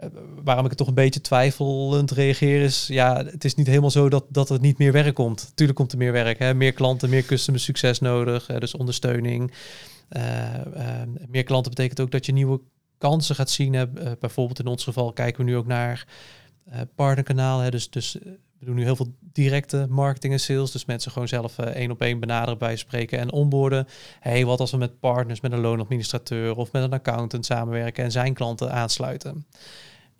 Eh, 0.00 0.08
waarom 0.44 0.64
ik 0.64 0.70
het 0.70 0.78
toch 0.78 0.88
een 0.88 0.94
beetje 0.94 1.20
twijfelend 1.20 2.10
reageer 2.10 2.62
is, 2.62 2.86
ja, 2.86 3.24
het 3.24 3.44
is 3.44 3.54
niet 3.54 3.66
helemaal 3.66 3.90
zo 3.90 4.08
dat, 4.08 4.24
dat 4.28 4.50
er 4.50 4.60
niet 4.60 4.78
meer 4.78 4.92
werk 4.92 5.14
komt. 5.14 5.52
Tuurlijk 5.54 5.78
komt 5.78 5.92
er 5.92 5.98
meer 5.98 6.12
werk, 6.12 6.38
hè? 6.38 6.54
meer 6.54 6.72
klanten, 6.72 7.10
meer 7.10 7.24
customer 7.24 7.60
succes 7.60 7.98
nodig, 7.98 8.46
dus 8.46 8.74
ondersteuning. 8.74 9.52
Eh, 10.08 10.54
eh, 10.54 11.08
meer 11.28 11.44
klanten 11.44 11.70
betekent 11.70 12.00
ook 12.00 12.10
dat 12.10 12.26
je 12.26 12.32
nieuwe 12.32 12.60
kansen 12.98 13.34
gaat 13.34 13.50
zien. 13.50 13.72
Hè? 13.72 13.86
Bijvoorbeeld 14.18 14.58
in 14.58 14.66
ons 14.66 14.84
geval 14.84 15.12
kijken 15.12 15.44
we 15.44 15.50
nu 15.50 15.56
ook 15.56 15.66
naar 15.66 16.06
partnerkanaal. 16.94 17.58
Hè? 17.58 17.70
Dus, 17.70 17.90
dus 17.90 18.12
we 18.58 18.64
doen 18.64 18.74
nu 18.74 18.82
heel 18.82 18.96
veel 18.96 19.14
directe 19.20 19.86
marketing 19.88 20.32
en 20.32 20.40
sales. 20.40 20.70
Dus 20.70 20.84
mensen 20.84 21.12
gewoon 21.12 21.28
zelf 21.28 21.58
één 21.58 21.90
op 21.90 22.00
één 22.00 22.20
benaderen 22.20 22.58
bij 22.58 22.76
spreken 22.76 23.18
en 23.18 23.32
onboorden. 23.32 23.86
hey, 24.20 24.44
wat 24.44 24.60
als 24.60 24.70
we 24.70 24.76
met 24.76 25.00
partners, 25.00 25.40
met 25.40 25.52
een 25.52 25.60
loonadministrateur 25.60 26.56
of 26.56 26.72
met 26.72 26.82
een 26.82 26.92
accountant 26.92 27.46
samenwerken 27.46 28.04
en 28.04 28.12
zijn 28.12 28.34
klanten 28.34 28.72
aansluiten. 28.72 29.44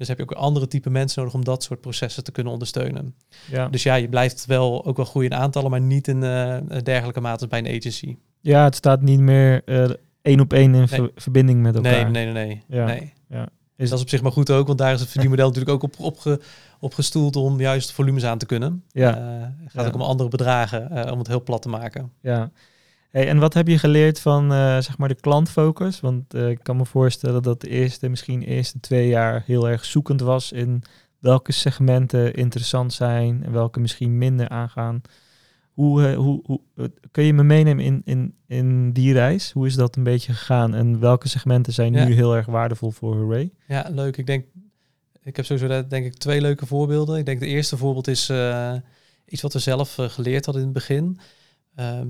Dus 0.00 0.08
heb 0.08 0.18
je 0.18 0.22
ook 0.22 0.32
andere 0.32 0.66
type 0.66 0.90
mensen 0.90 1.18
nodig 1.20 1.34
om 1.34 1.44
dat 1.44 1.62
soort 1.62 1.80
processen 1.80 2.24
te 2.24 2.32
kunnen 2.32 2.52
ondersteunen. 2.52 3.14
Ja. 3.50 3.68
Dus 3.68 3.82
ja, 3.82 3.94
je 3.94 4.08
blijft 4.08 4.46
wel 4.46 4.84
ook 4.86 4.96
wel 4.96 5.06
groeien 5.06 5.30
in 5.30 5.36
aantallen, 5.36 5.70
maar 5.70 5.80
niet 5.80 6.08
in 6.08 6.22
eh, 6.22 6.56
dergelijke 6.82 7.20
mate 7.20 7.46
bij 7.46 7.58
een 7.58 7.76
agency. 7.78 8.16
ja, 8.40 8.64
het 8.64 8.74
staat 8.74 9.02
niet 9.02 9.20
meer 9.20 9.62
eh, 9.64 9.90
één 10.22 10.40
op 10.40 10.52
één 10.52 10.74
in 10.74 10.88
ver- 10.88 11.10
verbinding 11.14 11.62
met 11.62 11.74
elkaar. 11.74 12.10
Nee, 12.10 12.24
nee, 12.24 12.32
nee, 12.32 12.46
nee. 12.46 12.62
Ja, 12.78 12.84
nee. 12.84 13.12
ja. 13.28 13.48
Is 13.76 13.88
dat 13.88 13.98
is 13.98 14.04
op 14.04 14.10
zich 14.10 14.22
maar 14.22 14.32
goed 14.32 14.50
ook, 14.50 14.66
want 14.66 14.78
daar 14.78 14.92
is 14.92 15.00
het 15.00 15.08
verdienmodel 15.08 15.46
natuurlijk 15.52 15.74
ook 15.74 15.82
op, 15.82 15.94
opge, 16.00 16.40
opgestoeld 16.80 17.36
om 17.36 17.60
juist 17.60 17.92
volumes 17.92 18.24
aan 18.24 18.38
te 18.38 18.46
kunnen. 18.46 18.84
Ja. 18.88 19.16
Eh, 19.16 19.22
het 19.62 19.72
gaat 19.72 19.82
Ja. 19.82 19.88
ook 19.88 19.94
om 19.94 20.00
andere 20.02 20.28
bedragen, 20.28 20.90
eh, 20.90 21.12
om 21.12 21.18
het 21.18 21.26
heel 21.26 21.42
plat 21.42 21.62
te 21.62 21.68
maken. 21.68 22.12
Ja. 22.20 22.50
Hey, 23.10 23.28
en 23.28 23.38
wat 23.38 23.54
heb 23.54 23.68
je 23.68 23.78
geleerd 23.78 24.20
van 24.20 24.52
eh, 24.52 24.78
zeg 24.78 24.98
maar 24.98 25.08
de 25.08 25.20
klantfocus? 25.20 26.00
Want 26.00 26.34
eh, 26.34 26.48
ik 26.48 26.58
kan 26.62 26.76
me 26.76 26.84
voorstellen 26.84 27.42
dat 27.42 27.60
de 27.60 27.68
eerste, 27.68 28.08
misschien 28.08 28.42
eerste 28.42 28.80
twee 28.80 29.08
jaar 29.08 29.42
heel 29.46 29.68
erg 29.68 29.84
zoekend 29.84 30.20
was 30.20 30.52
in 30.52 30.82
welke 31.18 31.52
segmenten 31.52 32.34
interessant 32.34 32.92
zijn 32.92 33.44
en 33.44 33.52
welke 33.52 33.80
misschien 33.80 34.18
minder 34.18 34.48
aangaan. 34.48 35.00
Hoe, 35.72 36.06
eh, 36.08 36.16
hoe, 36.16 36.40
hoe 36.44 36.60
kun 37.10 37.24
je 37.24 37.32
me 37.32 37.42
meenemen 37.42 37.84
in, 37.84 38.02
in, 38.04 38.34
in 38.46 38.92
die 38.92 39.12
reis? 39.12 39.52
Hoe 39.52 39.66
is 39.66 39.74
dat 39.74 39.96
een 39.96 40.02
beetje 40.02 40.32
gegaan 40.32 40.74
en 40.74 41.00
welke 41.00 41.28
segmenten 41.28 41.72
zijn 41.72 41.92
Ja. 41.92 42.04
nu 42.04 42.14
heel 42.14 42.36
erg 42.36 42.46
waardevol 42.46 42.90
voor 42.90 43.16
Hooray? 43.16 43.50
Ja, 43.68 43.88
leuk. 43.92 44.16
Ik 44.16 44.26
denk, 44.26 44.44
ik 45.22 45.36
heb 45.36 45.44
sowieso 45.44 45.86
denk 45.86 46.04
ik 46.06 46.14
twee 46.14 46.40
leuke 46.40 46.66
voorbeelden. 46.66 47.18
Ik 47.18 47.26
denk 47.26 47.40
de 47.40 47.46
eerste 47.46 47.76
voorbeeld 47.76 48.08
is 48.08 48.32
iets 49.26 49.42
wat 49.42 49.52
we 49.52 49.58
zelf 49.58 49.94
geleerd 50.00 50.44
hadden 50.44 50.62
in 50.64 50.68
het 50.68 50.78
begin. 50.78 51.18
Ehm, 51.74 52.08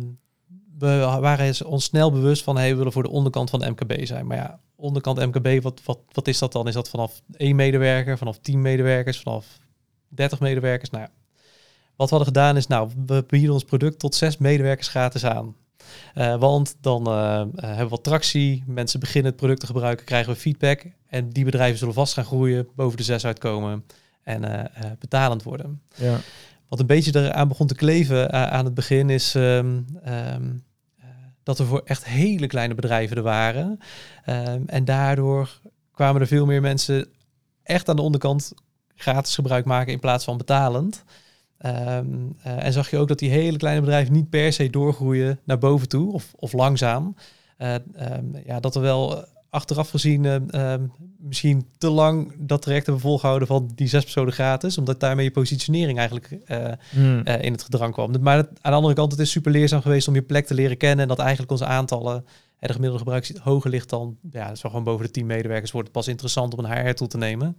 we 0.81 1.19
waren 1.21 1.67
ons 1.67 1.85
snel 1.85 2.13
bewust 2.13 2.43
van, 2.43 2.57
hey, 2.57 2.71
we 2.71 2.77
willen 2.77 2.93
voor 2.93 3.03
de 3.03 3.11
onderkant 3.11 3.51
van 3.51 3.61
de 3.61 3.71
MKB 3.71 4.07
zijn. 4.07 4.27
Maar 4.27 4.37
ja, 4.37 4.61
onderkant 4.77 5.19
MKB, 5.19 5.63
wat, 5.63 5.81
wat, 5.85 5.99
wat 6.13 6.29
is 6.29 6.39
dat 6.39 6.53
dan? 6.53 6.69
Is 6.69 6.75
dat 6.75 6.89
vanaf 6.89 7.21
één 7.37 7.57
medewerker, 7.57 8.19
vanaf 8.19 8.39
tien 8.39 8.61
medewerkers, 8.61 9.21
vanaf 9.21 9.47
30 10.09 10.41
medewerkers? 10.41 10.91
Nou, 10.91 11.03
ja. 11.03 11.11
wat 11.97 12.11
we 12.11 12.17
hadden 12.17 12.35
gedaan 12.35 12.57
is, 12.57 12.67
nou, 12.67 12.91
we 13.07 13.25
bieden 13.27 13.53
ons 13.53 13.65
product 13.65 13.99
tot 13.99 14.15
zes 14.15 14.39
medewerkers 14.39 14.89
gratis 14.89 15.25
aan. 15.25 15.57
Eh, 16.15 16.37
want 16.37 16.77
dan 16.81 17.07
eh, 17.07 17.41
eh, 17.41 17.49
hebben 17.57 17.85
we 17.85 17.89
wat 17.89 18.05
tractie, 18.05 18.65
mensen 18.67 19.01
beginnen 19.01 19.31
het 19.31 19.41
product 19.41 19.61
te 19.61 19.67
gebruiken, 19.67 20.07
krijgen 20.07 20.33
we 20.33 20.39
feedback. 20.39 20.87
En 21.07 21.29
die 21.29 21.45
bedrijven 21.45 21.79
zullen 21.79 21.95
vast 21.95 22.13
gaan 22.13 22.25
groeien, 22.25 22.69
boven 22.75 22.97
de 22.97 23.03
zes 23.03 23.25
uitkomen 23.25 23.85
en 24.23 24.71
betalend 24.99 25.43
worden. 25.43 25.83
Ja, 25.97 26.19
Wat 26.69 26.81
een 26.81 26.87
beetje 26.87 27.21
eraan 27.21 27.49
begon 27.49 27.67
te 27.67 27.75
kleven 27.75 28.33
aan 28.33 28.65
het 28.65 28.75
begin 28.75 29.11
is 29.11 29.35
ehm, 29.35 29.81
ehm, 30.05 30.51
eh, 30.51 30.61
dat 31.43 31.59
er 31.59 31.67
voor 31.67 31.83
echt 31.85 32.05
hele 32.05 32.47
kleine 32.47 32.75
bedrijven 32.75 33.17
er 33.17 33.23
waren. 33.23 33.79
Ehm, 34.25 34.63
en 34.67 34.85
daardoor 34.85 35.61
kwamen 35.93 36.21
er 36.21 36.27
veel 36.27 36.47
meer 36.47 36.61
mensen 36.61 37.09
echt 37.63 37.89
aan 37.89 37.97
de 37.97 38.03
onderkant 38.03 38.53
gratis 38.95 39.35
gebruik 39.35 39.65
maken 39.65 39.93
in 39.93 40.01
plaats 40.01 40.25
van 40.25 40.37
betalend. 40.37 41.05
Ehm, 41.59 42.07
eh, 42.43 42.65
en 42.65 42.73
zag 42.73 42.91
je 42.91 42.99
ook 42.99 43.09
dat 43.09 43.19
die 43.19 43.31
hele 43.31 43.57
kleine 43.57 43.81
bedrijven 43.81 44.13
niet 44.13 44.31
per 44.31 44.53
se 44.53 44.71
doorgroeien 44.71 45.41
naar 45.45 45.59
boven 45.59 45.89
toe 45.89 46.13
of, 46.13 46.33
of 46.37 46.53
langzaam. 46.53 47.15
Eh, 47.57 47.75
ehm, 47.75 48.25
ja, 48.45 48.61
dat 48.61 48.75
er 48.75 48.81
wel 48.81 49.25
achteraf 49.51 49.91
gezien 49.91 50.25
eh, 50.25 50.35
ehm, 50.73 50.87
misschien 51.19 51.67
te 51.79 51.91
lang 51.91 52.35
dat 52.39 52.63
traject 52.63 52.85
hebben 52.87 53.03
volgehouden 53.05 53.49
van 53.49 53.71
die 53.75 53.89
zes 53.89 54.03
personen 54.03 54.33
gratis, 54.33 54.79
omdat 54.79 55.01
daarmee 55.01 55.25
je 55.25 55.31
positionering 55.31 55.99
eigenlijk 55.99 56.31
eh, 56.45 56.73
Hmm. 56.91 57.21
eh, 57.25 57.43
in 57.45 57.53
het 57.53 57.63
gedrang 57.63 57.93
kwam. 57.93 58.15
Maar 58.21 58.37
het- 58.37 58.49
aan 58.61 58.71
de 58.71 58.77
andere 58.77 58.95
kant, 58.95 59.13
het 59.13 59.21
is 59.21 59.31
super 59.31 59.53
leerzaam 59.53 59.81
geweest 59.83 60.09
om 60.09 60.15
je 60.15 60.23
plek 60.23 60.47
te 60.47 60.55
leren 60.55 60.77
kennen 60.77 61.01
en 61.01 61.09
dat 61.09 61.19
eigenlijk 61.19 61.51
onze 61.51 61.65
aantallen, 61.67 62.25
eh, 62.59 62.67
de 62.69 62.73
gemiddelde 62.75 62.99
gebruik 62.99 63.33
hoger 63.43 63.71
ligt 63.71 63.89
dan, 63.89 64.17
ja, 64.31 64.47
dat 64.47 64.57
is 64.57 64.63
wel 64.63 64.71
gewoon 64.71 64.87
boven 64.87 65.07
de 65.07 65.11
10 65.13 65.27
medewerkers, 65.27 65.71
wordt 65.71 65.89
het 65.89 65.97
pas 65.97 66.09
interessant 66.09 66.55
om 66.57 66.65
een 66.65 66.87
HR-tool 66.87 67.09
te 67.09 67.19
nemen. 67.19 67.57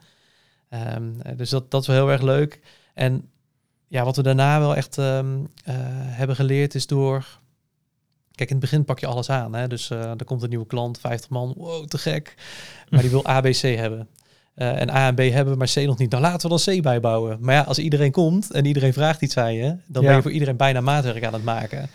Ehm, 0.69 1.04
eh, 1.21 1.38
dus 1.38 1.49
dat, 1.49 1.71
dat 1.71 1.82
is 1.82 1.88
wel 1.88 1.95
heel 1.95 2.12
erg 2.12 2.21
leuk. 2.21 2.60
En 2.93 3.30
ja, 3.88 4.04
wat 4.04 4.15
we 4.15 4.21
daarna 4.23 4.60
wel 4.60 4.75
echt 4.75 4.97
ehm, 4.97 5.38
hebben 6.06 6.36
geleerd 6.36 6.75
is 6.75 6.88
door... 6.88 7.39
Kijk, 8.41 8.54
in 8.54 8.60
het 8.62 8.69
begin 8.69 8.86
pak 8.86 8.99
je 8.99 9.08
alles 9.08 9.30
aan. 9.30 9.56
Hè? 9.56 9.67
Dus 9.67 9.89
eh 9.89 9.99
er 10.17 10.25
komt 10.25 10.43
een 10.43 10.49
nieuwe 10.49 10.65
klant, 10.67 10.99
50 10.99 11.30
man, 11.30 11.54
wow, 11.58 11.86
te 11.86 11.97
gek. 11.97 12.36
Maar 12.89 13.01
die 13.01 13.10
wil 13.10 13.25
ABC 13.25 13.62
hebben. 13.62 14.08
Eh, 14.54 14.82
en 14.82 14.89
A 14.89 15.08
en 15.08 15.15
B 15.15 15.19
hebben 15.19 15.58
maar 15.58 15.71
C 15.73 15.75
nog 15.75 15.97
niet. 15.97 16.12
Nou, 16.12 16.23
laten 16.23 16.49
we 16.49 16.62
dan 16.63 16.75
C 16.77 16.82
bijbouwen. 16.82 17.38
Maar 17.41 17.56
ja, 17.56 17.62
als 17.62 17.80
iedereen 17.80 18.12
komt 18.12 18.51
en 18.51 18.65
iedereen 18.65 18.93
vraagt 18.93 19.21
iets 19.21 19.38
aan 19.38 19.54
je, 19.54 19.75
dan 19.88 20.01
Ja. 20.01 20.08
ben 20.08 20.15
je 20.15 20.21
voor 20.21 20.32
iedereen 20.32 20.58
bijna 20.58 20.82
maatwerk 20.82 21.23
aan 21.25 21.34
het 21.34 21.43
maken. 21.43 21.89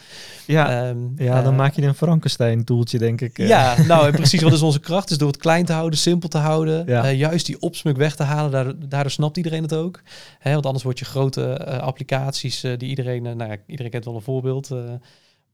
ja, 0.46 0.88
Ehm, 0.88 0.98
ja, 1.16 1.42
dan 1.42 1.52
eh, 1.52 1.59
maak 1.59 1.74
je 1.74 1.82
een 1.82 1.94
Frankenstein-toeltje, 1.94 2.98
denk 2.98 3.20
ik. 3.20 3.37
ja, 3.37 3.74
nou 3.87 4.06
en 4.06 4.12
precies 4.12 4.42
wat 4.42 4.52
is 4.52 4.62
onze 4.62 4.80
kracht? 4.80 5.11
Is 5.11 5.18
door 5.18 5.28
het 5.28 5.37
klein 5.37 5.64
te 5.64 5.72
houden, 5.72 5.98
simpel 5.98 6.28
te 6.28 6.38
houden. 6.38 6.87
Ja. 6.87 7.11
juist 7.11 7.46
die 7.46 7.61
opsmuk 7.61 7.96
weg 7.96 8.16
te 8.16 8.22
halen, 8.22 8.50
daardoor, 8.50 8.74
daardoor 8.88 9.11
snapt 9.11 9.37
iedereen 9.37 9.62
het 9.62 9.74
ook. 9.74 10.02
Hè, 10.38 10.52
want 10.52 10.66
anders 10.66 10.85
word 10.85 10.98
je 10.98 11.04
grote 11.04 11.64
applicaties 11.80 12.61
die 12.61 12.88
iedereen, 12.88 13.22
nou 13.22 13.50
ja, 13.50 13.56
iedereen 13.66 13.90
kent 13.92 14.04
wel 14.04 14.14
een 14.14 14.20
voorbeeld, 14.22 14.68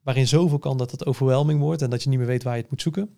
waarin 0.03 0.29
zoveel 0.29 0.59
kan 0.59 0.79
dat 0.79 0.91
het 0.91 1.07
overwhelming 1.07 1.61
wordt 1.61 1.83
en 1.83 1.91
dat 1.91 2.03
je 2.03 2.09
niet 2.09 2.19
meer 2.19 2.27
weet 2.27 2.43
waar 2.43 2.55
je 2.55 2.61
het 2.61 2.71
moet 2.71 2.83
zoeken. 2.83 3.11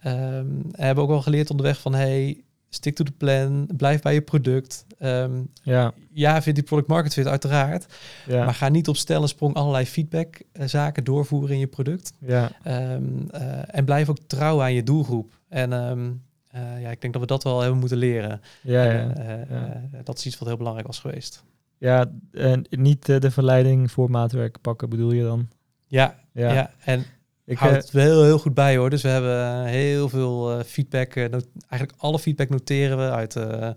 Ehm, 0.00 0.46
we 0.70 0.82
hebben 0.82 1.04
ook 1.04 1.10
wel 1.10 1.22
geleerd 1.22 1.50
onderweg 1.50 1.80
van, 1.80 1.94
hey, 1.94 2.44
stick 2.68 2.94
to 2.94 3.04
the 3.04 3.12
plan, 3.12 3.68
blijf 3.76 4.02
bij 4.02 4.14
je 4.14 4.22
product. 4.22 4.86
Ehm, 4.98 5.42
ja, 5.62 5.92
ja, 6.10 6.42
vind 6.42 6.56
die 6.56 6.64
product 6.64 6.88
market 6.88 7.12
fit 7.12 7.26
uiteraard, 7.26 7.86
ja, 8.26 8.44
maar 8.44 8.54
ga 8.54 8.68
niet 8.68 8.88
op 8.88 8.96
stel 8.96 9.22
en 9.22 9.28
sprong 9.28 9.54
allerlei 9.54 9.86
feedback 9.86 10.40
eh, 10.52 10.66
zaken 10.66 11.04
doorvoeren 11.04 11.50
in 11.50 11.58
je 11.58 11.66
product. 11.66 12.12
ja. 12.18 12.50
Ehm, 12.62 13.02
eh, 13.30 13.76
en 13.76 13.84
blijf 13.84 14.08
ook 14.08 14.18
trouw 14.26 14.62
aan 14.62 14.74
je 14.74 14.82
doelgroep. 14.82 15.38
En 15.48 15.72
eh, 15.72 16.80
ja, 16.80 16.90
ik 16.90 17.00
denk 17.00 17.12
dat 17.12 17.22
we 17.22 17.28
dat 17.28 17.42
wel 17.42 17.60
hebben 17.60 17.78
moeten 17.78 17.98
leren. 17.98 18.40
Ja, 18.62 18.82
ja. 18.82 19.12
Ja. 19.48 19.82
dat 20.04 20.18
is 20.18 20.26
iets 20.26 20.38
wat 20.38 20.48
heel 20.48 20.56
belangrijk 20.56 20.86
was 20.86 20.98
geweest. 20.98 21.44
Ja, 21.78 22.10
en 22.32 22.66
niet 22.70 23.06
de 23.06 23.30
verleiding 23.30 23.90
voor 23.90 24.10
maatwerk 24.10 24.60
pakken 24.60 24.88
bedoel 24.88 25.12
je 25.12 25.22
dan? 25.22 25.48
Ja, 25.86 26.18
Ja, 26.36 26.52
ja. 26.52 26.70
en 26.84 27.06
ik, 27.44 27.58
houd 27.58 27.72
eh, 27.72 27.78
het 27.78 27.90
wel 27.90 28.04
heel, 28.04 28.24
heel 28.24 28.38
goed 28.38 28.54
bij 28.54 28.76
hoor. 28.76 28.90
Dus 28.90 29.02
we 29.02 29.08
hebben 29.08 29.64
eh, 29.64 29.64
heel 29.64 30.08
veel 30.08 30.52
eh, 30.52 30.64
feedback. 30.64 31.16
eigenlijk 31.16 31.92
alle 31.96 32.18
feedback 32.18 32.48
noteren 32.48 32.98
we 32.98 33.10
uit 33.10 33.36
eh, 33.36 33.70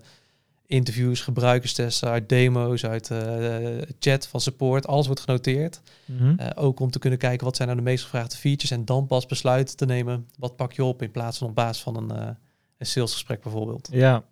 interviews, 0.66 1.20
gebruikerstesten, 1.20 2.08
uit 2.08 2.28
demo's, 2.28 2.84
uit 2.84 3.10
chat 3.98 4.26
van 4.26 4.40
support. 4.40 4.86
Alles 4.86 5.06
wordt 5.06 5.20
genoteerd. 5.20 5.80
mhm. 6.04 6.50
Ook 6.54 6.80
om 6.80 6.90
te 6.90 6.98
kunnen 6.98 7.18
kijken 7.18 7.44
wat 7.46 7.56
zijn 7.56 7.68
nou 7.68 7.80
de 7.80 7.86
meest 7.86 8.04
gevraagde 8.04 8.36
features 8.36 8.70
en 8.70 8.84
dan 8.84 9.06
pas 9.06 9.26
besluiten 9.26 9.76
te 9.76 9.86
nemen. 9.86 10.28
Wat 10.38 10.56
pak 10.56 10.72
je 10.72 10.84
op 10.84 11.02
in 11.02 11.10
plaats 11.10 11.38
van 11.38 11.48
op 11.48 11.54
basis 11.54 11.82
van 11.82 11.96
een, 11.96 12.36
een 12.78 12.86
salesgesprek 12.86 13.42
bijvoorbeeld. 13.42 13.88
Ja, 13.92 14.24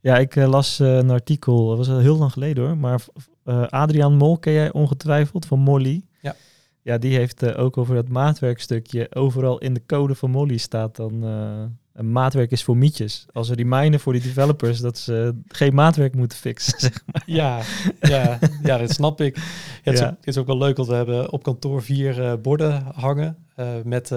ja 0.00 0.18
ik 0.18 0.34
las 0.34 0.78
een 0.78 1.10
artikel, 1.10 1.68
dat 1.68 1.76
was 1.76 1.88
al 1.88 1.98
heel 1.98 2.16
lang 2.16 2.32
geleden 2.32 2.64
hoor, 2.64 2.76
maar 2.76 3.00
eh 3.44 3.66
Adriaan 3.66 4.16
Mol 4.16 4.38
ken 4.38 4.52
jij 4.52 4.72
ongetwijfeld 4.72 5.46
van 5.46 5.58
Molly. 5.58 6.02
Ja. 6.20 6.34
Ja, 6.82 6.98
die 6.98 7.16
heeft 7.16 7.42
eh, 7.42 7.58
ook 7.58 7.76
over 7.76 7.94
dat 7.94 8.08
maatwerkstukje. 8.08 9.14
Overal 9.14 9.58
in 9.58 9.74
de 9.74 9.86
code 9.86 10.14
van 10.14 10.30
Molly 10.30 10.56
staat 10.56 10.96
dan 10.96 11.24
eh, 11.24 11.62
een 11.92 12.12
maatwerk 12.12 12.50
is 12.50 12.64
voor 12.64 12.76
mietjes. 12.76 13.26
Als 13.32 13.48
een 13.48 13.56
reminder 13.56 14.00
voor 14.00 14.12
die 14.12 14.22
developers 14.22 14.80
dat 14.80 14.98
ze 14.98 15.40
geen 15.48 15.74
maatwerk 15.74 16.14
moeten 16.14 16.38
fixen. 16.38 16.80
zeg 16.90 17.02
maar. 17.06 17.22
Ja, 17.26 17.60
ja, 18.00 18.38
ja, 18.62 18.78
dat 18.78 18.90
snap 18.90 19.20
ik. 19.20 19.36
Ja, 19.36 19.42
het, 19.82 19.94
is 19.94 20.02
ook, 20.02 20.10
het 20.10 20.26
is 20.26 20.38
ook 20.38 20.46
wel 20.46 20.58
leuk, 20.58 20.76
want 20.76 20.88
we 20.88 20.94
hebben 20.94 21.32
op 21.32 21.42
kantoor 21.42 21.82
vier 21.82 22.24
eh, 22.24 22.32
borden 22.42 22.82
hangen 22.94 23.44
met, 23.84 24.08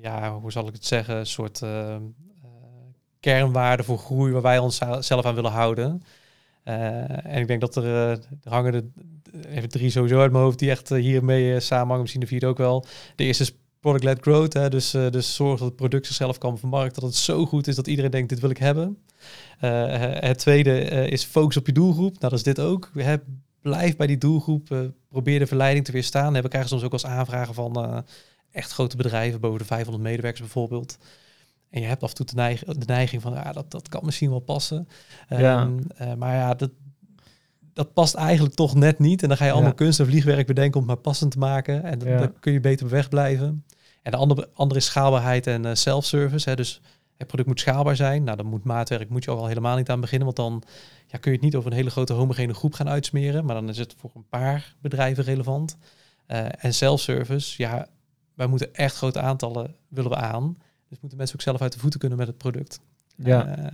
ja, 0.00 0.38
hoe 0.40 0.52
zal 0.52 0.66
ik 0.66 0.72
het 0.72 0.84
zeggen, 0.86 1.16
een 1.16 1.26
soort 1.26 1.62
kernwaarden 3.20 3.86
voor 3.86 3.98
groei 3.98 4.32
waar 4.32 4.42
wij 4.42 4.58
ons 4.58 4.80
zelf 4.98 5.24
aan 5.24 5.34
willen 5.34 5.50
houden. 5.50 6.02
En 6.64 7.40
ik 7.40 7.46
denk 7.46 7.60
dat 7.60 7.76
er, 7.76 7.84
er 7.84 8.18
hangen 8.42 8.72
de, 8.72 8.84
even 9.48 9.68
drie 9.68 9.90
sowieso 9.90 10.20
uit 10.20 10.32
mijn 10.32 10.44
hoofd 10.44 10.58
die 10.58 10.70
echt 10.70 10.88
hiermee 10.88 11.60
samenhangen. 11.60 12.00
Misschien 12.00 12.20
de 12.20 12.26
vierde 12.26 12.46
ook 12.46 12.58
wel. 12.58 12.86
De 13.16 13.24
eerste 13.24 13.42
is 13.42 13.56
product-led 13.80 14.20
growth. 14.20 14.52
Hè? 14.52 14.70
Dus, 14.70 14.90
dus 14.90 15.34
zorg 15.34 15.58
dat 15.58 15.68
het 15.68 15.76
product 15.76 16.06
zichzelf 16.06 16.38
kan 16.38 16.58
vermarkten. 16.58 17.02
Dat 17.02 17.10
het 17.10 17.18
zo 17.20 17.46
goed 17.46 17.66
is 17.66 17.74
dat 17.76 17.86
iedereen 17.86 18.10
denkt, 18.10 18.28
dit 18.28 18.40
wil 18.40 18.50
ik 18.50 18.58
hebben. 18.58 18.98
het 20.20 20.38
tweede 20.38 20.80
is 21.08 21.24
focus 21.24 21.56
op 21.56 21.66
je 21.66 21.72
doelgroep. 21.72 22.12
Nou, 22.18 22.30
dat 22.30 22.32
is 22.32 22.42
dit 22.42 22.60
ook. 22.60 22.90
We 22.92 23.20
blijf 23.60 23.96
bij 23.96 24.06
die 24.06 24.18
doelgroep. 24.18 24.92
probeer 25.08 25.38
de 25.38 25.46
verleiding 25.46 25.84
te 25.84 25.92
weerstaan. 25.92 26.32
We 26.32 26.48
krijgen 26.48 26.70
soms 26.70 26.82
ook 26.82 26.92
als 26.92 27.06
aanvragen 27.06 27.54
van 27.54 28.04
echt 28.50 28.72
grote 28.72 28.96
bedrijven, 28.96 29.40
boven 29.40 29.58
de 29.58 29.64
500 29.64 30.04
medewerkers 30.04 30.40
bijvoorbeeld. 30.40 30.98
En 31.74 31.80
je 31.80 31.86
hebt 31.86 32.02
af 32.02 32.08
en 32.08 32.14
toe 32.14 32.26
de, 32.26 32.34
neig 32.34 32.64
de 32.64 32.86
neiging 32.86 33.22
van, 33.22 33.32
ja, 33.32 33.52
dat, 33.52 33.70
dat 33.70 33.88
kan 33.88 34.04
misschien 34.04 34.30
wel 34.30 34.40
passen. 34.40 34.88
Ja. 35.28 35.62
Ehm, 35.62 35.78
eh, 35.96 36.14
maar 36.14 36.34
ja, 36.34 36.54
dat, 36.54 36.70
dat 37.72 37.92
past 37.92 38.14
eigenlijk 38.14 38.54
toch 38.54 38.74
net 38.74 38.98
niet. 38.98 39.22
En 39.22 39.28
dan 39.28 39.36
ga 39.36 39.44
je 39.44 39.52
allemaal 39.52 39.74
kunst 39.74 40.00
en 40.00 40.06
vliegwerk 40.06 40.46
bedenken 40.46 40.80
om 40.80 40.86
het 40.86 40.94
maar 40.94 41.02
passend 41.02 41.30
te 41.30 41.38
maken. 41.38 41.82
En 41.82 41.98
dan, 41.98 42.18
dan 42.18 42.32
kun 42.40 42.52
je 42.52 42.60
beter 42.60 42.88
wegblijven. 42.88 43.64
En 44.02 44.10
de 44.10 44.16
andere, 44.16 44.48
andere 44.54 44.80
is 44.80 44.86
schaalbaarheid 44.86 45.46
en 45.46 45.66
uh, 45.66 45.74
self-service. 45.74 46.56
Dus 46.56 46.80
het 47.16 47.26
product 47.26 47.48
moet 47.48 47.60
schaalbaar 47.60 47.96
zijn. 47.96 48.24
Nou, 48.24 48.36
dan 48.36 48.46
moet 48.46 48.64
maatwerk 48.64 49.08
moet 49.08 49.24
je 49.24 49.30
ook 49.30 49.38
al 49.38 49.46
helemaal 49.46 49.76
niet 49.76 49.90
aan 49.90 50.00
beginnen. 50.00 50.24
Want 50.24 50.36
dan 50.36 50.62
ja, 51.06 51.18
kun 51.18 51.30
je 51.30 51.36
het 51.36 51.46
niet 51.46 51.56
over 51.56 51.70
een 51.70 51.76
hele 51.76 51.90
grote 51.90 52.12
homogene 52.12 52.54
groep 52.54 52.74
gaan 52.74 52.88
uitsmeren. 52.88 53.44
Maar 53.44 53.54
dan 53.54 53.68
is 53.68 53.78
het 53.78 53.94
voor 53.98 54.10
een 54.14 54.28
paar 54.28 54.74
bedrijven 54.80 55.24
relevant. 55.24 55.76
Uh, 56.28 56.64
en 56.64 56.74
self-service, 56.74 57.62
ja, 57.62 57.88
wij 58.34 58.46
moeten 58.46 58.74
echt 58.74 58.96
grote 58.96 59.20
aantallen 59.20 59.74
willen 59.88 60.10
we 60.10 60.16
aan. 60.16 60.56
Dus 60.88 61.00
moeten 61.00 61.18
mensen 61.18 61.36
ook 61.36 61.42
zelf 61.42 61.60
uit 61.60 61.72
de 61.72 61.78
voeten 61.78 62.00
kunnen 62.00 62.18
met 62.18 62.26
het 62.26 62.38
product. 62.38 62.80
Ja. 63.16 63.58
Uh, 63.58 63.64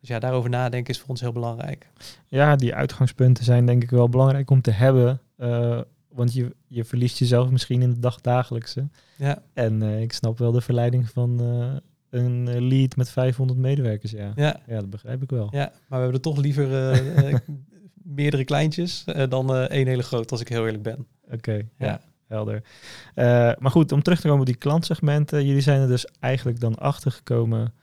dus 0.00 0.08
ja, 0.08 0.18
daarover 0.18 0.50
nadenken 0.50 0.94
is 0.94 1.00
voor 1.00 1.08
ons 1.08 1.20
heel 1.20 1.32
belangrijk. 1.32 1.90
Ja, 2.26 2.56
die 2.56 2.74
uitgangspunten 2.74 3.44
zijn 3.44 3.66
denk 3.66 3.82
ik 3.82 3.90
wel 3.90 4.08
belangrijk 4.08 4.50
om 4.50 4.60
te 4.60 4.70
hebben. 4.70 5.20
Uh, 5.38 5.80
want 6.08 6.32
je, 6.32 6.56
je 6.66 6.84
verliest 6.84 7.18
jezelf 7.18 7.50
misschien 7.50 7.82
in 7.82 7.90
de 7.90 7.98
dagdagelijkse. 7.98 8.88
Ja. 9.16 9.42
En 9.52 9.82
uh, 9.82 10.00
ik 10.00 10.12
snap 10.12 10.38
wel 10.38 10.52
de 10.52 10.60
verleiding 10.60 11.10
van 11.10 11.40
een 12.10 12.66
lead 12.68 12.96
met 12.96 13.10
500 13.10 13.58
medewerkers. 13.58 14.12
Ja. 14.12 14.32
Ja. 14.34 14.60
ja, 14.66 14.80
dat 14.80 14.90
begrijp 14.90 15.22
ik 15.22 15.30
wel. 15.30 15.48
Ja, 15.50 15.66
maar 15.66 15.72
we 15.88 16.04
hebben 16.04 16.14
er 16.14 16.20
toch 16.20 16.36
liever 16.36 17.02
meerdere 17.94 18.44
kleintjes 18.44 19.04
dan 19.28 19.56
één 19.56 19.86
hele 19.86 20.02
groot, 20.02 20.30
als 20.30 20.40
ik 20.40 20.48
heel 20.48 20.64
eerlijk 20.64 20.82
ben. 20.82 21.06
Oké, 21.30 21.62
ja 21.78 22.00
helder. 22.30 22.62
Uh, 23.14 23.24
maar 23.58 23.70
goed, 23.70 23.92
om 23.92 24.02
terug 24.02 24.20
te 24.20 24.26
komen 24.26 24.40
op 24.40 24.46
die 24.46 24.56
klantsegmenten. 24.56 25.46
Jullie 25.46 25.62
zijn 25.62 25.80
er 25.80 25.88
dus 25.88 26.06
eigenlijk 26.20 26.60
dan 26.60 26.74
achter 26.74 27.12
gekomen 27.12 27.74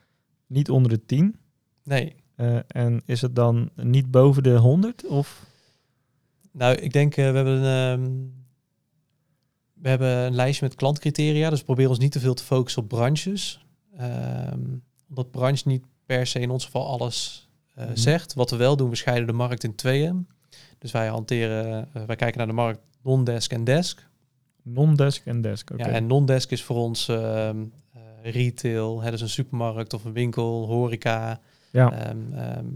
niet 0.48 0.70
onder 0.70 0.92
de 0.92 1.06
10. 1.06 1.36
Nee. 1.84 2.16
Uh, 2.36 2.60
en 2.68 3.02
is 3.06 3.22
het 3.22 3.36
dan 3.36 3.70
niet 3.76 4.12
boven 4.12 4.44
de 4.44 4.56
100? 4.56 5.06
Of? 5.06 5.46
Nou, 6.52 6.76
ik 6.76 6.94
denk, 6.94 7.18
uh, 7.18 7.30
we 7.30 7.36
hebben 7.36 7.64
een... 7.64 8.00
Um, 8.00 8.36
we 9.74 9.90
hebben 9.90 10.08
een 10.08 10.36
lijstje 10.36 10.66
met 10.66 10.76
klantcriteria, 10.76 11.50
dus 11.50 11.60
we 11.60 11.66
proberen 11.66 11.90
ons 11.90 12.00
niet 12.00 12.12
te 12.12 12.20
veel 12.20 12.34
te 12.34 12.44
focussen 12.44 12.82
op 12.82 12.88
branches. 12.88 13.66
Um, 14.02 14.84
omdat 15.10 15.32
branche 15.32 15.68
niet 15.68 15.84
per 16.06 16.28
se 16.28 16.40
in 16.40 16.50
ons 16.50 16.66
geval 16.66 16.88
alles 16.88 17.50
uh, 17.70 17.84
mm 17.84 17.88
-hmm. 17.88 17.98
zegt. 17.98 18.34
Wat 18.34 18.50
we 18.50 18.56
wel 18.56 18.76
doen, 18.76 18.90
we 18.90 18.96
scheiden 18.96 19.28
de 19.28 19.34
markt 19.34 19.64
in 19.64 19.76
tweeën. 19.76 20.28
Dus 20.78 20.92
wij 20.92 21.08
hanteren, 21.08 21.90
wij 21.94 22.16
kijken 22.16 22.38
naar 22.38 22.48
de 22.48 22.54
markt 22.54 22.80
non-desk 23.04 23.52
en 23.52 23.64
desk. 23.64 24.07
Non-desk 24.74 25.26
en 25.26 25.42
desk. 25.42 25.72
Ja, 25.78 25.86
en 25.86 26.08
non-desk 26.08 26.52
is 26.52 26.64
voor 26.64 26.76
ons 26.76 27.10
uh, 27.10 27.50
retail, 28.22 29.02
hè, 29.02 29.12
dus 29.12 29.22
een 29.22 29.30
supermarkt 29.30 29.94
of 29.94 30.06
een 30.06 30.14
winkel, 30.14 30.66
horeca. 30.66 31.40
Ja. 31.72 32.10
Um, 32.10 32.34
um, 32.34 32.76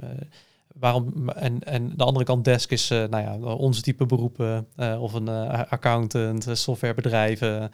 waarom, 0.75 1.29
en, 1.29 1.63
en 1.63 1.93
de 1.95 2.03
andere 2.03 2.25
kant 2.25 2.45
desk 2.45 2.71
is 2.71 2.91
uh, 2.91 3.03
nou 3.07 3.23
ja, 3.23 3.53
onze 3.53 3.81
type 3.81 4.05
beroepen 4.05 4.67
uh, 4.77 5.01
of 5.01 5.13
een 5.13 5.29
accountant, 5.29 6.47
softwarebedrijven, 6.51 7.71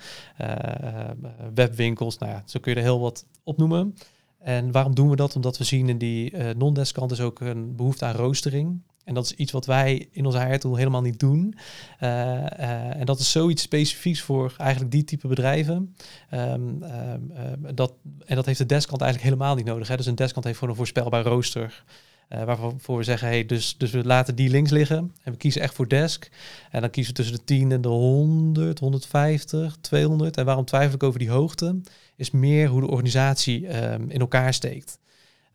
webwinkels. 1.53 2.17
Nou 2.17 2.31
ja, 2.31 2.43
zo 2.45 2.59
kun 2.59 2.71
je 2.71 2.77
er 2.77 2.83
heel 2.83 2.99
wat 2.99 3.25
opnoemen. 3.43 3.95
En 4.39 4.71
waarom 4.71 4.95
doen 4.95 5.09
we 5.09 5.15
dat? 5.15 5.35
Omdat 5.35 5.57
we 5.57 5.63
zien 5.63 5.89
in 5.89 5.97
die 5.97 6.37
non-desk 6.53 6.95
kant 6.95 7.11
is 7.11 7.21
ook 7.21 7.39
een 7.39 7.75
behoefte 7.75 8.05
aan 8.05 8.15
roostering. 8.15 8.81
En 9.07 9.13
dat 9.13 9.25
is 9.25 9.33
iets 9.33 9.51
wat 9.51 9.65
wij 9.65 10.07
in 10.11 10.25
onze 10.25 10.39
HR 10.39 10.57
tool 10.57 10.75
helemaal 10.75 11.01
niet 11.01 11.19
doen. 11.19 11.55
Uh, 12.03 12.09
uh, 12.09 12.99
en 12.99 13.05
dat 13.05 13.19
is 13.19 13.31
zoiets 13.31 13.61
specifieks 13.61 14.21
voor 14.21 14.53
eigenlijk 14.57 14.91
die 14.91 15.03
type 15.03 15.27
bedrijven. 15.27 15.95
Um, 16.33 16.83
um, 16.83 17.75
dat, 17.75 17.93
en 18.25 18.35
dat 18.35 18.45
heeft 18.45 18.57
de 18.57 18.65
deskkant 18.65 19.01
eigenlijk 19.01 19.33
helemaal 19.33 19.55
niet 19.55 19.65
nodig. 19.65 19.87
Hè. 19.87 19.97
Dus 19.97 20.05
een 20.05 20.15
deskkant 20.15 20.45
heeft 20.45 20.57
gewoon 20.57 20.73
een 20.73 20.79
voorspelbaar 20.79 21.23
rooster. 21.23 21.83
Uh, 22.29 22.43
waarvoor 22.43 22.97
we 22.97 23.03
zeggen, 23.03 23.27
hey, 23.27 23.45
dus, 23.45 23.77
dus 23.77 23.91
we 23.91 24.03
laten 24.03 24.35
die 24.35 24.49
links 24.49 24.71
liggen 24.71 25.13
en 25.23 25.31
we 25.31 25.37
kiezen 25.37 25.61
echt 25.61 25.73
voor 25.73 25.87
desk. 25.87 26.29
En 26.71 26.81
dan 26.81 26.89
kiezen 26.89 27.13
we 27.13 27.19
tussen 27.19 27.37
de 27.37 27.43
10 27.43 27.71
en 27.71 27.81
de 27.81 27.87
100, 27.87 28.79
150, 28.79 29.77
200. 29.81 30.37
En 30.37 30.45
waarom 30.45 30.65
twijfel 30.65 30.95
ik 30.95 31.03
over 31.03 31.19
die 31.19 31.29
hoogte? 31.29 31.81
Is 32.15 32.31
meer 32.31 32.67
hoe 32.67 32.81
de 32.81 32.87
organisatie 32.87 33.67
in 34.07 34.19
elkaar 34.19 34.53
steekt. 34.53 34.99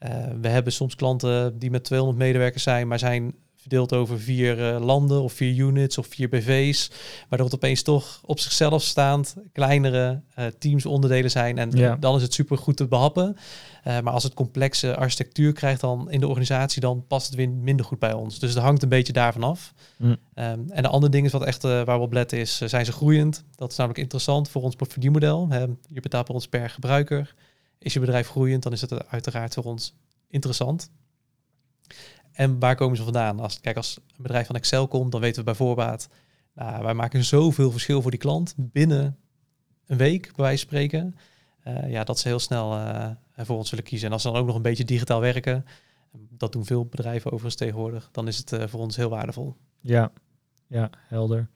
Uh, 0.05 0.25
we 0.41 0.49
hebben 0.49 0.73
soms 0.73 0.95
klanten 0.95 1.59
die 1.59 1.71
met 1.71 1.85
200 1.85 2.19
medewerkers 2.19 2.63
zijn, 2.63 2.89
maar 2.89 2.99
zijn 2.99 3.35
verdeeld 3.63 3.93
over 3.93 4.21
vier 4.21 4.59
uh, 4.59 4.85
landen 4.85 5.23
of 5.23 5.33
vier 5.33 5.57
units 5.57 5.99
of 5.99 6.07
vier 6.07 6.29
BV's, 6.29 6.91
waardoor 7.29 7.47
het 7.47 7.57
opeens 7.57 7.83
toch 7.83 8.21
op 8.25 8.39
zichzelf 8.39 8.83
staand 8.83 9.37
kleinere 9.53 10.21
uh, 10.39 10.47
teams 10.59 10.87
onderdelen 10.87 11.31
zijn 11.31 11.59
en 11.59 11.71
ja. 11.71 11.97
dan 12.01 12.17
is 12.17 12.23
het 12.23 12.35
super 12.35 12.59
goed 12.59 12.77
te 12.77 12.87
behappen. 12.87 13.37
Uh, 13.87 14.01
maar 14.01 14.13
als 14.13 14.23
het 14.23 14.35
complexe 14.35 14.97
architectuur 14.97 15.53
krijgt 15.53 15.81
dan 15.81 16.11
in 16.11 16.21
de 16.21 16.29
organisatie, 16.29 16.81
dan 16.81 17.05
past 17.07 17.27
het 17.27 17.35
weer 17.35 17.51
minder 17.51 17.87
goed 17.87 17.99
bij 17.99 18.13
ons. 18.13 18.39
Dus 18.39 18.55
het 18.55 18.63
hangt 18.63 18.83
een 18.83 18.89
beetje 18.89 19.13
daarvan 19.13 19.43
af. 19.43 19.75
Mm. 19.97 20.11
Um, 20.11 20.17
en 20.71 20.83
de 20.83 20.89
andere 20.89 21.13
ding 21.13 21.27
is 21.27 21.33
wat 21.33 21.45
echt 21.45 21.63
waar 21.63 21.87
we 21.87 22.05
op 22.05 22.13
letten 22.13 22.39
is, 22.39 22.59
zijn 22.59 22.85
ze 22.85 22.93
groeiend? 22.93 23.45
Dat 23.55 23.71
is 23.71 23.77
namelijk 23.77 24.03
interessant 24.03 24.49
voor 24.49 24.63
ons 24.63 24.75
verdienmodel. 24.79 25.49
je 25.89 26.01
betaalt 26.01 26.25
per 26.25 26.35
ons 26.35 26.49
per 26.49 26.71
gebruiker. 26.71 27.35
Is 27.83 27.93
je 27.93 28.01
bedrijf 28.01 28.29
groeiend, 28.29 28.63
dan 28.63 28.73
is 28.73 28.81
het 28.81 29.09
uiteraard 29.09 29.55
voor 29.55 29.65
ons 29.65 29.95
interessant. 30.29 30.91
En 32.33 32.59
waar 32.59 32.77
komen 32.77 32.97
ze 32.97 33.03
vandaan? 33.03 33.41
Als, 33.41 33.61
kijk, 33.61 33.77
als 33.77 33.97
een 33.97 34.23
bedrijf 34.23 34.47
van 34.47 34.57
Excel 34.57 34.89
komt, 34.89 35.13
dan 35.13 35.21
weten 35.21 35.39
we 35.39 35.45
bij 35.45 35.55
voorbaat, 35.55 36.09
nou, 36.55 36.83
wij 36.83 36.95
maken 36.95 37.25
zoveel 37.25 37.71
verschil 37.71 38.03
voor 38.03 38.11
die 38.11 38.21
klant 38.21 38.55
binnen 38.57 39.19
een 39.87 39.97
week, 39.97 40.23
bij 40.23 40.45
wijze 40.45 40.67
van 40.67 40.69
spreken. 40.69 41.17
Uh, 41.67 41.91
ja, 41.91 42.05
dat 42.05 42.19
ze 42.19 42.29
heel 42.29 42.39
snel 42.39 42.79
uh, 42.79 43.11
voor 43.37 43.57
ons 43.57 43.69
zullen 43.69 43.85
kiezen. 43.85 44.07
En 44.07 44.13
als 44.13 44.23
ze 44.23 44.31
dan 44.31 44.41
ook 44.41 44.47
nog 44.47 44.57
een 44.57 44.63
beetje 44.63 44.85
digitaal 44.85 45.21
werken, 45.21 45.65
dat 46.13 46.53
doen 46.53 46.65
veel 46.65 46.87
bedrijven 46.87 47.31
overigens 47.31 47.57
tegenwoordig, 47.57 48.09
dan 48.13 48.29
is 48.29 48.39
het 48.39 48.53
uh, 48.53 48.67
voor 48.67 48.81
ons 48.81 48.97
heel 48.97 49.11
waardevol. 49.11 49.57
Ja, 49.81 50.13
ja, 50.67 50.91
helder. 51.09 51.49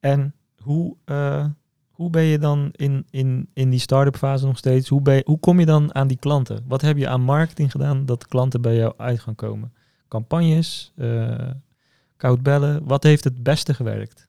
En 0.00 0.34
hoe, 0.62 0.96
hoe 1.96 2.10
ben 2.10 2.22
je 2.22 2.38
dan 2.38 2.68
in, 2.72 3.06
in, 3.10 3.48
in 3.52 3.70
die 3.70 3.80
start-up 3.80 4.16
fase 4.16 4.46
nog 4.46 4.58
steeds? 4.58 4.88
Hoe, 4.88 5.02
ben 5.02 5.22
hoe 5.24 5.38
kom 5.38 5.60
je 5.60 5.66
dan 5.66 5.94
aan 5.94 6.08
die 6.08 6.18
klanten? 6.18 6.64
Wat 6.66 6.80
heb 6.80 6.96
je 6.96 7.08
aan 7.08 7.22
marketing 7.22 7.70
gedaan 7.70 8.06
dat 8.06 8.26
klanten 8.26 8.60
bij 8.60 8.76
jou 8.76 8.94
uit 8.96 9.20
gaan 9.20 9.34
komen? 9.34 9.72
campagnes, 10.08 10.92
uh, 10.96 11.50
koud 12.16 12.42
bellen. 12.42 12.86
Wat 12.86 13.02
heeft 13.02 13.24
het 13.24 13.42
beste 13.42 13.74
gewerkt? 13.74 14.28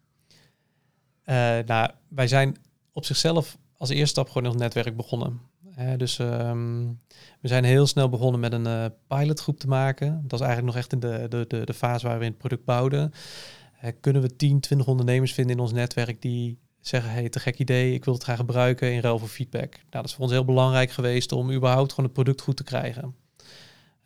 Uh, 1.26 1.36
nou, 1.66 1.92
wij 2.08 2.28
zijn 2.28 2.58
op 2.94 3.06
zichzelf 3.06 3.58
als 3.78 3.90
eerste 3.90 4.08
stap 4.08 4.28
gewoon 4.28 4.44
in 4.44 4.50
ons 4.50 4.62
netwerk 4.62 4.96
begonnen. 4.96 5.40
dus 5.98 6.20
um, 6.20 7.00
we 7.42 7.48
zijn 7.48 7.64
heel 7.64 7.88
snel 7.88 8.10
begonnen 8.10 8.40
met 8.40 8.54
een 8.54 8.66
uh, 8.66 8.86
pilotgroep 9.08 9.60
te 9.60 9.68
maken. 9.68 10.24
Dat 10.28 10.40
is 10.40 10.46
eigenlijk 10.46 10.76
nog 10.76 10.84
echt 10.84 10.94
in 10.94 11.00
de, 11.00 11.26
de, 11.30 11.46
de, 11.48 11.66
de 11.66 11.74
fase 11.74 12.08
waar 12.08 12.18
we 12.18 12.26
in 12.26 12.30
het 12.30 12.40
product 12.40 12.66
bouwden. 12.66 13.12
kunnen 14.00 14.22
we 14.22 14.36
10, 14.36 14.60
20 14.60 14.88
ondernemers 14.88 15.34
vinden 15.34 15.56
in 15.56 15.62
ons 15.62 15.72
netwerk 15.72 16.22
die 16.22 16.60
zeggen, 16.88 17.12
hey, 17.12 17.30
te 17.30 17.40
gek 17.40 17.60
idee, 17.60 17.94
ik 17.94 18.06
wil 18.06 18.14
het 18.14 18.24
graag 18.24 18.38
gebruiken 18.38 18.94
in 18.94 19.00
ruil 19.00 19.20
voor 19.20 19.28
feedback. 19.28 19.72
Nou, 19.72 19.86
dat 19.90 20.06
is 20.06 20.14
voor 20.14 20.24
ons 20.24 20.32
heel 20.32 20.46
belangrijk 20.46 20.92
geweest 20.92 21.32
om 21.32 21.52
überhaupt 21.52 21.90
gewoon 21.90 22.06
het 22.06 22.14
product 22.14 22.42
goed 22.42 22.58
te 22.58 22.64
krijgen. 22.64 23.16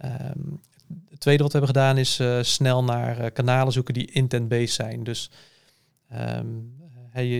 Um, 0.05 0.59
het 1.09 1.19
tweede 1.19 1.43
wat 1.43 1.51
we 1.51 1.57
hebben 1.57 1.75
gedaan 1.75 1.97
is 1.97 2.19
uh, 2.19 2.37
snel 2.41 2.83
naar 2.83 3.19
uh, 3.19 3.25
kanalen 3.33 3.73
zoeken 3.73 3.93
die 3.93 4.11
intent-based 4.11 4.73
zijn. 4.73 5.03
Dus 5.03 5.31
um, 6.13 6.75
hey, 7.09 7.39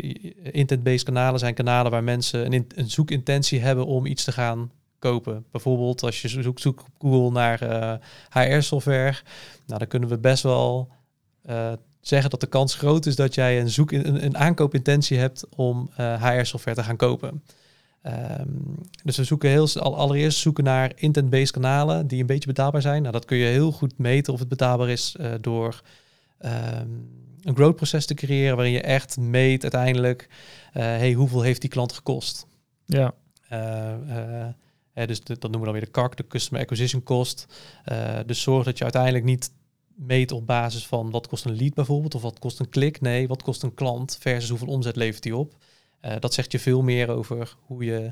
intent-based 0.52 1.04
kanalen 1.04 1.40
zijn 1.40 1.54
kanalen 1.54 1.92
waar 1.92 2.04
mensen 2.04 2.54
een, 2.54 2.68
een, 2.76 2.90
zoekintentie 2.90 3.60
hebben 3.60 3.86
om 3.86 4.06
iets 4.06 4.24
te 4.24 4.32
gaan 4.32 4.72
kopen. 5.00 5.46
Bijvoorbeeld 5.52 6.04
als 6.04 6.22
je 6.22 6.28
zoekt, 6.28 6.62
zoekt 6.62 6.82
op 6.82 6.88
Google 7.00 7.32
naar 7.32 7.64
uh, 7.64 7.92
eh, 7.92 8.00
HR-software, 8.30 9.16
nou, 9.66 9.80
dan 9.80 9.88
kunnen 9.88 10.10
we 10.10 10.18
best 10.18 10.44
wel 10.44 10.90
zeggen 12.02 12.30
dat 12.30 12.40
de 12.40 12.48
kans 12.48 12.76
groot 12.76 13.06
is 13.06 13.16
dat 13.16 13.36
jij 13.36 13.60
een, 13.60 13.70
zoek, 13.70 13.92
een, 13.92 14.26
een 14.26 14.38
aankoopintentie 14.38 15.18
hebt 15.18 15.46
om 15.56 15.90
HR-software 15.96 16.78
te 16.78 16.84
gaan 16.84 16.98
kopen. 16.98 17.42
Um, 18.04 18.78
dus 19.04 19.18
we 19.18 19.24
zoeken 19.24 19.50
heel 19.50 19.80
allereerst 19.80 20.40
zoeken 20.40 20.64
naar 20.64 20.92
intent-based 20.96 21.52
kanalen 21.52 22.08
die 22.08 22.20
een 22.20 22.26
beetje 22.26 22.48
betaalbaar 22.48 22.82
zijn. 22.82 23.02
Nou, 23.02 23.14
dat 23.14 23.26
kun 23.26 23.38
je 23.38 23.46
heel 23.46 23.72
goed 23.72 23.98
meten 23.98 24.34
of 24.34 24.40
het 24.40 24.48
betaalbaar 24.48 24.90
is 24.90 25.16
uh, 25.20 25.34
door 25.42 25.82
um, 26.40 27.10
een 27.42 27.56
growth 27.56 27.76
proces 27.76 28.06
te 28.06 28.14
creëren 28.14 28.56
waarin 28.56 28.74
je 28.74 28.82
echt 28.82 29.18
meet 29.18 29.62
uiteindelijk, 29.62 30.28
uh, 30.30 30.84
hey, 30.84 31.14
hoeveel 31.14 31.42
heeft 31.42 31.62
die 31.62 31.70
klant 31.70 31.94
gekost? 31.94 32.48
Ja. 32.86 33.14
Uh, 33.52 35.08
dus 35.08 35.24
de, 35.24 35.38
dat 35.40 35.52
noemen 35.52 35.60
we 35.60 35.66
dan 35.66 35.74
weer 35.74 35.86
de 35.86 35.92
CAC, 35.92 36.18
de 36.18 36.28
Customer 36.28 36.62
Acquisition 36.62 37.04
Cost. 37.04 37.46
dus 38.26 38.42
zorg 38.42 38.66
dat 38.66 38.78
je 38.78 38.84
uiteindelijk 38.84 39.24
niet 39.24 39.52
meet 40.08 40.32
op 40.32 40.48
basis 40.48 40.88
van 40.88 41.12
wat 41.12 41.28
kost 41.28 41.46
een 41.46 41.56
lead 41.56 41.74
bijvoorbeeld, 41.74 42.16
of 42.16 42.22
wat 42.22 42.40
kost 42.40 42.60
een 42.60 42.70
klik. 42.70 43.02
Nee, 43.02 43.28
wat 43.28 43.44
kost 43.44 43.64
een 43.64 43.74
klant 43.74 44.18
versus 44.20 44.50
hoeveel 44.50 44.68
omzet 44.68 44.96
levert 44.96 45.24
die 45.24 45.36
op. 45.36 45.56
dat 46.20 46.34
zegt 46.34 46.52
je 46.52 46.60
veel 46.60 46.82
meer 46.82 47.10
over 47.10 47.56
hoe 47.66 47.86
je 47.86 48.12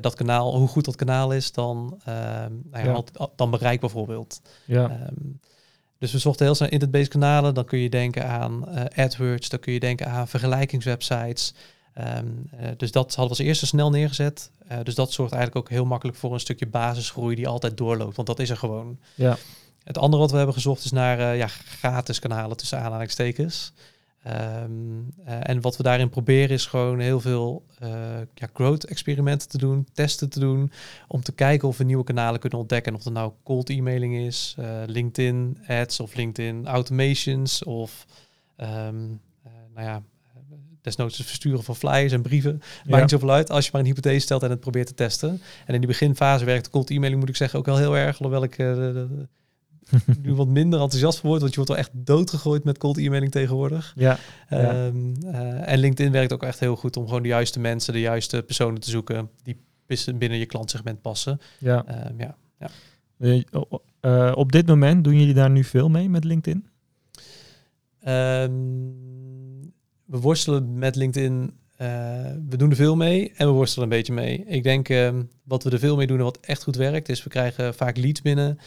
dat 0.00 0.14
kanaal, 0.14 0.56
hoe 0.56 0.68
goed 0.68 0.84
dat 0.84 0.96
kanaal 0.96 1.32
is 1.32 1.52
dan, 1.52 2.00
ehm, 2.04 2.52
nou 2.70 2.86
ja, 2.86 3.02
ja. 3.12 3.28
dan 3.36 3.50
bereik 3.50 3.80
bijvoorbeeld. 3.80 4.40
Ja. 4.64 4.90
Ehm, 4.90 5.30
dus 5.98 6.12
we 6.12 6.18
zochten 6.18 6.44
heel 6.44 6.54
snel 6.54 6.68
internet-based 6.68 7.08
kanalen. 7.08 7.54
Dan 7.54 7.64
kun 7.64 7.78
je 7.78 7.90
denken 7.90 8.28
aan 8.28 8.68
AdWords, 8.94 9.48
dan 9.48 9.58
kun 9.58 9.72
je 9.72 9.80
denken 9.80 10.06
aan 10.06 10.28
vergelijkingswebsites. 10.28 11.54
Ehm, 11.94 12.26
eh, 12.50 12.68
dus 12.76 12.92
dat 12.92 13.14
hadden 13.14 13.24
we 13.24 13.38
als 13.38 13.48
eerste 13.48 13.66
snel 13.66 13.90
neergezet. 13.90 14.50
Dus 14.82 14.94
dat 14.94 15.12
zorgt 15.12 15.32
eigenlijk 15.32 15.64
ook 15.64 15.72
heel 15.72 15.84
makkelijk 15.84 16.18
voor 16.18 16.32
een 16.32 16.40
stukje 16.40 16.66
basisgroei 16.66 17.34
die 17.34 17.48
altijd 17.48 17.76
doorloopt. 17.76 18.16
Want 18.16 18.28
dat 18.28 18.38
is 18.38 18.50
er 18.50 18.56
gewoon. 18.56 18.98
Ja. 19.14 19.36
Het 19.84 19.98
andere 19.98 20.22
wat 20.22 20.30
we 20.30 20.36
hebben 20.36 20.54
gezocht 20.54 20.84
is 20.84 20.90
naar 20.90 21.36
ja, 21.36 21.46
gratis 21.46 22.18
kanalen 22.18 22.56
tussen 22.56 22.80
aanhalingstekens. 22.80 23.72
Um, 24.62 25.14
en 25.24 25.60
wat 25.60 25.76
we 25.76 25.82
daarin 25.82 26.08
proberen 26.08 26.50
is 26.50 26.66
gewoon 26.66 26.98
heel 26.98 27.20
veel 27.20 27.64
uh, 27.82 27.88
ja, 28.34 28.48
growth 28.54 28.84
experimenten 28.84 29.48
te 29.48 29.58
doen, 29.58 29.86
testen 29.92 30.28
te 30.30 30.40
doen, 30.40 30.72
om 31.08 31.22
te 31.22 31.32
kijken 31.32 31.68
of 31.68 31.76
we 31.76 31.84
nieuwe 31.84 32.04
kanalen 32.04 32.40
kunnen 32.40 32.58
ontdekken. 32.58 32.94
Of 32.94 33.04
het 33.04 33.12
nou 33.12 33.32
cold 33.44 33.68
emailing 33.68 34.14
is, 34.14 34.56
LinkedIn 34.86 35.58
ads 35.66 36.00
of 36.00 36.14
LinkedIn 36.14 36.66
automations 36.66 37.64
of 37.64 38.06
um, 38.56 39.20
nou 39.74 39.86
ja, 39.86 40.02
desnoods 40.80 41.18
het 41.18 41.26
versturen 41.26 41.64
van 41.64 41.76
flyers 41.76 42.12
en 42.12 42.22
brieven. 42.22 42.62
Maakt 42.86 43.00
niet 43.00 43.10
zoveel 43.10 43.30
uit 43.30 43.50
als 43.50 43.64
je 43.64 43.70
maar 43.72 43.80
een 43.80 43.86
hypothese 43.86 44.20
stelt 44.20 44.42
en 44.42 44.50
het 44.50 44.60
probeert 44.60 44.86
te 44.86 44.94
testen. 44.94 45.42
En 45.66 45.74
in 45.74 45.80
die 45.80 45.88
beginfase 45.88 46.44
werkt 46.44 46.70
cold 46.70 46.90
emailing, 46.90 47.20
moet 47.20 47.28
ik 47.28 47.36
zeggen, 47.36 47.58
ook 47.58 47.66
wel 47.66 47.78
heel 47.78 47.96
erg. 47.96 48.18
Alhoewel 48.20 48.42
ik 48.42 48.56
nu 50.22 50.34
wat 50.34 50.48
minder 50.48 50.80
enthousiast 50.80 51.18
voor 51.18 51.28
wordt, 51.28 51.42
want 51.42 51.54
je 51.54 51.60
wordt 51.60 51.72
wel 51.72 51.80
echt 51.80 52.06
doodgegooid 52.06 52.64
met 52.64 52.78
cold 52.78 52.96
emailing 52.96 53.32
tegenwoordig. 53.32 53.94
Ja. 53.96 54.18
Um, 54.50 55.16
en 55.64 55.78
LinkedIn 55.78 56.12
werkt 56.12 56.32
ook 56.32 56.42
echt 56.42 56.60
heel 56.60 56.76
goed 56.76 56.96
om 56.96 57.06
gewoon 57.06 57.22
de 57.22 57.28
juiste 57.28 57.60
mensen, 57.60 57.92
de 57.92 58.00
juiste 58.00 58.42
personen 58.42 58.80
te 58.80 58.90
zoeken 58.90 59.30
die 59.42 59.56
binnen 60.14 60.38
je 60.38 60.46
klantsegment 60.46 61.02
passen. 61.02 61.40
Ja. 61.58 62.08
Um, 62.10 62.18
ja. 62.18 62.36
ja. 62.58 62.70
Uh, 64.00 64.32
op 64.34 64.52
dit 64.52 64.66
moment 64.66 65.04
doen 65.04 65.18
jullie 65.18 65.34
daar 65.34 65.50
nu 65.50 65.64
veel 65.64 65.88
mee 65.88 66.08
met 66.08 66.24
LinkedIn? 66.24 66.66
Um, 68.08 69.72
we 70.04 70.18
worstelen 70.18 70.78
met 70.78 70.96
LinkedIn. 70.96 71.58
Uh, 71.72 71.86
we 72.48 72.56
doen 72.56 72.70
er 72.70 72.76
veel 72.76 72.96
mee 72.96 73.32
en 73.36 73.46
we 73.46 73.52
worstelen 73.52 73.90
een 73.90 73.96
beetje 73.96 74.12
mee. 74.12 74.44
Ik 74.44 74.62
denk 74.62 74.88
wat 75.44 75.62
we 75.62 75.70
er 75.70 75.78
veel 75.78 75.96
mee 75.96 76.06
doen 76.06 76.18
en 76.18 76.24
wat 76.24 76.38
echt 76.40 76.62
goed 76.62 76.76
werkt, 76.76 77.08
is 77.08 77.22
we 77.22 77.30
krijgen 77.30 77.74
vaak 77.74 77.96
leads 77.96 78.22
binnen. 78.22 78.58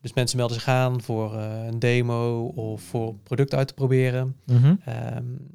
Dus 0.00 0.12
mensen 0.12 0.36
melden 0.36 0.56
zich 0.56 0.68
aan 0.68 1.02
voor 1.02 1.34
uh, 1.34 1.64
een 1.66 1.78
demo 1.78 2.44
of 2.46 2.82
voor 2.82 3.08
een 3.08 3.22
product 3.22 3.54
uit 3.54 3.68
te 3.68 3.74
proberen. 3.74 4.36
Mm 4.46 4.56
-hmm. 4.56 4.80
um, 5.16 5.48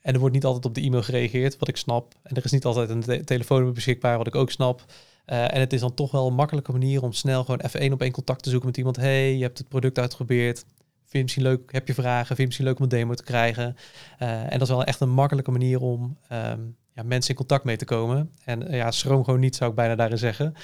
en 0.00 0.14
er 0.14 0.18
wordt 0.18 0.34
niet 0.34 0.44
altijd 0.44 0.64
op 0.64 0.74
de 0.74 0.80
e-mail 0.80 1.02
gereageerd, 1.02 1.58
wat 1.58 1.68
ik 1.68 1.76
snap. 1.76 2.14
En 2.22 2.36
er 2.36 2.44
is 2.44 2.50
niet 2.50 2.64
altijd 2.64 2.90
een 2.90 3.00
te 3.00 3.24
telefoonnummer 3.24 3.74
beschikbaar, 3.74 4.18
wat 4.18 4.26
ik 4.26 4.34
ook 4.34 4.50
snap. 4.50 4.84
Uh, 5.26 5.54
en 5.54 5.60
het 5.60 5.72
is 5.72 5.80
dan 5.80 5.94
toch 5.94 6.10
wel 6.10 6.26
een 6.26 6.34
makkelijke 6.34 6.72
manier 6.72 7.02
om 7.02 7.12
snel 7.12 7.44
gewoon 7.44 7.60
even 7.60 7.80
één 7.80 7.92
op 7.92 8.02
één 8.02 8.12
contact 8.12 8.42
te 8.42 8.50
zoeken 8.50 8.68
met 8.68 8.76
iemand. 8.76 8.96
hey, 8.96 9.36
je 9.36 9.42
hebt 9.42 9.58
het 9.58 9.68
product 9.68 9.98
uitgeprobeerd. 9.98 10.58
Vind 10.58 11.12
je 11.12 11.22
misschien 11.22 11.42
leuk? 11.42 11.72
Heb 11.72 11.86
je 11.86 11.94
vragen? 11.94 12.26
Vind 12.26 12.38
je 12.38 12.44
misschien 12.44 12.66
leuk 12.66 12.76
om 12.76 12.82
een 12.82 12.88
demo 12.88 13.14
te 13.14 13.22
krijgen? 13.22 13.76
Uh, 14.22 14.42
en 14.42 14.58
dat 14.58 14.62
is 14.62 14.68
wel 14.68 14.84
echt 14.84 15.00
een 15.00 15.10
makkelijke 15.10 15.50
manier 15.50 15.80
om 15.80 16.18
um, 16.32 16.76
ja, 16.92 17.02
mensen 17.02 17.30
in 17.30 17.36
contact 17.36 17.64
mee 17.64 17.76
te 17.76 17.84
komen. 17.84 18.30
En 18.44 18.70
ja, 18.70 18.90
schroom 18.90 19.24
gewoon 19.24 19.40
niet, 19.40 19.56
zou 19.56 19.70
ik 19.70 19.76
bijna 19.76 19.94
daarin 19.94 20.18
zeggen 20.18 20.54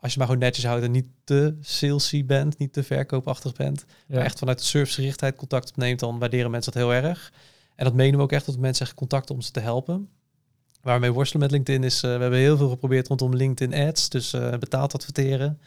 als 0.00 0.12
je 0.12 0.18
maar 0.18 0.26
gewoon 0.26 0.42
netjes 0.42 0.64
houdt 0.64 0.84
en 0.84 0.90
niet 0.90 1.06
te 1.24 1.56
salesy 1.60 2.24
bent, 2.24 2.58
niet 2.58 2.72
te 2.72 2.82
verkoopachtig 2.82 3.52
bent, 3.52 3.84
maar 4.06 4.24
echt 4.24 4.38
vanuit 4.38 4.58
de 4.58 4.64
servicegerichtheid 4.64 5.36
contact 5.36 5.70
opneemt, 5.70 6.00
dan 6.00 6.18
waarderen 6.18 6.50
mensen 6.50 6.72
dat 6.72 6.82
heel 6.82 6.92
erg. 6.92 7.32
En 7.74 7.84
dat 7.84 7.94
menen 7.94 8.16
we 8.16 8.22
ook 8.22 8.32
echt 8.32 8.46
dat 8.46 8.58
mensen 8.58 8.86
echt 8.86 8.94
contact 8.94 9.30
om 9.30 9.40
ze 9.40 9.50
te 9.50 9.60
helpen. 9.60 10.08
Waarmee 10.82 11.12
worstelen 11.12 11.42
met 11.42 11.50
LinkedIn 11.50 11.84
is, 11.84 12.02
uh, 12.02 12.14
we 12.14 12.20
hebben 12.20 12.38
heel 12.38 12.56
veel 12.56 12.68
geprobeerd 12.68 13.08
rondom 13.08 13.34
LinkedIn 13.34 13.86
ads, 13.88 14.08
dus 14.08 14.34
uh, 14.34 14.50
betaald 14.50 14.94
adverteren. 14.94 15.60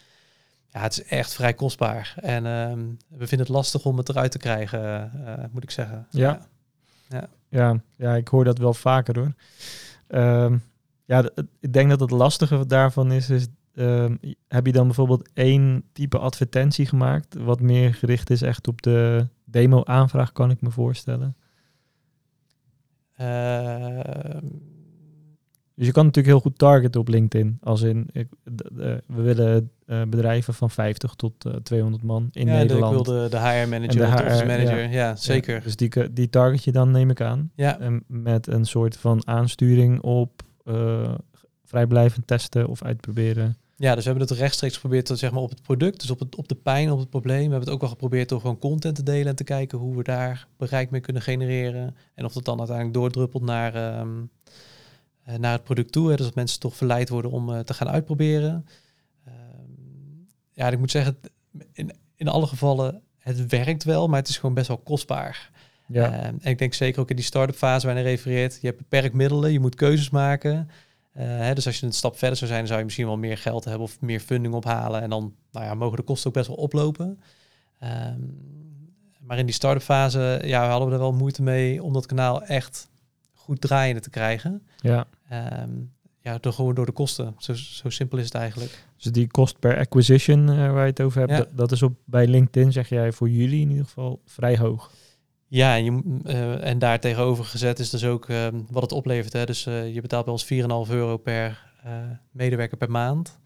Ja, 0.70 0.82
het 0.82 0.92
is 0.92 1.04
echt 1.04 1.34
vrij 1.34 1.54
kostbaar. 1.54 2.14
En 2.16 2.46
uh, 2.46 2.74
we 3.08 3.28
vinden 3.28 3.40
het 3.40 3.56
lastig 3.56 3.86
om 3.86 3.98
het 3.98 4.10
eruit 4.10 4.32
te 4.32 4.38
krijgen, 4.38 5.12
uh, 5.16 5.34
moet 5.52 5.64
ik 5.64 5.72
zeggen. 5.72 6.08
Ja. 6.10 6.48
Ja. 7.10 7.28
ja. 7.50 7.82
Ja, 7.96 8.16
ik 8.16 8.28
hoor 8.28 8.44
dat 8.44 8.58
wel 8.58 8.74
vaker 8.74 9.20
hoor. 9.20 9.34
Ehm, 10.08 10.58
ja, 11.06 11.30
ik 11.60 11.74
denk 11.74 11.90
dat 11.90 12.00
het 12.00 12.12
lastige 12.12 12.66
daarvan 12.66 13.12
is, 13.12 13.30
is 13.30 13.48
Ehm, 13.82 14.16
heb 14.48 14.66
je 14.66 14.72
dan 14.72 14.86
bijvoorbeeld 14.86 15.30
één 15.34 15.84
type 15.94 16.18
advertentie 16.18 16.86
gemaakt, 16.86 17.36
wat 17.36 17.62
meer 17.62 17.94
gericht 17.94 18.30
is 18.30 18.42
echt 18.42 18.68
op 18.68 18.82
de 18.82 19.28
demo-aanvraag, 19.46 20.32
kan 20.32 20.52
ik 20.52 20.62
me 20.62 20.72
voorstellen? 20.72 21.36
Ehm. 23.16 24.48
dus 25.76 25.86
je 25.86 25.92
kan 25.92 26.06
natuurlijk 26.06 26.34
heel 26.34 26.44
goed 26.44 26.58
targeten 26.58 27.02
op 27.02 27.08
LinkedIn. 27.08 27.58
Als 27.62 27.82
in, 27.82 28.10
ik, 28.12 28.28
we 29.08 29.22
willen 29.22 29.72
uh, 29.86 30.02
bedrijven 30.02 30.54
van 30.54 30.70
50 30.70 31.14
tot 31.14 31.46
uh, 31.46 31.54
eh, 31.54 31.60
200 31.62 32.04
man 32.04 32.30
in 32.32 32.48
ja, 32.48 32.54
Nederland. 32.54 32.94
Ja, 32.94 33.00
ik 33.00 33.06
wil 33.06 33.30
de, 33.30 33.38
HR 33.38 33.70
manager, 33.70 33.98
de, 33.98 34.06
HR, 34.06 34.26
office 34.26 34.46
manager. 34.46 34.90
Ja, 34.90 35.16
zeker. 35.16 35.56
Ja, 35.56 35.62
dus 35.62 35.76
die, 35.76 36.14
die 36.14 36.30
target 36.30 36.64
je 36.64 36.72
dan, 36.72 36.92
neem 36.92 37.10
ik 37.10 37.22
aan. 37.22 37.52
Ja. 37.56 37.80
En 37.80 38.04
met 38.08 38.48
een 38.48 38.66
soort 38.66 38.98
van 38.98 39.28
aansturing 39.28 40.02
op 40.02 40.44
vrijblijvend 41.66 42.28
testen 42.28 42.68
of 42.68 42.84
uitproberen. 42.84 43.58
Ja, 43.82 43.96
dus 43.96 44.04
we 44.04 44.10
hebben 44.10 44.28
het 44.28 44.38
rechtstreeks 44.38 44.74
geprobeerd 44.74 45.06
te, 45.06 45.16
zeg 45.16 45.32
maar, 45.32 45.42
op 45.42 45.50
het 45.50 45.62
product, 45.62 46.00
dus 46.00 46.10
op, 46.10 46.20
het, 46.20 46.36
op 46.36 46.48
de 46.48 46.56
pijn, 46.56 46.92
op 46.92 47.00
het 47.00 47.10
probleem. 47.10 47.38
We 47.38 47.42
hebben 47.42 47.60
het 47.60 47.70
ook 47.70 47.80
wel 47.80 47.90
geprobeerd 47.90 48.30
door 48.30 48.40
gewoon 48.40 48.60
content 48.60 48.96
te 48.96 49.04
delen 49.04 49.28
en 49.28 49.36
te 49.36 49.44
kijken 49.44 49.78
hoe 49.78 49.96
we 49.96 50.04
daar 50.04 50.48
bereik 50.58 50.90
mee 50.90 51.02
kunnen 51.02 51.22
genereren. 51.22 51.96
En 52.14 52.26
of 52.26 52.34
dat 52.34 52.46
dan 52.46 52.58
uiteindelijk 52.58 52.98
doordruppelt 52.98 53.44
naar, 53.44 53.76
uh, 53.76 55.36
naar 55.38 55.52
het 55.52 55.64
product 55.64 55.92
toe. 55.92 56.10
Hè, 56.10 56.16
dus 56.16 56.26
dat 56.26 56.36
mensen 56.36 56.60
toch 56.60 56.76
verleid 56.76 57.10
worden 57.10 57.32
om 57.32 57.50
uh, 57.50 57.60
te 57.60 57.74
gaan 57.74 57.90
uitproberen. 57.90 58.66
Uh, 59.28 59.34
ja, 60.52 60.70
ik 60.70 60.80
moet 60.80 60.92
zeggen, 60.92 61.18
in, 61.74 61.92
in 62.16 62.28
alle 62.28 62.48
gevallen, 62.48 63.02
het 63.18 63.48
werkt 63.48 63.84
wel, 63.84 64.08
maar 64.08 64.20
het 64.20 64.30
is 64.30 64.38
gewoon 64.38 64.56
best 64.56 64.68
wel 64.68 64.78
kostbaar. 64.78 65.52
Ja. 65.88 66.12
Ehm, 66.12 66.36
en 66.42 66.52
ik 66.52 66.58
denk 66.58 66.74
zeker 66.74 67.02
ook 67.02 67.10
in 67.10 67.16
die 67.16 67.26
start-up 67.26 67.56
fase 67.56 67.88
waar 67.88 67.98
je 67.98 68.04
refereert, 68.04 68.58
je 68.62 68.68
hebt 68.68 68.80
beperkt 68.80 69.14
middelen, 69.14 69.52
je 69.52 69.60
moet 69.60 69.76
keuzes 69.76 70.10
maken. 70.10 70.70
Uh, 71.18 71.24
hè, 71.24 71.54
dus 71.54 71.66
als 71.66 71.80
je 71.80 71.86
een 71.86 71.94
stap 71.94 72.18
verder 72.18 72.38
zou 72.38 72.52
zijn, 72.52 72.68
zou 72.68 72.80
je 72.80 72.86
misschien 72.86 73.06
wel 73.06 73.18
meer 73.18 73.38
geld 73.38 73.64
hebben 73.64 73.84
of 73.84 74.02
meer 74.02 74.20
funding 74.20 74.54
ophalen. 74.54 75.02
En 75.02 75.10
dan 75.10 75.36
nou 75.52 75.66
ja, 75.66 75.74
mogen 75.74 75.98
de 75.98 76.04
kosten 76.04 76.28
ook 76.28 76.34
best 76.34 76.48
wel 76.48 76.56
oplopen. 76.56 77.20
Um, 77.84 78.50
maar 79.20 79.38
in 79.38 79.46
die 79.46 79.56
start-up 79.56 79.82
fase 79.82 80.42
ja, 80.44 80.70
hadden 80.70 80.88
we 80.88 80.94
er 80.94 81.00
wel 81.00 81.14
moeite 81.14 81.42
mee 81.42 81.84
om 81.84 81.94
dat 81.94 82.06
kanaal 82.06 82.44
echt 82.44 82.90
goed 83.34 83.62
draaiende 83.62 84.02
te 84.02 84.10
krijgen. 84.10 84.64
Ja. 84.78 85.08
Um, 85.64 85.92
ja, 86.22 86.38
door, 86.38 86.54
gewoon 86.54 86.76
door 86.76 86.86
de 86.86 86.92
kosten. 86.92 87.36
Zo, 87.38 87.54
zo 87.54 87.90
simpel 87.90 88.18
is 88.18 88.26
het 88.26 88.34
eigenlijk. 88.34 88.86
Dus 88.98 89.12
die 89.12 89.28
kost 89.28 89.60
per 89.60 89.78
acquisition 89.78 90.48
uh, 90.48 90.56
waar 90.56 90.84
je 90.84 90.90
het 90.90 91.02
over 91.02 91.20
hebt, 91.20 91.38
dat, 91.38 91.58
dat, 91.58 91.72
is 91.72 91.82
op 91.82 91.94
bij 92.06 92.28
LinkedIn, 92.28 92.72
zeg 92.72 92.90
jij, 92.90 93.12
voor 93.12 93.30
jullie 93.30 93.62
in 93.62 93.70
ieder 93.70 93.86
geval 93.86 94.22
vrij 94.26 94.58
hoog. 94.58 94.92
Ja, 95.52 95.76
en, 95.76 95.84
je, 95.84 96.02
uh, 96.26 96.66
en 96.66 96.80
daar 96.80 97.00
tegenover 97.00 97.46
gezet 97.46 97.80
is 97.80 97.90
dus 97.90 98.06
ook 98.06 98.28
uh, 98.28 98.48
wat 98.70 98.82
het 98.82 98.92
oplevert. 98.92 99.34
Hè. 99.34 99.46
Dus 99.46 99.66
uh, 99.66 99.94
je 99.94 100.02
betaalt 100.02 100.26
bij 100.26 100.34
ons 100.34 100.86
4,5 100.88 100.94
euro 100.94 101.18
per 101.18 101.74
medewerker 102.32 102.78
per 102.78 102.92
maand. 102.92 103.40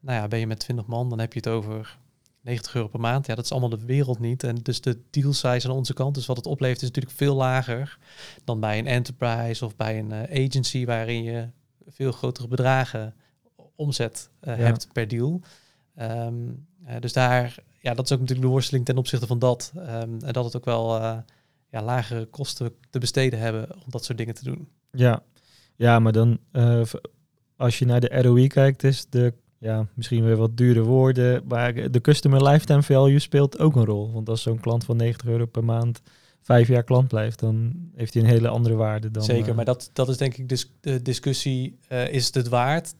Nou 0.00 0.20
ja, 0.20 0.28
ben 0.28 0.38
je 0.38 0.46
met 0.46 0.58
20 0.58 0.86
man, 0.86 1.08
dan 1.08 1.18
heb 1.18 1.32
je 1.32 1.38
het 1.38 1.48
over 1.48 1.98
90 2.40 2.74
euro 2.74 2.88
per 2.88 3.00
maand. 3.00 3.26
Ja, 3.26 3.34
dat 3.34 3.44
is 3.44 3.50
allemaal 3.50 3.68
de 3.68 3.84
wereld 3.84 4.18
niet. 4.18 4.42
En 4.42 4.56
dus 4.56 4.80
de 4.80 4.98
deal 5.10 5.32
size 5.32 5.68
aan 5.68 5.74
onze 5.74 5.94
kant, 5.94 6.14
dus 6.14 6.26
wat 6.26 6.36
het 6.36 6.46
oplevert, 6.46 6.82
is 6.82 6.88
natuurlijk 6.88 7.16
veel 7.16 7.34
lager 7.34 7.98
dan 8.44 8.60
bij 8.60 8.78
een 8.78 8.86
enterprise 8.86 9.64
of 9.64 9.76
bij 9.76 9.98
een 9.98 10.12
agency 10.12 10.84
waarin 10.84 11.22
je 11.22 11.48
veel 11.88 12.12
grotere 12.12 12.48
bedragen 12.48 13.14
omzet 13.74 14.30
hebt 14.40 14.88
per 14.92 15.08
deal. 15.08 15.40
Um, 16.00 16.66
dus 17.00 17.12
daar, 17.12 17.54
ja, 17.80 17.94
dat 17.94 18.04
is 18.04 18.12
ook 18.12 18.20
natuurlijk 18.20 18.46
de 18.46 18.52
worsteling 18.52 18.84
ten 18.84 18.98
opzichte 18.98 19.26
van 19.26 19.38
dat. 19.38 19.72
Um, 19.76 20.18
en 20.22 20.32
dat 20.32 20.44
het 20.44 20.56
ook 20.56 20.64
wel 20.64 21.22
ja, 21.70 21.82
lagere 21.82 22.26
kosten 22.26 22.72
te 22.90 22.98
besteden 22.98 23.38
hebben 23.38 23.74
om 23.74 23.90
dat 23.90 24.04
soort 24.04 24.18
dingen 24.18 24.34
te 24.34 24.44
doen. 24.44 24.68
Ja, 24.90 25.22
ja 25.76 25.98
maar 25.98 26.12
dan 26.12 26.38
uh, 26.52 26.82
als 27.56 27.78
je 27.78 27.84
naar 27.84 28.00
de 28.00 28.22
ROI 28.22 28.46
kijkt, 28.46 28.82
is 28.82 29.06
de 29.08 29.34
ja, 29.58 29.86
misschien 29.94 30.24
weer 30.24 30.36
wat 30.36 30.56
dure 30.56 30.82
woorden, 30.82 31.42
maar 31.46 31.90
de 31.90 32.00
customer 32.00 32.48
lifetime 32.48 32.82
value 32.82 33.18
speelt 33.18 33.58
ook 33.58 33.76
een 33.76 33.84
rol. 33.84 34.12
Want 34.12 34.28
als 34.28 34.42
zo'n 34.42 34.60
klant 34.60 34.84
van 34.84 34.96
90 34.96 35.28
euro 35.28 35.46
per 35.46 35.64
maand 35.64 36.00
vijf 36.40 36.68
jaar 36.68 36.82
klant 36.82 37.08
blijft, 37.08 37.38
dan 37.38 37.72
heeft 37.94 38.14
hij 38.14 38.22
een 38.22 38.28
hele 38.28 38.48
andere 38.48 38.74
waarde 38.74 39.10
dan. 39.10 39.22
Zeker, 39.22 39.48
uh, 39.48 39.54
maar 39.54 39.64
dat, 39.64 39.90
dat 39.92 40.08
is 40.08 40.16
denk 40.16 40.36
ik 40.36 40.48
dus 40.48 40.72
de 40.80 41.02
discussie: 41.02 41.78
uh, 41.88 42.12
is 42.12 42.26
het 42.26 42.34
het 42.34 42.48
waard? 42.48 42.94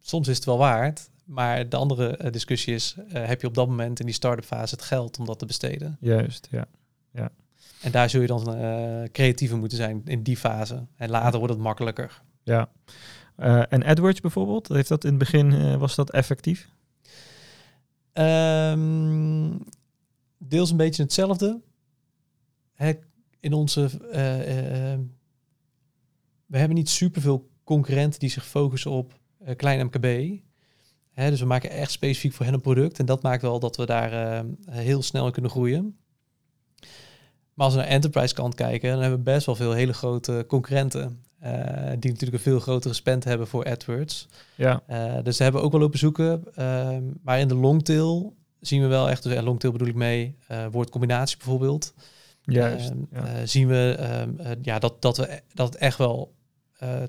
Soms 0.00 0.28
is 0.28 0.36
het 0.36 0.44
wel 0.44 0.58
waard, 0.58 1.10
maar 1.24 1.68
de 1.68 1.76
andere 1.76 2.30
discussie 2.30 2.74
is: 2.74 2.96
heb 3.08 3.40
je 3.40 3.46
op 3.46 3.54
dat 3.54 3.68
moment 3.68 4.00
in 4.00 4.06
die 4.06 4.14
start-up 4.14 4.44
fase 4.44 4.74
het 4.74 4.84
geld 4.84 5.18
om 5.18 5.24
dat 5.24 5.38
te 5.38 5.46
besteden? 5.46 5.96
Juist, 6.00 6.48
ja. 6.50 6.66
ja. 7.10 7.30
En 7.84 7.90
daar 7.90 8.10
zul 8.10 8.20
je 8.20 8.26
dan 8.26 8.56
uh, 8.56 9.02
creatiever 9.12 9.58
moeten 9.58 9.78
zijn 9.78 10.02
in 10.04 10.22
die 10.22 10.36
fase. 10.36 10.86
En 10.96 11.10
later 11.10 11.38
wordt 11.38 11.54
het 11.54 11.62
makkelijker. 11.62 12.22
Ja, 12.42 12.68
Eh, 13.36 13.62
en 13.72 13.84
AdWords 13.84 14.20
bijvoorbeeld, 14.20 14.68
heeft 14.68 14.88
dat 14.88 15.04
in 15.04 15.10
het 15.10 15.18
begin, 15.18 15.52
eh, 15.52 15.76
was 15.76 15.94
dat 15.94 16.10
effectief? 16.10 16.68
Ehm, 18.12 19.58
deels 20.38 20.70
een 20.70 20.76
beetje 20.76 21.02
hetzelfde. 21.02 21.60
Hè, 22.74 22.92
in 23.40 23.52
onze, 23.52 23.90
eh, 24.12 24.40
eh, 24.40 24.92
eh, 24.92 24.98
we 26.46 26.58
hebben 26.58 26.76
niet 26.76 26.88
superveel 26.88 27.48
concurrenten 27.64 28.20
die 28.20 28.30
zich 28.30 28.46
focussen 28.46 28.90
op 28.90 29.18
eh, 29.44 29.56
klein 29.56 29.86
MKB. 29.86 30.38
Hè, 31.12 31.30
dus 31.30 31.40
we 31.40 31.46
maken 31.46 31.70
echt 31.70 31.90
specifiek 31.90 32.32
voor 32.32 32.44
hen 32.44 32.54
een 32.54 32.60
product. 32.60 32.98
En 32.98 33.06
dat 33.06 33.22
maakt 33.22 33.42
wel 33.42 33.58
dat 33.60 33.76
we 33.76 33.86
daar 33.86 34.12
eh, 34.12 34.44
heel 34.70 35.02
snel 35.02 35.26
in 35.26 35.32
kunnen 35.32 35.50
groeien. 35.50 35.96
Maar 37.54 37.66
als 37.66 37.74
we 37.74 37.80
naar 37.80 37.90
enterprise 37.90 38.34
kant 38.34 38.54
kijken, 38.54 38.90
dan 38.90 39.00
hebben 39.00 39.18
we 39.18 39.24
best 39.24 39.46
wel 39.46 39.54
veel 39.56 39.72
hele 39.72 39.92
grote 39.92 40.44
concurrenten. 40.48 41.22
eh, 41.40 41.52
die 41.98 42.10
natuurlijk 42.10 42.32
een 42.32 42.38
veel 42.38 42.60
grotere 42.60 42.94
spend 42.94 43.24
hebben 43.24 43.46
voor 43.46 43.64
AdWords. 43.70 44.28
Ja, 44.54 44.82
Eh, 44.86 45.14
dus 45.22 45.36
daar 45.36 45.46
hebben 45.46 45.62
ook 45.62 45.72
wel 45.72 45.82
op 45.82 45.92
bezoeken. 45.92 46.42
Ehm, 46.54 47.02
maar 47.22 47.38
in 47.40 47.48
de 47.48 47.54
longtail 47.54 48.34
zien 48.60 48.80
we 48.82 48.86
wel 48.86 49.10
echt, 49.10 49.22
dus 49.22 49.40
longtail 49.42 49.72
bedoel 49.72 49.88
ik 49.88 49.94
mee, 49.94 50.36
eh 50.46 50.66
woordcombinatie 50.70 51.36
bijvoorbeeld. 51.36 51.94
juist. 52.42 52.90
Ehm, 52.90 53.26
ja. 53.26 53.46
zien 53.46 53.68
we 53.68 53.96
ehm, 53.98 54.30
eh, 54.38 54.50
ja, 54.62 54.78
dat, 54.78 55.02
dat, 55.02 55.16
we, 55.16 55.40
dat 55.54 55.72
het 55.72 55.76
echt 55.82 55.98
wel 55.98 56.32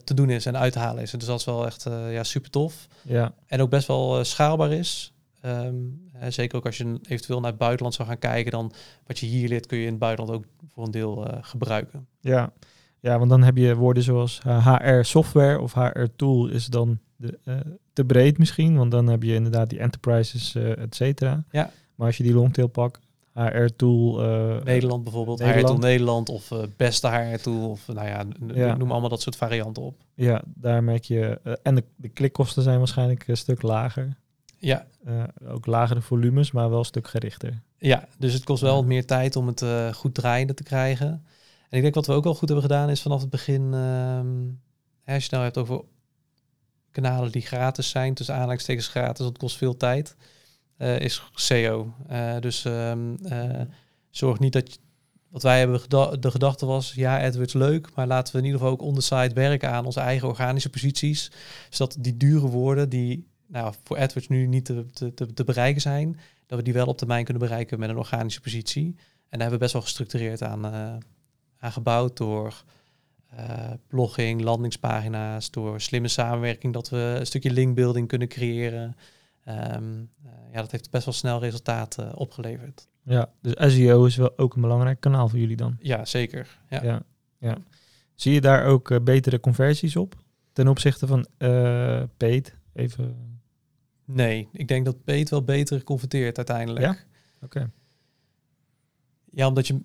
te 0.04 0.14
doen 0.14 0.30
is 0.30 0.46
en 0.46 0.58
uit 0.58 0.74
te 0.74 0.80
halen 0.80 1.04
is. 1.04 1.12
Dus 1.12 1.26
dat 1.26 1.40
is 1.40 1.46
wel 1.46 1.66
echt 1.66 1.84
ja, 2.10 2.24
super 2.24 2.50
tof. 2.50 2.88
ja, 3.02 3.34
En 3.48 3.62
ook 3.62 3.70
best 3.70 3.88
wel 3.88 4.24
schaalbaar 4.24 4.72
is. 4.72 5.14
Ehm, 5.46 5.76
eh, 6.14 6.32
zeker 6.32 6.58
ook 6.58 6.66
als 6.66 6.78
je 6.78 7.00
eventueel 7.08 7.40
naar 7.40 7.50
het 7.50 7.60
buitenland 7.60 7.96
zou 7.96 8.08
gaan 8.08 8.20
kijken, 8.20 8.52
dan 8.52 8.72
wat 9.08 9.20
je 9.20 9.26
hier 9.26 9.50
leert 9.50 9.66
kun 9.66 9.78
je 9.78 9.84
in 9.84 9.90
het 9.90 10.00
buitenland 10.00 10.38
ook 10.38 10.46
voor 10.68 10.86
een 10.86 10.92
deel 10.92 11.28
eh, 11.28 11.38
gebruiken. 11.42 12.08
ja. 12.20 12.54
ja, 13.00 13.18
want 13.18 13.30
dan 13.30 13.44
heb 13.44 13.58
je 13.58 13.76
woorden 13.76 14.04
zoals 14.04 14.42
HR 14.44 15.02
software 15.02 15.60
of 15.60 15.74
HR 15.74 16.06
tool 16.16 16.48
is 16.48 16.66
dan 16.66 17.00
de, 17.16 17.40
eh, 17.44 17.56
te 17.94 18.06
breed 18.06 18.38
misschien, 18.38 18.78
want 18.78 18.92
dan 18.92 19.08
heb 19.08 19.24
je 19.24 19.34
inderdaad 19.34 19.70
die 19.70 19.80
enterprises, 19.80 20.56
eh 20.56 20.78
et 20.78 20.96
cetera. 20.96 21.44
Ja. 21.52 21.72
Maar 21.96 22.08
als 22.08 22.18
je 22.18 22.24
die 22.24 22.34
longtail 22.34 22.68
pakt, 22.68 23.00
HR 23.34 23.66
tool... 23.76 24.22
eh, 24.22 24.64
Nederland 24.64 25.04
bijvoorbeeld, 25.04 25.40
Nederland. 25.40 25.68
HR 25.68 25.74
Tool 25.74 25.90
Nederland 25.90 26.30
of 26.30 26.52
eh, 26.52 26.60
beste 26.78 27.08
HR 27.08 27.38
Tool 27.42 27.70
of 27.70 27.88
nou 27.88 28.08
ja, 28.08 28.24
noem 28.76 28.92
allemaal 28.92 29.10
dat 29.10 29.22
soort 29.22 29.36
varianten 29.36 29.84
op. 29.84 29.96
Ja, 30.14 30.42
daar 30.46 30.84
merk 30.84 31.04
je... 31.04 31.40
eh, 31.44 31.54
en 31.64 31.76
de, 31.76 31.84
de 31.96 32.10
klikkosten 32.10 32.64
zijn 32.64 32.78
waarschijnlijk 32.78 33.28
een 33.28 33.38
stuk 33.38 33.62
lager. 33.62 34.18
Ja, 34.66 34.86
Eh, 35.06 35.24
ook 35.48 35.66
lagere 35.66 36.02
volumes, 36.02 36.52
maar 36.52 36.70
wel 36.70 36.80
een 36.80 36.86
stuk 36.86 37.08
gerichter. 37.08 37.62
Ja, 37.78 38.08
dus 38.18 38.34
het 38.34 38.44
kost 38.44 38.62
wel 38.62 38.76
wat 38.76 38.86
meer 38.86 39.06
tijd 39.06 39.36
om 39.36 39.48
het 39.48 39.62
eh, 39.62 39.94
goed 39.94 40.14
draaiende 40.16 40.54
te 40.54 40.64
krijgen. 40.64 41.08
En 41.70 41.78
ik 41.78 41.82
denk 41.82 41.94
wat 41.96 42.06
we 42.08 42.14
ook 42.14 42.24
wel 42.24 42.34
goed 42.36 42.50
hebben 42.50 42.70
gedaan 42.70 42.90
is 42.90 43.02
vanaf 43.02 43.22
het 43.22 43.30
begin, 43.30 43.72
hè, 45.04 45.14
als 45.14 45.24
je 45.24 45.30
nou 45.32 45.44
hebt 45.44 45.58
over 45.58 45.82
kanalen 46.92 47.32
die 47.32 47.42
gratis 47.42 47.90
zijn, 47.90 48.14
tussen 48.14 48.36
aanhalingstekens 48.36 48.88
gratis, 48.88 49.26
het 49.26 49.38
kost 49.38 49.58
veel 49.58 49.78
tijd, 49.78 50.16
eh, 50.78 51.00
is 51.00 51.24
SEO. 51.34 51.94
Dus 52.40 52.66
ehm, 52.66 53.16
eh, 53.24 53.62
zorg 54.10 54.40
niet 54.40 54.54
dat 54.54 54.74
je, 54.74 54.80
wat 55.30 55.44
wij 55.44 55.60
hebben 55.60 55.80
geda- 55.80 56.16
de 56.16 56.32
gedachte 56.32 56.66
was, 56.66 56.94
ja, 56.94 57.26
AdWords 57.26 57.54
leuk, 57.54 57.90
maar 57.96 58.08
laten 58.08 58.34
we 58.34 58.40
in 58.40 58.46
ieder 58.46 58.60
geval 58.60 58.74
ook 58.76 58.82
on 58.82 58.96
the 58.96 59.02
site 59.02 59.34
werken 59.34 59.70
aan 59.72 59.86
onze 59.86 60.00
eigen 60.00 60.28
organische 60.28 60.70
posities, 60.70 61.32
zodat 61.70 61.98
die 62.00 62.18
dure 62.18 62.48
woorden 62.48 62.90
die 62.90 63.28
nou, 63.48 63.74
voor 63.84 63.98
AdWords 63.98 64.28
nu 64.28 64.48
niet 64.48 64.66
te, 64.66 64.86
te, 65.14 65.34
te, 65.34 65.44
bereiken 65.44 65.82
zijn, 65.82 66.20
dat 66.46 66.58
we 66.58 66.64
die 66.64 66.74
wel 66.74 66.88
op 66.88 66.98
termijn 66.98 67.24
kunnen 67.24 67.44
bereiken 67.44 67.80
met 67.80 67.90
een 67.90 67.98
organische 67.98 68.42
positie. 68.42 68.96
En 69.30 69.40
daar 69.40 69.50
hebben 69.50 69.52
we 69.52 69.64
best 69.64 69.74
wel 69.74 69.82
gestructureerd 69.82 70.44
aan, 70.44 70.66
eh, 70.66 70.96
aan 71.58 71.72
gebouwd 71.72 72.18
door 72.18 72.64
eh, 73.30 73.72
blogging, 73.88 74.42
landingspagina's, 74.42 75.52
door 75.52 75.82
slimme 75.82 76.08
samenwerking, 76.08 76.74
dat 76.74 76.90
we 76.90 77.16
een 77.20 77.26
stukje 77.26 77.52
linkbuilding 77.52 78.08
kunnen 78.08 78.28
creëren. 78.28 78.96
Ehm, 79.44 80.04
eh, 80.24 80.32
ja, 80.52 80.62
dat 80.62 80.72
heeft 80.72 80.90
best 80.90 81.06
wel 81.06 81.14
snel 81.14 81.40
resultaat 81.40 82.14
opgeleverd. 82.14 82.88
Ja, 83.04 83.30
dus 83.42 83.74
SEO 83.74 84.06
is 84.06 84.16
wel 84.16 84.38
ook 84.38 84.56
een 84.56 84.62
belangrijk 84.62 85.00
kanaal 85.00 85.30
voor 85.30 85.40
jullie 85.40 85.56
dan. 85.56 85.78
Ja, 85.80 86.06
zeker. 86.06 86.60
Ja. 86.70 86.84
Ja, 86.84 87.02
ja. 87.38 87.58
Zie 88.16 88.34
je 88.34 88.42
daar 88.42 88.66
ook 88.66 89.04
betere 89.04 89.40
conversies 89.40 89.96
op 89.96 90.16
ten 90.54 90.68
opzichte 90.68 91.08
van 91.08 91.28
paid? 92.18 92.56
Even. 92.74 93.35
Nee, 94.06 94.48
ik 94.52 94.68
denk 94.68 94.86
dat 94.86 95.04
Peet 95.04 95.30
wel 95.30 95.44
beter 95.44 95.84
converteert 95.84 96.38
uiteindelijk. 96.38 96.86
Ja? 96.86 96.98
Oké. 97.42 97.72
Ja, 99.32 99.48
omdat 99.48 99.68
je 99.68 99.80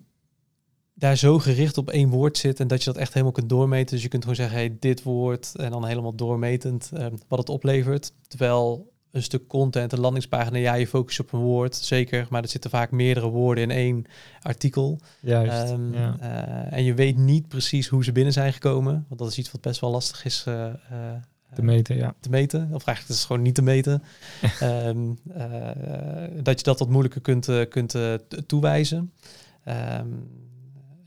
daar 0.93 1.15
zo 1.15 1.39
gericht 1.39 1.77
op 1.77 1.89
één 1.89 2.09
woord 2.09 2.37
zit 2.37 2.59
en 2.59 2.67
dat 2.67 2.83
je 2.83 2.91
dat 2.91 3.01
echt 3.01 3.11
helemaal 3.11 3.33
kunt 3.33 3.49
doormeten. 3.49 3.93
Dus 3.93 4.03
je 4.03 4.09
kunt 4.09 4.21
gewoon 4.21 4.37
zeggen, 4.37 4.57
hey, 4.57 4.77
dit 4.79 5.03
woord 5.03 5.55
en 5.55 5.71
dan 5.71 5.85
helemaal 5.85 6.15
doormetend 6.15 6.91
eh, 6.93 7.05
wat 7.27 7.39
het 7.39 7.49
oplevert. 7.49 8.13
Terwijl 8.27 8.91
een 9.11 9.23
stuk 9.23 9.47
content, 9.47 9.91
een 9.91 9.99
landingspagina, 9.99 10.57
ja, 10.57 10.73
je 10.73 10.87
focust 10.87 11.19
op 11.19 11.33
een 11.33 11.39
woord, 11.39 11.75
zeker. 11.75 12.27
Maar 12.29 12.41
er 12.41 12.49
zitten 12.49 12.69
vaak 12.69 12.91
meerdere 12.91 13.29
woorden 13.29 13.63
in 13.63 13.71
één 13.71 14.05
artikel. 14.41 14.99
Juist. 15.19 15.71
Ehm, 15.71 15.93
ja. 15.93 16.17
eh, 16.19 16.77
en 16.77 16.83
je 16.83 16.93
weet 16.93 17.17
niet 17.17 17.47
precies 17.47 17.87
hoe 17.87 18.03
ze 18.03 18.11
binnen 18.11 18.33
zijn 18.33 18.53
gekomen. 18.53 19.05
Want 19.07 19.19
dat 19.19 19.29
is 19.29 19.37
iets 19.37 19.51
wat 19.51 19.61
best 19.61 19.79
wel 19.79 19.91
lastig 19.91 20.25
is 20.25 20.43
eh, 20.47 20.65
eh, 20.65 20.75
Te 21.55 21.61
meten, 21.61 21.95
ja. 21.95 22.15
te 22.19 22.29
meten. 22.29 22.61
Of 22.61 22.85
eigenlijk 22.85 23.07
is 23.09 23.15
het 23.15 23.25
gewoon 23.25 23.41
niet 23.41 23.55
te 23.55 23.61
meten. 23.61 24.03
Ehm, 24.59 25.11
eh, 25.33 26.43
dat 26.43 26.57
je 26.59 26.63
dat 26.63 26.79
wat 26.79 26.89
moeilijker 26.89 27.21
kunt, 27.21 27.47
eh, 27.47 27.69
kunt 27.69 27.95
eh, 27.95 28.13
toewijzen. 28.45 29.13
Ehm, 29.63 30.07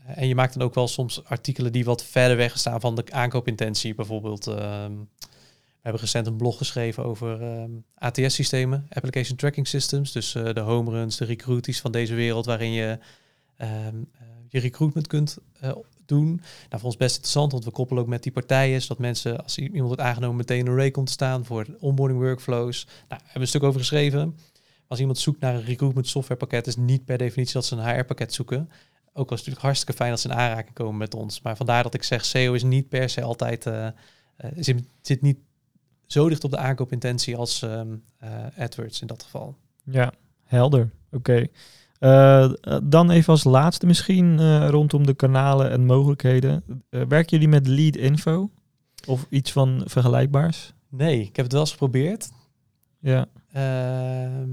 en 0.05 0.27
je 0.27 0.35
maakt 0.35 0.53
dan 0.53 0.67
ook 0.67 0.73
wel 0.73 0.87
soms 0.87 1.23
artikelen 1.25 1.71
die 1.71 1.85
wat 1.85 2.03
verder 2.03 2.37
weg 2.37 2.57
staan 2.57 2.79
van 2.79 2.95
de 2.95 3.03
aankoopintentie. 3.11 3.95
Bijvoorbeeld, 3.95 4.47
ehm, 4.47 4.93
we 5.85 5.91
hebben 5.91 6.01
recent 6.01 6.27
een 6.27 6.37
blog 6.37 6.57
geschreven 6.57 7.05
over 7.05 7.39
ATS-systemen, 7.95 8.87
Application 8.89 9.37
Tracking 9.37 9.67
Systems. 9.67 10.11
Dus 10.11 10.35
eh, 10.35 10.53
de 10.53 10.59
home 10.59 10.91
runs, 10.91 11.17
de 11.17 11.25
recruities 11.25 11.81
van 11.81 11.91
deze 11.91 12.15
wereld, 12.15 12.45
waarin 12.45 12.71
je 12.71 12.99
eh, 13.55 13.67
je 14.47 14.59
recruitment 14.59 15.07
kunt 15.07 15.37
eh, 15.59 15.71
doen. 16.07 16.27
Nou, 16.27 16.41
voor 16.69 16.83
ons 16.83 16.97
best 16.97 17.15
interessant, 17.15 17.51
want 17.51 17.65
we 17.65 17.71
koppelen 17.71 18.03
ook 18.03 18.09
met 18.09 18.23
die 18.23 18.31
partijen, 18.31 18.81
zodat 18.81 18.99
mensen, 18.99 19.43
als 19.43 19.57
iemand 19.57 19.85
wordt 19.85 20.01
aangenomen, 20.01 20.37
meteen 20.37 20.65
een 20.65 20.71
array 20.71 20.91
komt 20.91 21.07
te 21.07 21.13
staan 21.13 21.45
voor 21.45 21.65
onboarding 21.79 22.19
workflows. 22.19 22.85
Nou, 22.85 22.97
hebben 23.07 23.33
we 23.33 23.39
een 23.39 23.47
stuk 23.47 23.63
over 23.63 23.79
geschreven. 23.79 24.37
Als 24.87 24.99
iemand 24.99 25.17
zoekt 25.17 25.39
naar 25.39 25.53
een 25.53 25.63
recruitment 25.63 26.07
softwarepakket, 26.07 26.67
is 26.67 26.75
niet 26.75 27.05
per 27.05 27.17
definitie 27.17 27.53
dat 27.53 27.65
ze 27.65 27.75
een 27.75 27.95
HR-pakket 27.95 28.33
zoeken. 28.33 28.57
Ook 28.57 28.69
al 29.13 29.21
is 29.21 29.29
het 29.29 29.29
natuurlijk 29.29 29.61
hartstikke 29.61 29.93
fijn 29.93 30.09
dat 30.09 30.19
ze 30.19 30.29
in 30.29 30.35
aanraking 30.35 30.73
komen 30.73 30.97
met 30.97 31.13
ons. 31.13 31.41
Maar 31.41 31.57
vandaar 31.57 31.83
dat 31.83 31.93
ik 31.93 32.03
zeg, 32.03 32.25
SEO 32.25 32.53
is 32.53 32.63
niet 32.63 32.89
per 32.89 33.09
se 33.09 33.21
altijd, 33.21 33.65
eh, 33.65 33.87
eh, 33.87 33.93
zit, 35.01 35.21
niet 35.21 35.37
zo 36.05 36.29
dicht 36.29 36.43
op 36.43 36.51
de 36.51 36.57
aankoopintentie 36.57 37.35
als 37.35 37.61
ehm, 37.61 37.95
eh, 38.17 38.45
AdWords 38.57 39.01
in 39.01 39.07
dat 39.07 39.23
geval. 39.23 39.57
Ja, 39.83 40.13
helder. 40.43 40.91
Oké. 41.11 41.35
Eh, 41.35 41.47
eh, 41.99 42.51
dan 42.83 43.09
even 43.09 43.33
als 43.33 43.43
laatste 43.43 43.85
misschien 43.85 44.39
eh, 44.39 44.69
rondom 44.69 45.05
de 45.05 45.13
kanalen 45.13 45.71
en 45.71 45.85
mogelijkheden. 45.85 46.63
Eh, 46.89 47.01
werken 47.07 47.29
jullie 47.29 47.47
met 47.47 47.67
lead 47.67 47.95
info? 47.95 48.49
Of 49.07 49.25
iets 49.29 49.51
van 49.51 49.81
vergelijkbaars? 49.85 50.73
Nee, 50.89 51.19
ik 51.19 51.35
heb 51.35 51.45
het 51.45 51.51
wel 51.51 51.61
eens 51.61 51.71
geprobeerd. 51.71 52.31
Ja, 52.99 53.27
Ehm, 53.55 54.49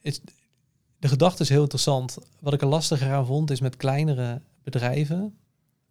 is, 0.00 0.20
de 0.98 1.08
gedachte 1.08 1.42
is 1.42 1.48
heel 1.48 1.62
interessant. 1.62 2.18
Wat 2.40 2.52
ik 2.52 2.60
er 2.60 2.68
lastiger 2.68 3.12
aan 3.12 3.26
vond, 3.26 3.50
is 3.50 3.60
met 3.60 3.76
kleinere 3.76 4.42
bedrijven. 4.62 5.38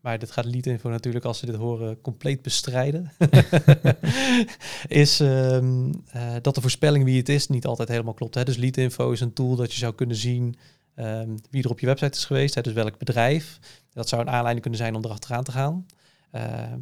Maar 0.06 0.20
dit 0.20 0.32
gaat 0.32 0.46
Leadinfo 0.46 0.90
natuurlijk, 0.90 1.26
als 1.26 1.38
ze 1.38 1.46
dit 1.46 1.56
horen, 1.56 2.02
compleet 2.02 2.42
bestrijden. 2.42 3.12
is 4.88 5.20
ehm, 5.20 5.94
eh, 6.12 6.34
dat 6.42 6.56
de 6.56 6.62
voorspelling 6.62 7.04
wie 7.04 7.18
het 7.18 7.30
is 7.30 7.48
niet 7.48 7.66
altijd 7.66 7.90
helemaal 7.90 8.14
klopt. 8.14 8.36
Hè? 8.36 8.44
Dus 8.44 8.58
Leadinfo 8.58 9.12
is 9.12 9.20
een 9.20 9.34
tool 9.34 9.56
dat 9.56 9.72
je 9.72 9.78
zou 9.78 9.94
kunnen 9.94 10.16
zien 10.16 10.56
ehm, 10.96 11.30
wie 11.50 11.64
er 11.64 11.70
op 11.70 11.80
je 11.80 11.86
website 11.86 12.18
is 12.18 12.26
geweest. 12.26 12.56
Hè? 12.56 12.62
Dus 12.62 12.74
welk 12.74 12.98
bedrijf. 12.98 13.60
Dat 13.94 14.10
zou 14.10 14.22
een 14.22 14.30
aanleiding 14.30 14.62
kunnen 14.62 14.80
zijn 14.80 14.96
om 14.96 15.04
erachteraan 15.04 15.44
te 15.44 15.52
gaan. 15.52 15.86
Ehm, 16.32 16.80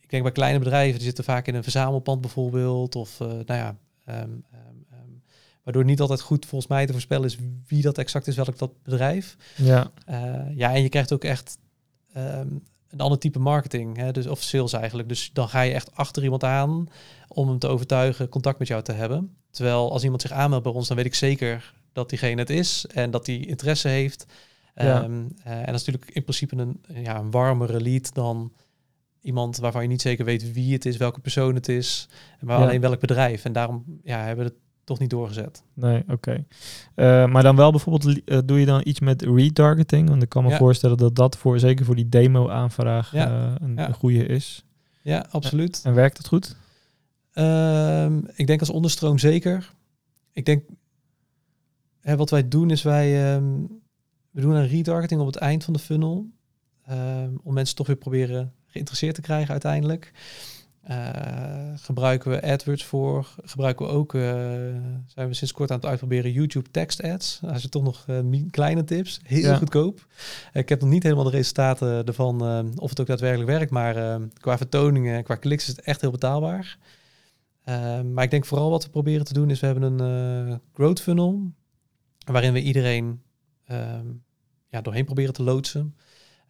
ik 0.00 0.10
denk 0.10 0.22
bij 0.22 0.32
kleine 0.32 0.58
bedrijven, 0.58 0.94
die 0.94 1.06
zitten 1.06 1.24
vaak 1.24 1.46
in 1.46 1.54
een 1.54 1.62
verzamelpand 1.62 2.20
bijvoorbeeld. 2.20 2.96
Of 2.96 3.20
uh, 3.20 3.28
nou 3.28 3.44
ja, 3.46 3.76
waardoor 5.62 5.84
niet 5.84 6.00
altijd 6.00 6.20
goed 6.20 6.46
volgens 6.46 6.70
mij 6.70 6.86
te 6.86 6.92
voorspellen 6.92 7.26
is 7.26 7.38
wie 7.66 7.82
dat 7.82 7.98
exact 7.98 8.26
is, 8.26 8.36
welk 8.36 8.58
dat 8.58 8.82
bedrijf. 8.82 9.36
Ja, 9.56 9.90
uh, 10.10 10.56
ja 10.56 10.74
en 10.74 10.82
je 10.82 10.88
krijgt 10.88 11.12
ook 11.12 11.24
echt 11.24 11.58
um, 12.16 12.62
een 12.90 13.00
ander 13.00 13.18
type 13.18 13.38
marketing, 13.38 13.96
hè, 13.96 14.12
dus, 14.12 14.26
of 14.26 14.42
sales 14.42 14.72
eigenlijk. 14.72 15.08
Dus 15.08 15.30
dan 15.32 15.48
ga 15.48 15.60
je 15.60 15.72
echt 15.72 15.96
achter 15.96 16.22
iemand 16.22 16.44
aan 16.44 16.88
om 17.28 17.48
hem 17.48 17.58
te 17.58 17.66
overtuigen 17.66 18.28
contact 18.28 18.58
met 18.58 18.68
jou 18.68 18.82
te 18.82 18.92
hebben. 18.92 19.36
Terwijl 19.50 19.92
als 19.92 20.02
iemand 20.02 20.22
zich 20.22 20.30
aanmeldt 20.30 20.64
bij 20.64 20.72
ons, 20.72 20.88
dan 20.88 20.96
weet 20.96 21.06
ik 21.06 21.14
zeker 21.14 21.74
dat 21.92 22.08
diegene 22.08 22.40
het 22.40 22.50
is 22.50 22.86
en 22.86 23.10
dat 23.10 23.26
hij 23.26 23.36
interesse 23.36 23.88
heeft. 23.88 24.26
Ja. 24.74 25.08
Uh, 25.08 25.12
en 25.46 25.66
dat 25.66 25.74
is 25.74 25.84
natuurlijk 25.84 26.10
in 26.10 26.22
principe 26.22 26.56
een, 26.56 26.80
ja, 26.86 27.18
een 27.18 27.30
warmere 27.30 27.80
lead 27.80 28.14
dan 28.14 28.52
iemand 29.20 29.56
waarvan 29.56 29.82
je 29.82 29.88
niet 29.88 30.02
zeker 30.02 30.24
weet 30.24 30.52
wie 30.52 30.72
het 30.72 30.84
is, 30.84 30.96
welke 30.96 31.20
persoon 31.20 31.54
het 31.54 31.68
is, 31.68 32.08
maar 32.40 32.58
ja. 32.58 32.64
alleen 32.64 32.80
welk 32.80 33.00
bedrijf. 33.00 33.44
En 33.44 33.52
daarom 33.52 33.84
ja, 34.02 34.24
hebben 34.24 34.44
we 34.44 34.50
het 34.50 34.60
toch 34.84 34.98
niet 34.98 35.10
doorgezet. 35.10 35.62
Nee, 35.74 36.00
oké. 36.00 36.12
Okay. 36.12 36.44
Uh, 36.96 37.32
maar 37.32 37.42
dan 37.42 37.56
wel 37.56 37.70
bijvoorbeeld, 37.70 38.20
uh, 38.24 38.38
doe 38.44 38.60
je 38.60 38.66
dan 38.66 38.80
iets 38.84 39.00
met 39.00 39.22
retargeting? 39.22 40.08
Want 40.08 40.22
ik 40.22 40.28
kan 40.28 40.44
me 40.44 40.50
ja. 40.50 40.56
voorstellen 40.56 40.96
dat 40.96 41.16
dat 41.16 41.36
voor, 41.36 41.58
zeker 41.58 41.84
voor 41.84 41.96
die 41.96 42.08
demo-aanvraag 42.08 43.12
ja. 43.12 43.30
uh, 43.30 43.52
een, 43.60 43.78
een 43.78 43.94
goede 43.94 44.26
is. 44.26 44.64
Ja, 45.02 45.26
absoluut. 45.30 45.80
En 45.84 45.94
werkt 45.94 46.18
het 46.18 46.26
goed? 46.26 46.56
Ehm, 47.32 48.18
ik 48.34 48.46
denk 48.46 48.60
als 48.60 48.70
onderstroom 48.70 49.18
zeker. 49.18 49.72
Ik 50.32 50.44
denk, 50.44 50.64
hè, 52.00 52.16
wat 52.16 52.30
wij 52.30 52.48
doen 52.48 52.70
is 52.70 52.82
wij, 52.82 53.34
ehm, 53.34 53.52
we 54.30 54.40
doen 54.40 54.54
een 54.54 54.68
retargeting 54.68 55.20
op 55.20 55.26
het 55.26 55.36
eind 55.36 55.64
van 55.64 55.72
de 55.72 55.78
funnel. 55.78 56.32
ehm, 56.86 57.30
om 57.42 57.54
mensen 57.54 57.76
toch 57.76 57.86
weer 57.86 57.96
proberen 57.96 58.52
geïnteresseerd 58.66 59.14
te 59.14 59.20
krijgen 59.20 59.50
uiteindelijk. 59.50 60.12
Eh, 60.84 61.72
gebruiken 61.76 62.30
we 62.30 62.42
AdWords 62.42 62.84
voor. 62.84 63.34
Gebruiken 63.44 63.86
we 63.86 63.92
ook, 63.92 64.14
eh, 64.14 64.20
zijn 65.06 65.28
we 65.28 65.34
sinds 65.34 65.52
kort 65.52 65.70
aan 65.70 65.76
het 65.76 65.86
uitproberen, 65.86 66.32
YouTube 66.32 66.70
text 66.70 67.02
ads. 67.02 67.40
Als 67.46 67.62
je 67.62 67.68
toch 67.68 67.82
nog 67.82 68.04
eh, 68.06 68.18
kleine 68.50 68.84
tips. 68.84 69.20
Heel 69.22 69.50
Ja. 69.50 69.56
goedkoop. 69.56 70.06
ik 70.52 70.68
heb 70.68 70.80
nog 70.80 70.90
niet 70.90 71.02
helemaal 71.02 71.24
de 71.24 71.30
resultaten 71.30 72.04
ervan, 72.04 72.42
of 72.78 72.90
het 72.90 73.00
ook 73.00 73.06
daadwerkelijk 73.06 73.50
werkt. 73.50 73.70
Maar 73.70 74.20
qua 74.40 74.56
vertoningen, 74.56 75.24
qua 75.24 75.34
kliks 75.34 75.62
is 75.62 75.76
het 75.76 75.80
echt 75.80 76.00
heel 76.00 76.10
betaalbaar. 76.10 76.78
Maar 78.12 78.24
ik 78.24 78.30
denk 78.30 78.44
vooral 78.44 78.70
wat 78.70 78.84
we 78.84 78.90
proberen 78.90 79.24
te 79.24 79.32
doen 79.32 79.50
is, 79.50 79.60
we 79.60 79.66
hebben 79.66 80.00
een 80.00 80.60
growth 80.72 81.00
funnel. 81.00 81.52
Waarin 82.24 82.52
we 82.52 82.62
iedereen 82.62 83.22
ehm, 83.66 84.06
ja, 84.68 84.80
doorheen 84.80 85.04
proberen 85.04 85.32
te 85.34 85.42
loodsen. 85.42 85.94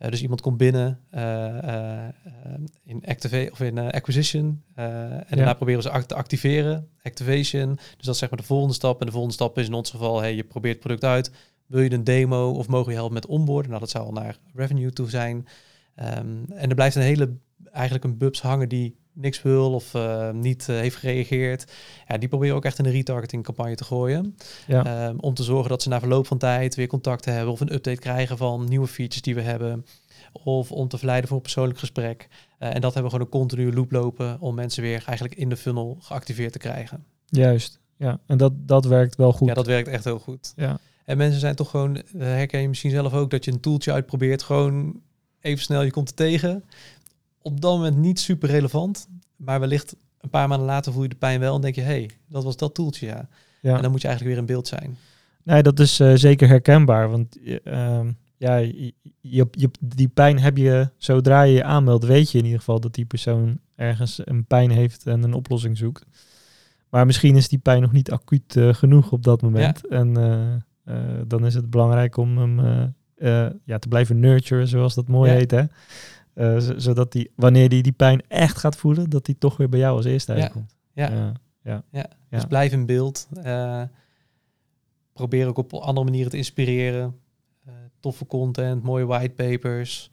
Eh, 0.05 0.11
dus 0.11 0.23
iemand 0.23 0.41
komt 0.41 0.57
binnen 0.57 1.01
eh, 1.11 2.05
eh, 2.07 2.13
in 2.85 3.03
activate 3.07 3.51
of 3.53 3.61
in 3.61 3.79
acquisition. 3.79 4.63
en 4.75 5.25
daarna 5.29 5.55
proberen 5.55 5.83
ze 5.83 5.91
act- 5.91 6.09
te 6.09 6.15
activeren. 6.15 6.89
Activation. 7.03 7.75
Dus 7.75 8.05
dat 8.07 8.15
is 8.15 8.19
zeg 8.19 8.31
maar 8.31 8.39
de 8.39 8.45
volgende 8.45 8.75
stap. 8.75 9.01
En 9.01 9.07
de 9.07 9.13
volgende 9.13 9.35
stap 9.35 9.59
is 9.59 9.67
in 9.67 9.73
ons 9.73 9.91
geval, 9.91 10.21
hey, 10.21 10.35
je 10.35 10.45
probeert 10.45 10.75
het 10.75 10.83
product 10.83 11.05
uit. 11.05 11.31
Wil 11.67 11.81
je 11.81 11.93
een 11.93 12.05
demo 12.05 12.51
of 12.51 12.69
mogen 12.69 12.89
we 12.89 12.95
helpen 12.95 13.15
met 13.15 13.27
onboarden? 13.27 13.69
Nou, 13.69 13.81
dat 13.81 13.91
zou 13.91 14.05
al 14.05 14.13
naar 14.13 14.39
revenue 14.55 14.93
toe 14.93 15.11
zijn. 15.11 15.47
Ehm, 15.95 16.45
en 16.49 16.69
er 16.69 16.75
blijft 16.75 16.97
een 16.97 17.03
hele, 17.03 17.37
eigenlijk 17.73 18.05
een 18.05 18.19
bubs 18.19 18.41
hangen 18.41 18.69
die 18.69 18.97
niks 19.15 19.43
wil 19.43 19.73
of 19.73 19.95
eh, 19.95 20.31
niet 20.31 20.69
eh, 20.69 20.77
heeft 20.77 20.97
gereageerd. 20.97 21.73
Ja, 22.09 22.19
die 22.19 22.29
proberen 22.29 22.57
ook 22.57 22.65
echt 22.65 22.79
in 22.79 22.85
de 22.85 22.91
retargeting 22.91 23.45
campagne 23.45 23.75
te 23.75 23.85
gooien. 23.85 24.37
Ja. 24.67 24.85
Ehm, 24.85 25.17
om 25.19 25.35
te 25.35 25.43
zorgen 25.43 25.69
dat 25.69 25.83
ze 25.83 25.89
na 25.89 25.99
verloop 25.99 26.27
van 26.27 26.39
tijd 26.39 26.75
weer 26.75 26.87
contact 26.87 27.25
hebben 27.25 27.53
of 27.53 27.61
een 27.61 27.75
update 27.75 28.01
krijgen 28.01 28.37
van 28.37 28.69
nieuwe 28.69 28.87
features 28.87 29.23
die 29.23 29.35
we 29.35 29.41
hebben. 29.41 29.87
Of 30.33 30.73
om 30.73 30.89
te 30.89 30.99
verleiden 30.99 31.29
voor 31.29 31.37
een 31.37 31.43
persoonlijk 31.43 31.79
gesprek. 31.79 32.29
Eh, 32.59 32.75
en 32.75 32.81
dat 32.81 32.95
hebben 32.95 33.03
we 33.03 33.11
gewoon 33.11 33.25
een 33.25 33.41
continue 33.41 33.73
loop 33.73 33.93
lopen 33.93 34.41
om 34.41 34.55
mensen 34.55 34.83
weer 34.83 35.05
eigenlijk 35.07 35.35
in 35.35 35.49
de 35.49 35.57
funnel 35.57 35.97
geactiveerd 36.01 36.53
te 36.53 36.59
krijgen. 36.59 37.05
Juist. 37.27 37.81
Ja, 37.97 38.21
en 38.27 38.37
dat, 38.37 38.53
dat 38.57 38.85
werkt 38.85 39.17
wel 39.17 39.33
goed. 39.33 39.49
Ja, 39.49 39.55
dat 39.55 39.67
werkt 39.67 39.89
echt 39.89 40.05
heel 40.05 40.19
goed. 40.19 40.53
Ja. 40.57 40.79
En 41.05 41.17
mensen 41.17 41.41
zijn 41.41 41.55
toch 41.55 41.71
gewoon, 41.71 42.03
herken 42.17 42.61
je 42.61 42.69
misschien 42.69 42.91
zelf 42.91 43.13
ook, 43.13 43.31
dat 43.31 43.45
je 43.45 43.53
een 43.53 43.61
toeltje 43.61 43.93
uitprobeert, 43.93 44.43
gewoon 44.43 45.01
even 45.41 45.65
snel, 45.65 45.83
je 45.83 45.91
komt 45.91 46.09
er 46.09 46.15
tegen. 46.15 46.65
Op 47.47 47.61
dat 47.61 47.77
moment 47.77 47.97
niet 47.97 48.21
super 48.21 48.49
relevant, 48.49 49.09
maar 49.37 49.61
wellicht 49.61 49.97
een 50.21 50.31
paar 50.31 50.49
maanden 50.49 50.67
later 50.67 50.93
voel 50.93 51.03
je 51.03 51.09
de 51.09 51.15
pijn 51.15 51.41
wel 51.41 51.55
en 51.55 51.61
denk 51.61 51.75
je, 51.75 51.81
hé, 51.81 51.87
hey, 51.87 52.11
dat 52.29 52.45
was 52.45 52.57
dat 52.57 52.75
toeltje, 52.75 53.07
ja. 53.07 53.29
ja. 53.61 53.77
En 53.77 53.83
dan 53.83 53.91
moet 53.91 54.01
je 54.01 54.09
eigenlijk 54.09 54.37
weer 54.37 54.47
in 54.47 54.53
beeld 54.55 54.67
zijn. 54.69 54.97
Nee, 55.43 55.63
dat 55.63 55.81
is 55.81 56.01
eh, 56.01 56.13
zeker 56.15 56.49
herkenbaar. 56.49 57.11
Want 57.11 57.39
ehm, 57.65 58.11
ja, 58.37 58.57
je, 59.21 59.71
die 59.81 60.09
pijn 60.09 60.39
heb 60.39 60.57
je, 60.57 60.91
zodra 60.97 61.43
je 61.43 61.53
je 61.53 61.65
aanmeldt, 61.65 62.05
weet 62.05 62.31
je 62.31 62.39
in 62.39 62.45
ieder 62.45 62.59
geval 62.59 62.81
dat 62.81 62.95
die 62.95 63.05
persoon 63.05 63.59
ergens 63.77 64.21
een 64.25 64.45
pijn 64.45 64.71
heeft 64.71 65.07
en 65.07 65.23
een 65.23 65.35
oplossing 65.35 65.79
zoekt. 65.79 66.05
Maar 66.89 67.07
misschien 67.07 67.37
is 67.37 67.49
die 67.49 67.59
pijn 67.59 67.83
nog 67.83 67.93
niet 67.93 68.11
acuut 68.11 68.57
eh, 68.57 68.75
genoeg 68.75 69.13
op 69.13 69.23
dat 69.23 69.43
moment. 69.43 69.87
En 69.89 70.17
eh, 70.85 70.95
dan 71.27 71.47
is 71.47 71.55
het 71.55 71.71
belangrijk 71.71 72.17
om 72.17 72.39
hem 72.39 72.61
ja, 73.65 73.79
te 73.79 73.89
blijven 73.89 74.21
nurturen, 74.21 74.69
zoals 74.69 74.95
dat 74.95 75.09
mooi 75.09 75.31
Ja. 75.31 75.37
heet. 75.37 75.51
Hè? 75.51 75.63
Eh, 76.35 76.57
zodat 76.77 77.13
die, 77.13 77.31
wanneer 77.37 77.69
die 77.69 77.83
die 77.83 77.93
pijn 77.93 78.23
echt 78.29 78.59
gaat 78.59 78.77
voelen, 78.77 79.11
dat 79.11 79.25
die 79.25 79.39
toch 79.39 79.57
weer 79.57 79.69
bij 79.69 79.79
jou 79.79 79.97
als 79.97 80.05
eerste 80.05 80.33
uitkomt. 80.33 80.77
Ja. 80.93 81.35
ja. 81.63 81.85
Ja. 81.91 82.09
Dus 82.31 82.45
blijf 82.45 82.73
in 82.73 82.87
beeld. 82.87 83.29
Eh, 83.43 83.83
probeer 85.13 85.47
ook 85.47 85.59
op 85.59 85.73
andere 85.73 86.05
manieren 86.05 86.31
te 86.31 86.37
inspireren. 86.37 87.21
Eh, 87.65 87.75
toffe 88.01 88.27
content, 88.27 88.83
mooie 88.83 89.07
whitepapers. 89.07 90.11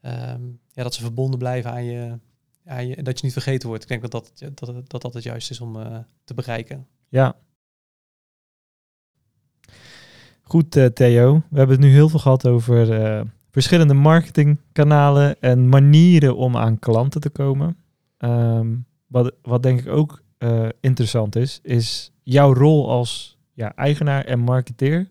Ehm 0.00 0.42
ja, 0.72 0.82
dat 0.82 0.94
ze 0.94 1.00
verbonden 1.00 1.38
blijven 1.38 1.70
aan 1.70 1.84
je, 1.84 2.18
aan 2.64 2.86
je. 2.86 3.02
Dat 3.02 3.18
je 3.18 3.24
niet 3.24 3.32
vergeten 3.32 3.68
wordt. 3.68 3.82
Ik 3.82 3.88
denk 3.88 4.02
dat 4.02 4.10
dat, 4.10 4.32
dat, 4.54 4.90
dat, 4.90 5.02
dat 5.02 5.14
het 5.14 5.22
juist 5.22 5.50
is 5.50 5.60
om 5.60 5.72
te 6.24 6.34
bereiken. 6.34 6.86
Ja. 7.08 7.36
Goed, 10.42 10.70
Theo. 10.94 11.42
We 11.50 11.58
hebben 11.58 11.76
het 11.76 11.84
nu 11.84 11.92
heel 11.92 12.08
veel 12.08 12.18
gehad 12.18 12.46
over 12.46 12.86
verschillende 13.50 13.94
marketingkanalen 13.94 15.40
en 15.40 15.68
manieren 15.68 16.36
om 16.36 16.56
aan 16.56 16.78
klanten 16.78 17.20
te 17.20 17.30
komen. 17.30 17.76
Ehm, 18.18 18.68
wat, 19.06 19.32
wat 19.42 19.62
denk 19.62 19.80
ik 19.80 19.88
ook 19.88 20.22
eh, 20.38 20.68
interessant 20.80 21.36
is, 21.36 21.60
is 21.62 22.12
jouw 22.22 22.54
rol 22.54 22.90
als 22.90 23.38
ja, 23.52 23.74
eigenaar 23.74 24.24
en 24.24 24.38
marketeer. 24.38 25.08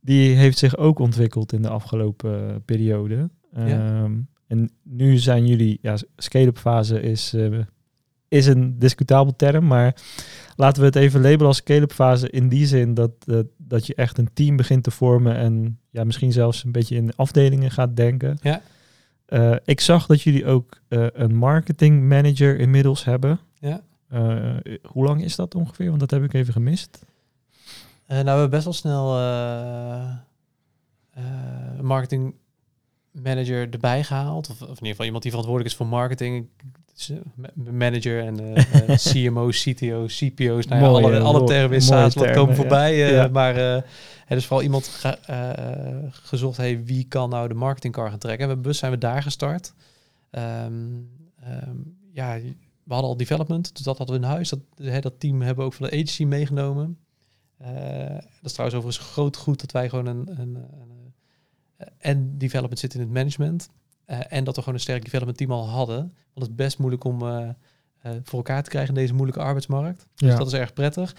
Die 0.00 0.36
heeft 0.36 0.58
zich 0.58 0.76
ook 0.76 0.98
ontwikkeld 0.98 1.52
in 1.52 1.62
de 1.62 1.68
afgelopen 1.68 2.48
eh, 2.48 2.54
periode. 2.64 3.30
Ehm, 3.54 4.12
En 4.46 4.70
nu 4.82 5.16
zijn 5.18 5.46
jullie, 5.46 5.78
ja, 5.82 5.96
scale-up 6.16 6.58
fase 6.58 7.00
is, 7.00 7.32
eh, 7.34 7.58
is 8.34 8.46
een 8.46 8.78
discutabel 8.78 9.36
term, 9.36 9.66
maar 9.66 9.96
laten 10.56 10.80
we 10.80 10.86
het 10.86 10.96
even 10.96 11.20
labelen 11.20 11.46
als 11.46 11.56
scale-up 11.56 11.92
fase 11.92 12.30
in 12.30 12.48
die 12.48 12.66
zin 12.66 12.94
dat, 12.94 13.10
dat, 13.24 13.46
dat 13.56 13.86
je 13.86 13.94
echt 13.94 14.18
een 14.18 14.30
team 14.32 14.56
begint 14.56 14.82
te 14.82 14.90
vormen 14.90 15.36
en 15.36 15.78
ja, 15.90 16.04
misschien 16.04 16.32
zelfs 16.32 16.64
een 16.64 16.72
beetje 16.72 16.96
in 16.96 17.16
afdelingen 17.16 17.70
gaat 17.70 17.96
denken. 17.96 18.38
Ja. 18.42 18.62
Eh, 19.26 19.56
ik 19.64 19.80
zag 19.80 20.06
dat 20.06 20.22
jullie 20.22 20.46
ook 20.46 20.80
eh, 20.88 21.06
een 21.12 21.36
marketing 21.36 22.08
manager 22.08 22.58
inmiddels 22.58 23.04
hebben. 23.04 23.40
Ja. 23.58 23.80
Eh, 24.08 24.54
hoe 24.82 25.04
lang 25.04 25.24
is 25.24 25.36
dat 25.36 25.54
ongeveer? 25.54 25.88
Want 25.88 26.00
dat 26.00 26.10
heb 26.10 26.22
ik 26.22 26.32
even 26.32 26.52
gemist. 26.52 27.04
Nou, 28.06 28.22
we 28.24 28.30
hebben 28.30 28.50
best 28.50 28.64
wel 28.64 28.72
snel 28.72 29.18
een 31.76 31.86
marketing 31.86 32.34
manager 33.10 33.70
erbij 33.70 34.04
gehaald. 34.04 34.50
Of, 34.50 34.62
of 34.62 34.68
in 34.68 34.68
ieder 34.68 34.88
geval 34.88 35.04
iemand 35.04 35.22
die 35.22 35.32
verantwoordelijk 35.32 35.74
is 35.74 35.80
voor 35.80 35.86
marketing. 35.86 36.48
Ma- 36.62 36.83
Manager 37.54 38.24
en 38.24 38.40
eh, 38.54 38.88
eh, 38.90 38.96
CMO, 38.98 39.48
CTO, 39.48 40.04
CPO's. 40.06 40.66
Nou 40.66 40.82
ja, 40.82 40.88
Mooie, 40.90 41.04
alle, 41.04 41.18
alle 41.20 41.44
termen 41.44 41.88
wat 41.88 42.12
termen, 42.12 42.34
komen 42.34 42.54
ja. 42.54 42.60
voorbij. 42.60 42.92
eh, 43.04 43.10
Ja. 43.12 43.28
Maar 43.28 43.56
eh, 43.56 43.74
er 44.26 44.36
is 44.36 44.46
vooral 44.46 44.64
iemand 44.64 44.86
ge- 44.86 46.08
gezocht, 46.10 46.56
hey, 46.56 46.84
wie 46.84 47.04
kan 47.04 47.30
nou 47.30 47.48
de 47.48 47.54
marketingcar 47.54 48.10
gaan 48.10 48.18
trekken? 48.18 48.50
En 48.50 48.60
bewust 48.60 48.78
zijn 48.80 48.92
we 48.92 48.98
daar 48.98 49.22
gestart. 49.22 49.74
Ehm, 50.30 50.72
ehm, 51.42 51.76
ja, 52.12 52.38
we 52.84 52.92
hadden 52.92 53.10
al 53.10 53.16
development, 53.16 53.74
dus 53.76 53.84
dat 53.84 53.98
hadden 53.98 54.16
we 54.20 54.22
in 54.26 54.28
huis. 54.32 54.48
Dat, 54.48 54.58
hè, 54.76 55.00
dat 55.00 55.20
team 55.20 55.40
hebben 55.40 55.58
we 55.58 55.64
ook 55.70 55.74
van 55.76 55.86
de 55.86 55.92
agency 55.92 56.24
meegenomen. 56.24 56.98
Dat 57.58 58.42
is 58.42 58.52
trouwens 58.52 58.78
overigens 58.80 58.98
groot 59.12 59.36
goed 59.36 59.60
dat 59.60 59.70
wij 59.72 59.88
gewoon 59.88 60.06
een, 60.06 60.28
een, 60.40 60.54
een, 60.54 61.14
en 61.98 62.38
development 62.38 62.78
zit 62.78 62.94
in 62.94 63.00
het 63.00 63.10
management. 63.10 63.68
Eh, 64.04 64.18
en 64.28 64.44
dat 64.44 64.54
we 64.54 64.60
gewoon 64.60 64.74
een 64.74 64.84
sterk 64.84 65.04
development 65.04 65.36
team 65.38 65.50
al 65.52 65.68
hadden. 65.68 65.96
Want 65.96 66.14
het 66.34 66.48
is 66.48 66.54
best 66.54 66.78
moeilijk 66.78 67.04
om 67.04 67.22
eh, 67.22 67.48
eh, 68.00 68.12
voor 68.22 68.38
elkaar 68.38 68.62
te 68.62 68.70
krijgen 68.70 68.94
in 68.94 69.00
deze 69.00 69.14
moeilijke 69.14 69.42
arbeidsmarkt. 69.42 70.06
Dus 70.14 70.30
Ja. 70.30 70.36
dat 70.36 70.46
is 70.46 70.52
erg 70.52 70.72
prettig. 70.72 71.14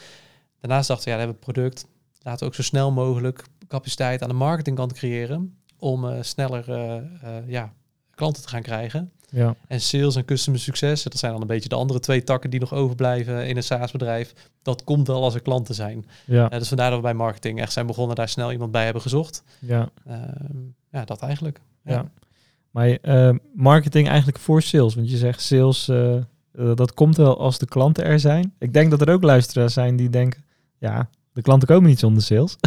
Daarnaast 0.59 0.87
dachten 0.87 1.05
we, 1.05 1.11
ja, 1.11 1.17
we 1.17 1.23
hebben 1.25 1.41
een 1.47 1.53
product. 1.53 1.85
Laten 2.21 2.39
we 2.39 2.45
ook 2.45 2.55
zo 2.55 2.61
snel 2.63 2.91
mogelijk 2.91 3.43
capaciteit 3.67 4.21
aan 4.21 4.29
de 4.29 4.35
marketingkant 4.35 4.93
creëren. 4.93 5.57
Om 5.77 6.23
sneller 6.23 6.65
ja, 7.47 7.73
klanten 8.15 8.41
te 8.41 8.47
gaan 8.49 8.61
krijgen. 8.61 9.11
Ja, 9.29 9.55
En 9.67 9.81
sales 9.81 10.15
en 10.15 10.25
customer 10.25 10.59
succes, 10.59 11.03
dat 11.03 11.17
zijn 11.17 11.31
dan 11.31 11.41
een 11.41 11.47
beetje 11.47 11.69
de 11.69 11.75
andere 11.75 11.99
twee 11.99 12.23
takken 12.23 12.49
die 12.49 12.59
nog 12.59 12.73
overblijven 12.73 13.47
in 13.47 13.57
een 13.57 13.63
SaaS-bedrijf. 13.63 14.33
Dat 14.61 14.83
komt 14.83 15.07
wel 15.07 15.23
als 15.23 15.33
er 15.35 15.41
klanten 15.41 15.75
zijn. 15.75 16.05
ja, 16.25 16.49
dus 16.49 16.67
vandaar 16.67 16.89
dat 16.89 16.97
we 16.97 17.03
bij 17.05 17.13
marketing 17.13 17.59
echt 17.61 17.71
zijn 17.73 17.87
begonnen, 17.87 18.15
daar 18.15 18.29
snel 18.29 18.51
iemand 18.51 18.71
bij 18.71 18.83
hebben 18.83 19.01
gezocht. 19.01 19.43
ja. 19.59 19.89
Ehm, 20.05 20.57
ja, 20.89 21.05
dat 21.05 21.21
eigenlijk. 21.21 21.59
Ja. 21.83 22.11
Maar 22.75 22.89
eh, 23.01 23.35
marketing 23.53 24.07
eigenlijk 24.07 24.39
voor 24.39 24.61
sales. 24.61 24.95
Want 24.95 25.09
je 25.09 25.17
zegt 25.17 25.41
sales, 25.41 25.87
eh, 25.87 26.15
eh, 26.15 26.23
dat 26.53 26.93
komt 26.93 27.17
wel 27.17 27.39
als 27.39 27.57
de 27.57 27.65
klanten 27.65 28.05
er 28.05 28.19
zijn. 28.19 28.53
Ik 28.59 28.73
denk 28.73 28.91
dat 28.91 29.01
er 29.01 29.09
ook 29.09 29.23
luisteraars 29.23 29.73
zijn 29.73 29.95
die 29.95 30.09
denken, 30.09 30.43
ja, 30.77 31.09
de 31.33 31.41
klanten 31.41 31.67
komen 31.67 31.89
niet 31.89 31.99
zonder 31.99 32.23
sales. 32.23 32.55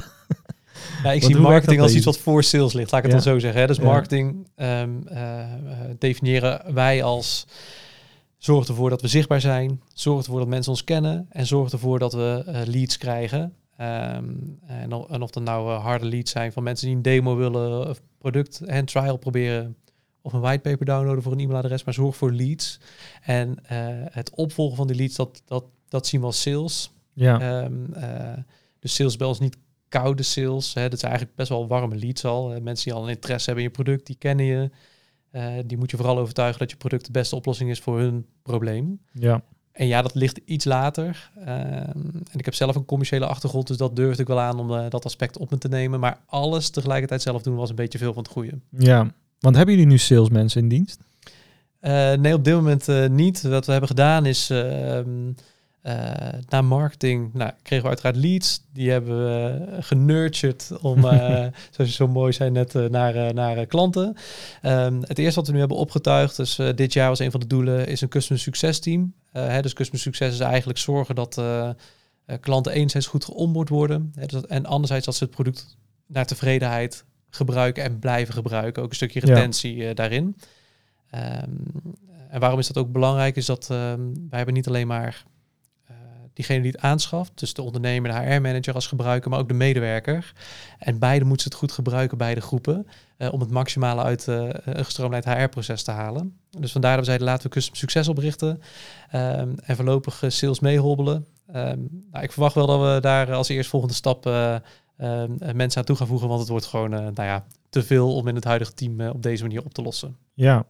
Ja, 1.02 1.12
ik 1.12 1.20
Want 1.20 1.32
zie 1.32 1.42
marketing 1.42 1.80
als 1.80 1.94
iets 1.94 2.04
wat 2.04 2.18
voor 2.18 2.42
sales 2.42 2.72
ligt, 2.72 2.90
laat 2.90 3.04
ik 3.04 3.11
het 3.11 3.18
Ja. 3.18 3.24
dan 3.24 3.34
zo 3.34 3.40
zeggen. 3.40 3.61
Hè. 3.61 3.66
Dus 3.66 3.78
marketing 3.78 4.48
ehm, 4.54 4.90
eh, 5.06 5.40
eh, 5.42 5.48
definiëren 5.98 6.74
wij 6.74 7.02
als 7.02 7.46
zorgt 8.36 8.68
ervoor 8.68 8.90
dat 8.90 9.02
we 9.02 9.09
zichtbaar 9.09 9.40
zijn, 9.40 9.80
zorgt 9.94 10.24
ervoor 10.24 10.40
dat 10.40 10.48
mensen 10.48 10.72
ons 10.72 10.84
kennen 10.84 11.26
en 11.28 11.46
zorgt 11.46 11.72
ervoor 11.72 11.98
dat 11.98 12.12
we 12.12 12.62
leads 12.66 12.98
krijgen. 12.98 13.54
Ehm, 13.76 14.24
en, 14.66 14.92
of, 14.92 15.11
en 15.11 15.22
of 15.22 15.30
dat 15.30 15.42
nou 15.42 15.70
harde 15.70 16.06
leads 16.06 16.30
zijn 16.30 16.52
van 16.52 16.62
mensen 16.62 16.86
die 16.86 16.96
een 16.96 17.02
demo 17.02 17.36
willen, 17.36 17.88
of 17.88 18.00
product 18.18 18.61
en 18.61 18.84
trial 18.84 19.16
proberen, 19.16 19.76
of 20.28 20.34
een 20.34 20.40
whitepaper 20.40 20.86
downloaden 20.86 21.22
voor 21.22 21.32
een 21.32 21.40
e-mailadres, 21.40 21.84
maar 21.84 21.94
zorg 21.94 22.16
voor 22.16 22.32
leads. 22.32 22.80
En 23.22 23.56
eh, 23.64 23.78
het 24.10 24.30
opvolgen 24.30 24.76
van 24.76 24.86
die 24.86 24.96
leads, 24.96 25.16
dat, 25.16 25.42
dat, 25.44 25.64
dat 25.88 26.06
zien 26.06 26.20
we 26.20 26.26
als 26.26 26.40
sales. 26.40 26.92
Ja, 27.12 27.40
Ehm, 27.40 27.92
eh, 27.92 28.38
dus 28.78 28.94
sales 28.94 29.16
bij 29.16 29.26
ons 29.26 29.38
niet 29.38 29.56
koude 29.88 30.22
sales. 30.22 30.74
Hè. 30.74 30.88
Dat 30.88 30.98
zijn 30.98 31.10
eigenlijk 31.10 31.40
best 31.40 31.50
wel 31.50 31.66
warme 31.66 31.96
leads 31.96 32.24
al. 32.24 32.54
Eh, 32.54 32.60
mensen 32.60 32.84
die 32.84 32.94
al 32.94 33.02
een 33.02 33.14
interesse 33.14 33.46
hebben 33.46 33.64
in 33.64 33.70
je 33.70 33.82
product, 33.82 34.06
die 34.06 34.16
kennen 34.16 34.46
je. 34.46 34.70
die 35.66 35.78
moet 35.78 35.90
je 35.90 35.96
vooral 35.96 36.18
overtuigen 36.18 36.58
dat 36.58 36.70
je 36.70 36.76
product 36.76 37.04
de 37.04 37.12
beste 37.12 37.36
oplossing 37.36 37.70
is 37.70 37.80
voor 37.80 37.98
hun 37.98 38.26
probleem. 38.42 39.00
Ja. 39.12 39.42
En 39.72 39.86
ja, 39.86 40.02
dat 40.02 40.14
ligt 40.14 40.40
iets 40.44 40.64
later. 40.64 41.30
Ehm, 41.36 41.48
en 42.30 42.38
ik 42.38 42.44
heb 42.44 42.54
zelf 42.54 42.76
een 42.76 42.84
commerciële 42.84 43.26
achtergrond, 43.26 43.66
dus 43.66 43.76
dat 43.76 43.96
durfde 43.96 44.22
ik 44.22 44.28
wel 44.28 44.40
aan 44.40 44.58
om 44.58 44.90
dat 44.90 45.04
aspect 45.04 45.38
op 45.38 45.50
me 45.50 45.58
te 45.58 45.68
nemen. 45.68 46.00
Maar 46.00 46.20
alles 46.26 46.70
tegelijkertijd 46.70 47.22
zelf 47.22 47.42
doen 47.42 47.56
was 47.56 47.70
een 47.70 47.76
beetje 47.76 47.98
veel 47.98 48.12
van 48.12 48.22
het 48.22 48.32
goede. 48.32 48.58
Ja, 48.70 49.12
want 49.41 49.57
hebben 49.57 49.74
jullie 49.74 49.91
nu 49.91 49.99
salesmensen 49.99 50.62
in 50.62 50.68
dienst? 50.68 50.99
Uh, 51.80 52.12
nee, 52.12 52.34
op 52.34 52.45
dit 52.45 52.55
moment 52.55 52.89
uh, 52.89 53.07
niet. 53.07 53.43
Wat 53.43 53.66
we 53.66 53.70
hebben 53.70 53.89
gedaan 53.89 54.26
is 54.26 54.51
uh, 54.51 55.01
na 56.49 56.62
marketing 56.62 57.34
nou, 57.34 57.51
kregen 57.62 57.84
we 57.84 57.91
uiteraard 57.91 58.16
leads. 58.16 58.62
Die 58.72 58.91
hebben 58.91 59.24
we 59.24 59.66
genurtured 59.80 60.70
om, 60.80 61.01
zoals 61.72 61.76
je 61.76 61.86
zo 61.86 62.09
mooi 62.09 62.32
zei 62.32 62.51
net, 62.51 62.72
naar, 62.91 63.34
naar 63.34 63.66
klanten. 63.66 64.16
Um, 64.62 65.01
het 65.03 65.18
eerste 65.18 65.34
wat 65.34 65.47
we 65.47 65.53
nu 65.53 65.59
hebben 65.59 65.76
opgetuigd, 65.76 66.36
dus 66.36 66.61
dit 66.74 66.93
jaar 66.93 67.09
was 67.09 67.18
een 67.18 67.30
van 67.30 67.41
de 67.41 67.47
doelen, 67.47 67.86
is 67.86 68.01
een 68.01 68.09
customer 68.09 68.43
success 68.43 68.78
team. 68.78 69.14
Hè, 69.32 69.62
dus 69.62 69.72
customer 69.72 70.03
success 70.03 70.34
is 70.34 70.41
eigenlijk 70.41 70.78
zorgen 70.78 71.14
dat 71.14 71.43
klanten 72.41 72.72
enerzijds 72.72 73.07
goed 73.07 73.24
geonboard 73.24 73.68
worden. 73.68 74.12
Hè, 74.14 74.26
dus, 74.26 74.47
en 74.47 74.66
anderzijds 74.66 75.07
dat 75.07 75.14
ze 75.14 75.24
het 75.24 75.32
product 75.32 75.76
naar 76.07 76.26
tevredenheid 76.26 77.05
gebruiken 77.30 77.82
en 77.82 77.98
blijven 77.98 78.34
gebruiken. 78.34 78.82
Ook 78.82 78.88
een 78.88 78.96
stukje 78.96 79.20
retentie 79.20 79.76
ja. 79.76 79.94
daarin. 79.94 80.36
Um, 81.14 81.96
en 82.28 82.40
waarom 82.40 82.58
is 82.58 82.66
dat 82.66 82.78
ook 82.78 82.92
belangrijk? 82.92 83.36
Is 83.36 83.46
dat 83.46 83.68
um, 83.72 84.12
wij 84.14 84.36
hebben 84.36 84.54
niet 84.54 84.68
alleen 84.68 84.86
maar 84.86 85.24
uh, 85.90 85.96
diegene 86.32 86.62
die 86.62 86.70
het 86.70 86.80
aanschaft, 86.80 87.32
dus 87.34 87.54
de 87.54 87.62
ondernemer, 87.62 88.10
de 88.10 88.16
HR-manager 88.18 88.74
als 88.74 88.86
gebruiker, 88.86 89.30
maar 89.30 89.38
ook 89.38 89.48
de 89.48 89.54
medewerker. 89.54 90.32
En 90.78 90.98
beide 90.98 91.24
moeten 91.24 91.42
ze 91.42 91.48
het 91.48 91.58
goed 91.58 91.72
gebruiken, 91.72 92.18
beide 92.18 92.40
groepen, 92.40 92.86
uh, 93.18 93.32
om 93.32 93.40
het 93.40 93.50
maximale 93.50 94.02
uit 94.02 94.26
uh, 94.26 94.48
een 94.64 94.84
gestroomlijnd 94.84 95.24
HR-proces 95.24 95.82
te 95.82 95.90
halen. 95.90 96.38
Dus 96.58 96.72
vandaar 96.72 96.90
dat 96.90 97.00
we 97.00 97.06
zeiden, 97.06 97.26
laten 97.26 97.46
we 97.46 97.54
custom 97.54 97.74
succes 97.74 98.08
oprichten 98.08 98.60
um, 99.14 99.54
en 99.64 99.76
voorlopig 99.76 100.22
sales 100.26 100.60
meehobbelen. 100.60 101.26
nou, 101.46 102.20
ik 102.20 102.32
verwacht 102.32 102.54
wel 102.54 102.66
dat 102.66 102.80
we 102.80 103.00
daar 103.00 103.32
als 103.32 103.48
eerstvolgende 103.48 103.94
stap 103.94 104.24
mensen 105.53 105.80
aan 105.80 105.84
toe 105.84 105.96
gaan 105.96 106.07
voegen, 106.07 106.28
want 106.28 106.40
het 106.40 106.49
wordt 106.49 106.66
gewoon, 106.66 106.90
nou 106.90 107.22
ja, 107.22 107.46
te 107.70 107.82
veel 107.82 108.14
om 108.14 108.28
in 108.28 108.34
het 108.34 108.44
huidige 108.44 108.74
team 108.74 109.01
op 109.01 109.22
deze 109.22 109.42
manier 109.42 109.64
op 109.64 109.74
te 109.74 109.82
lossen. 109.82 110.16
Ja, 110.34 110.66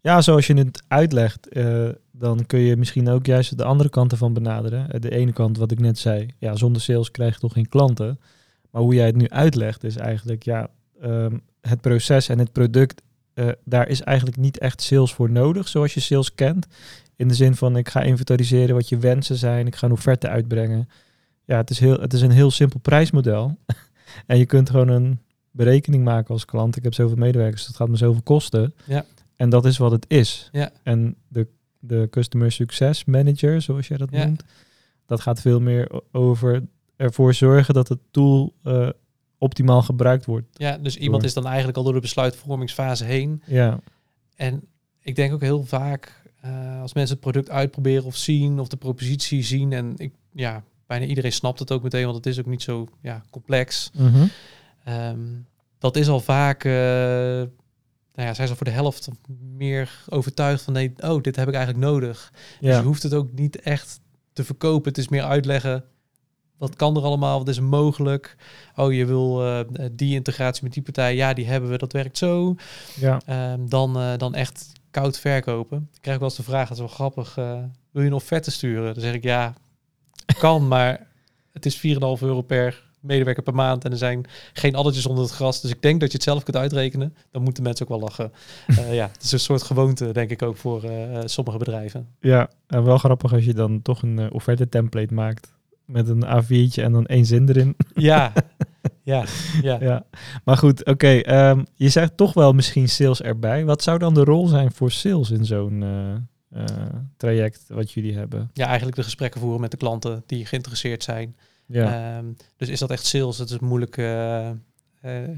ja, 0.00 0.20
zoals 0.20 0.46
je 0.46 0.54
het 0.54 0.82
uitlegt, 0.88 1.48
dan 2.10 2.46
kun 2.46 2.58
je 2.58 2.76
misschien 2.76 3.08
ook 3.08 3.26
juist 3.26 3.58
de 3.58 3.64
andere 3.64 3.88
kant 3.88 4.12
ervan 4.12 4.32
benaderen. 4.32 5.00
De 5.00 5.10
ene 5.10 5.32
kant, 5.32 5.56
wat 5.56 5.70
ik 5.70 5.80
net 5.80 5.98
zei, 5.98 6.28
ja, 6.38 6.56
zonder 6.56 6.82
sales 6.82 7.10
krijg 7.10 7.34
je 7.34 7.40
toch 7.40 7.52
geen 7.52 7.68
klanten. 7.68 8.20
Maar 8.70 8.82
hoe 8.82 8.94
jij 8.94 9.06
het 9.06 9.16
nu 9.16 9.28
uitlegt, 9.28 9.84
is 9.84 9.96
eigenlijk, 9.96 10.42
ja, 10.42 10.68
um, 11.04 11.40
het 11.60 11.80
proces 11.80 12.28
en 12.28 12.38
het 12.38 12.52
product, 12.52 13.02
daar 13.64 13.88
is 13.88 14.00
eigenlijk 14.02 14.36
niet 14.36 14.58
echt 14.58 14.82
sales 14.82 15.12
voor 15.12 15.30
nodig, 15.30 15.68
zoals 15.68 15.94
je 15.94 16.00
sales 16.00 16.34
kent. 16.34 16.66
In 17.16 17.28
de 17.28 17.34
zin 17.34 17.54
van, 17.54 17.76
ik 17.76 17.88
ga 17.88 18.02
inventariseren 18.02 18.74
wat 18.74 18.88
je 18.88 18.98
wensen 18.98 19.36
zijn, 19.36 19.66
ik 19.66 19.76
ga 19.76 19.86
een 19.86 19.92
offerte 19.92 20.28
uitbrengen. 20.28 20.88
Ja, 21.50 21.56
het 21.56 21.70
is, 21.70 21.78
heel, 21.78 22.00
het 22.00 22.12
is 22.12 22.20
een 22.22 22.30
heel 22.30 22.50
simpel 22.50 22.78
prijsmodel. 22.80 23.58
en 24.26 24.38
je 24.38 24.46
kunt 24.46 24.70
gewoon 24.70 24.88
een 24.88 25.18
berekening 25.50 26.04
maken 26.04 26.34
als 26.34 26.44
klant. 26.44 26.76
Ik 26.76 26.82
heb 26.82 26.94
zoveel 26.94 27.16
medewerkers, 27.16 27.66
dat 27.66 27.76
gaat 27.76 27.88
me 27.88 27.96
zoveel 27.96 28.22
kosten. 28.22 28.74
Ja. 28.86 29.04
En 29.36 29.50
dat 29.50 29.64
is 29.64 29.78
wat 29.78 29.90
het 29.90 30.04
is. 30.08 30.48
Ja. 30.52 30.70
En 30.82 31.16
de, 31.28 31.46
de 31.78 32.06
Customer 32.10 32.52
Success 32.52 33.04
Manager, 33.04 33.62
zoals 33.62 33.88
jij 33.88 33.96
dat 33.96 34.08
Ja. 34.10 34.24
noemt, 34.24 34.44
dat 35.06 35.20
gaat 35.20 35.40
veel 35.40 35.60
meer 35.60 36.00
over 36.12 36.62
ervoor 36.96 37.34
zorgen 37.34 37.74
dat 37.74 37.88
het 37.88 37.98
tool 38.10 38.54
eh, 38.62 38.88
optimaal 39.38 39.82
gebruikt 39.82 40.24
wordt. 40.24 40.46
Ja, 40.52 40.78
dus 40.78 40.96
iemand 40.96 41.24
is 41.24 41.34
dan 41.34 41.46
eigenlijk 41.46 41.76
al 41.76 41.84
door 41.84 41.92
de 41.92 42.00
besluitvormingsfase 42.00 43.04
heen. 43.04 43.42
Ja, 43.46 43.80
En 44.36 44.62
ik 45.00 45.16
denk 45.16 45.32
ook 45.32 45.40
heel 45.40 45.62
vaak 45.64 46.22
eh, 46.40 46.80
als 46.80 46.94
mensen 46.94 47.12
het 47.14 47.24
product 47.24 47.50
uitproberen 47.50 48.04
of 48.04 48.16
zien 48.16 48.58
of 48.58 48.68
de 48.68 48.76
propositie 48.76 49.42
zien. 49.42 49.72
En 49.72 49.92
ik, 49.96 50.12
ja, 50.32 50.62
bijna 50.90 51.06
iedereen 51.06 51.32
snapt 51.32 51.58
het 51.58 51.72
ook 51.72 51.82
meteen, 51.82 52.04
want 52.04 52.16
het 52.16 52.26
is 52.26 52.38
ook 52.38 52.46
niet 52.46 52.62
zo 52.62 52.88
ja, 53.00 53.22
complex. 53.30 53.90
Mhm. 53.94 54.26
Ehm, 54.84 55.18
dat 55.78 55.96
is 55.96 56.08
al 56.08 56.20
vaak, 56.20 56.64
eh, 56.64 56.72
nou 58.14 58.28
ja, 58.28 58.34
zijn 58.34 58.48
ze 58.48 58.56
voor 58.56 58.66
de 58.66 58.72
helft 58.72 59.08
meer 59.56 60.04
overtuigd 60.08 60.62
van 60.62 60.72
nee, 60.72 60.92
oh, 60.98 61.22
dit 61.22 61.36
heb 61.36 61.48
ik 61.48 61.54
eigenlijk 61.54 61.84
nodig. 61.84 62.32
Dus 62.60 62.76
je 62.76 62.82
hoeft 62.82 63.02
het 63.02 63.14
ook 63.14 63.32
niet 63.32 63.60
echt 63.60 64.00
te 64.32 64.44
verkopen. 64.44 64.88
Het 64.88 64.98
is 64.98 65.08
meer 65.08 65.22
uitleggen. 65.22 65.84
Wat 66.58 66.76
kan 66.76 66.96
er 66.96 67.02
allemaal? 67.02 67.38
Wat 67.38 67.48
is 67.48 67.60
mogelijk? 67.60 68.36
Oh, 68.76 68.92
je 68.92 69.06
wil 69.06 69.44
eh, 69.44 69.64
die 69.92 70.14
integratie 70.14 70.64
met 70.64 70.72
die 70.72 70.82
partij. 70.82 71.14
Ja, 71.14 71.32
die 71.32 71.46
hebben 71.46 71.70
we. 71.70 71.78
Dat 71.78 71.92
werkt 71.92 72.18
zo. 72.18 72.54
ja. 72.96 73.20
Ehm, 73.26 73.66
dan, 73.68 73.98
eh, 73.98 74.16
dan 74.16 74.34
echt 74.34 74.72
koud 74.90 75.18
verkopen. 75.18 75.88
Ik 75.94 76.00
krijg 76.00 76.18
wel 76.18 76.28
eens 76.28 76.36
de 76.36 76.42
vraag, 76.42 76.68
dat 76.68 76.76
is 76.76 76.82
wel 76.84 76.94
grappig. 76.94 77.34
wil 77.90 78.02
je 78.02 78.08
een 78.08 78.12
offerte 78.12 78.50
sturen? 78.50 78.94
Dan 78.94 79.02
zeg 79.02 79.14
ik 79.14 79.22
ja, 79.22 79.54
kan, 80.38 80.68
maar 80.68 81.06
het 81.52 81.66
is 81.66 81.76
4,5 81.76 81.80
euro 82.20 82.42
per 82.42 82.88
medewerker 83.00 83.42
per 83.42 83.54
maand 83.54 83.84
en 83.84 83.90
er 83.90 83.96
zijn 83.96 84.24
geen 84.52 84.74
addertjes 84.74 85.06
onder 85.06 85.24
het 85.24 85.32
gras. 85.32 85.60
Dus 85.60 85.70
ik 85.70 85.82
denk 85.82 86.00
dat 86.00 86.10
je 86.10 86.14
het 86.16 86.26
zelf 86.26 86.42
kunt 86.42 86.56
uitrekenen. 86.56 87.14
Dan 87.30 87.42
moeten 87.42 87.62
mensen 87.62 87.84
ook 87.84 87.90
wel 87.90 88.08
lachen. 88.08 88.32
Eh, 88.78 88.94
ja, 88.94 89.08
het 89.12 89.22
is 89.22 89.32
een 89.32 89.40
soort 89.40 89.62
gewoonte, 89.62 90.12
denk 90.12 90.30
ik 90.30 90.42
ook, 90.42 90.56
voor 90.56 90.82
eh, 90.82 91.18
sommige 91.24 91.58
bedrijven. 91.58 92.08
ja. 92.20 92.50
En 92.66 92.84
wel 92.84 92.98
grappig 92.98 93.32
als 93.32 93.44
je 93.44 93.54
dan 93.54 93.82
toch 93.82 94.02
een 94.02 94.18
eh, 94.18 94.26
offerte 94.30 94.68
template 94.68 95.14
maakt 95.14 95.52
met 95.84 96.08
een 96.08 96.24
A4'tje 96.24 96.82
en 96.82 96.92
dan 96.92 97.06
één 97.06 97.26
zin 97.26 97.48
erin. 97.48 97.76
Ja, 97.94 98.32
ja, 99.02 99.24
ja. 99.62 99.78
ja. 99.80 100.04
Maar 100.44 100.56
goed, 100.56 100.84
oké. 100.84 101.08
ehm, 101.08 101.64
je 101.74 101.88
zegt 101.88 102.16
toch 102.16 102.34
wel 102.34 102.52
misschien 102.52 102.88
sales 102.88 103.22
erbij. 103.22 103.64
Wat 103.64 103.82
zou 103.82 103.98
dan 103.98 104.14
de 104.14 104.24
rol 104.24 104.46
zijn 104.46 104.72
voor 104.72 104.90
sales 104.90 105.30
in 105.30 105.44
zo'n 105.44 105.84
eh, 106.50 106.64
traject 107.16 107.64
wat 107.68 107.92
jullie 107.92 108.14
hebben? 108.16 108.50
Ja, 108.52 108.66
eigenlijk 108.66 108.96
de 108.96 109.02
gesprekken 109.02 109.40
voeren 109.40 109.60
met 109.60 109.70
de 109.70 109.76
klanten 109.76 110.22
die 110.26 110.46
geïnteresseerd 110.46 111.02
zijn. 111.02 111.36
Ja. 111.66 112.16
Ehm, 112.16 112.24
dus 112.56 112.68
is 112.68 112.78
dat 112.78 112.90
echt 112.90 113.06
sales? 113.06 113.36
Dat 113.36 113.50
is 113.50 113.58
moeilijk. 113.58 113.96
eh, 113.96 114.48
eh, 114.48 114.54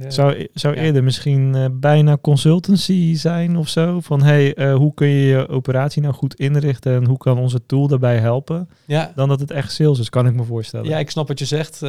Zou, 0.08 0.48
zou 0.54 0.74
ja. 0.76 0.82
eerder 0.82 1.04
misschien 1.04 1.70
bijna 1.80 2.18
consultancy 2.18 3.14
zijn 3.14 3.56
of 3.56 3.68
zo? 3.68 4.00
Van 4.00 4.22
hey, 4.22 4.72
hoe 4.72 4.94
kun 4.94 5.06
je 5.06 5.26
je 5.26 5.48
operatie 5.48 6.02
nou 6.02 6.14
goed 6.14 6.34
inrichten 6.34 6.94
en 6.94 7.06
hoe 7.06 7.16
kan 7.18 7.38
onze 7.38 7.66
tool 7.66 7.88
daarbij 7.88 8.18
helpen? 8.18 8.68
ja, 8.86 9.12
Dan 9.14 9.28
dat 9.28 9.40
het 9.40 9.50
echt 9.50 9.72
sales 9.72 9.98
is, 9.98 10.08
kan 10.10 10.26
ik 10.26 10.34
me 10.34 10.44
voorstellen. 10.44 10.88
Ja, 10.88 10.98
ik 10.98 11.10
snap 11.10 11.28
wat 11.28 11.38
je 11.38 11.44
zegt. 11.44 11.82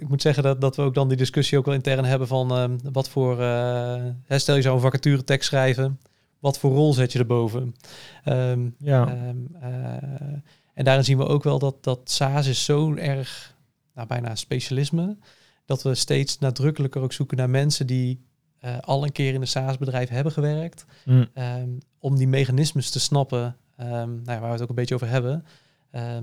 Ik 0.00 0.08
moet 0.08 0.22
zeggen 0.22 0.42
dat, 0.42 0.60
dat 0.60 0.76
we 0.76 0.82
ook 0.82 0.94
dan 0.94 1.08
die 1.08 1.16
discussie 1.16 1.58
ook 1.58 1.64
wel 1.64 1.74
intern 1.74 2.04
hebben 2.04 2.28
van 2.28 2.50
ehm, 2.50 2.76
wat 2.92 3.08
voor, 3.08 3.34
stel 4.28 4.56
je 4.56 4.62
zou 4.62 4.74
een 4.74 4.80
vacature 4.80 5.24
tekst 5.24 5.48
schrijven, 5.48 5.98
wat 6.38 6.58
voor 6.58 6.72
rol 6.72 6.92
zet 6.92 7.12
je 7.12 7.18
erboven? 7.18 7.74
Ehm, 8.24 8.68
ja. 8.78 9.08
ehm, 9.08 9.36
eh, 9.60 10.38
en 10.74 10.84
daarin 10.84 11.04
zien 11.04 11.18
we 11.18 11.26
ook 11.26 11.42
wel 11.42 11.58
dat, 11.58 11.84
dat 11.84 12.10
SaaS 12.10 12.46
is 12.46 12.64
zo 12.64 12.94
erg, 12.94 13.56
nou 13.94 14.06
bijna 14.06 14.34
specialisme, 14.34 15.16
dat 15.64 15.82
we 15.82 15.94
steeds 15.94 16.38
nadrukkelijker 16.38 17.02
ook 17.02 17.12
zoeken 17.12 17.36
naar 17.36 17.50
mensen 17.50 17.86
die 17.86 18.26
eh, 18.58 18.78
al 18.80 19.04
een 19.04 19.12
keer 19.12 19.34
in 19.34 19.40
een 19.40 19.48
SaaS-bedrijf 19.48 20.08
hebben 20.08 20.32
gewerkt, 20.32 20.86
Hm. 21.04 21.24
Ehm, 21.34 21.68
om 21.98 22.16
die 22.16 22.28
mechanismes 22.28 22.90
te 22.90 23.00
snappen, 23.00 23.56
nou 23.76 24.20
ja, 24.24 24.24
waar 24.24 24.40
we 24.40 24.46
het 24.46 24.62
ook 24.62 24.68
een 24.68 24.74
beetje 24.74 24.94
over 24.94 25.08
hebben. 25.08 25.44
Eh, 25.90 26.16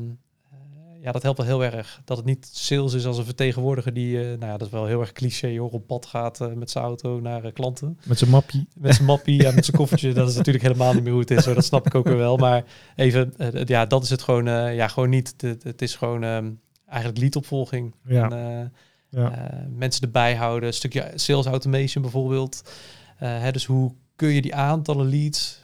ja, 1.06 1.12
dat 1.12 1.24
helpt 1.24 1.38
wel 1.38 1.48
heel 1.48 1.64
erg. 1.64 2.02
Dat 2.06 2.18
het 2.18 2.26
niet 2.26 2.50
sales 2.52 2.94
is 2.94 3.06
als 3.06 3.18
een 3.18 3.26
vertegenwoordiger 3.26 3.94
die, 3.94 4.20
eh, 4.20 4.26
nou 4.26 4.46
ja, 4.46 4.58
dat 4.58 4.68
is 4.68 4.74
wel 4.74 4.86
heel 4.86 5.00
erg 5.00 5.12
cliché 5.12 5.58
hoor, 5.58 5.72
op 5.72 5.88
pad 5.88 6.06
gaat 6.06 6.42
eh, 6.42 6.54
met 6.54 6.72
zijn 6.72 6.84
auto 6.84 7.20
naar 7.20 7.44
eh, 7.44 7.54
klanten. 7.54 8.00
Met 8.06 8.18
zijn 8.18 8.30
mappie. 8.30 8.68
Met 8.76 8.96
zijn 8.96 9.08
mappie, 9.08 9.42
ja, 9.42 9.52
met 9.52 9.66
zijn 9.66 9.78
koffertje. 9.78 10.14
Dat 10.14 10.30
is 10.30 10.36
natuurlijk 10.36 10.64
helemaal 10.64 10.94
niet 10.94 11.04
meer 11.04 11.12
hoe 11.12 11.22
het 11.22 11.32
is. 11.32 11.46
Hoor. 11.46 11.54
Dat 11.56 11.66
snap 11.66 11.86
ik 11.86 11.96
ook 11.96 12.08
weer 12.08 12.18
wel. 12.18 12.38
Maar 12.38 12.64
even, 12.96 13.34
ja, 13.66 13.86
dat 13.86 14.04
is 14.04 14.10
het 14.10 14.22
gewoon, 14.22 14.46
ja, 14.74 14.88
gewoon 14.88 15.10
niet. 15.10 15.34
Het, 15.38 15.64
het 15.64 15.82
is 15.82 15.96
gewoon 15.96 16.24
ehm, 16.24 16.52
eigenlijk 16.88 17.20
leadopvolging. 17.20 17.94
Ja. 18.08 18.30
En, 18.30 18.74
Ja. 19.10 19.50
mensen 19.70 20.02
erbij 20.02 20.36
houden. 20.36 20.68
Een 20.68 20.74
stukje 20.74 21.12
sales 21.16 21.46
automation 21.46 22.04
bijvoorbeeld. 22.04 22.72
Hè, 23.16 23.52
dus 23.52 23.66
hoe 23.66 23.94
kun 24.16 24.30
je 24.30 24.42
die 24.42 24.56
aantallen 24.56 25.10
leads 25.10 25.62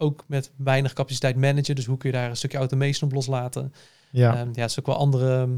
ook 0.00 0.24
met 0.28 0.50
weinig 0.56 0.92
capaciteit 0.92 1.36
managen? 1.36 1.74
Dus 1.74 1.86
hoe 1.86 1.96
kun 1.96 2.10
je 2.10 2.16
daar 2.16 2.30
een 2.30 2.36
stukje 2.36 2.58
automation 2.58 3.10
op 3.10 3.14
loslaten? 3.16 3.72
ja. 4.10 4.34
Ehm, 4.36 4.48
ja, 4.52 4.60
het 4.60 4.70
is 4.70 4.78
ook 4.78 4.86
wel 4.86 4.96
andere 4.96 5.40
ehm, 5.40 5.50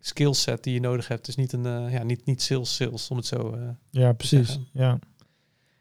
skillset 0.00 0.64
die 0.64 0.74
je 0.74 0.80
nodig 0.80 1.08
hebt. 1.08 1.24
Dus 1.26 1.36
niet 1.36 1.52
een 1.52 1.66
eh, 1.66 1.92
ja, 1.92 2.02
niet, 2.02 2.24
niet 2.24 2.42
sales 2.42 2.74
sales 2.74 3.08
om 3.08 3.16
het 3.16 3.26
zo. 3.26 3.52
eh, 3.52 3.68
Ja, 3.90 4.12
precies. 4.12 4.46
zeggen. 4.46 4.66
Ja. 4.72 4.98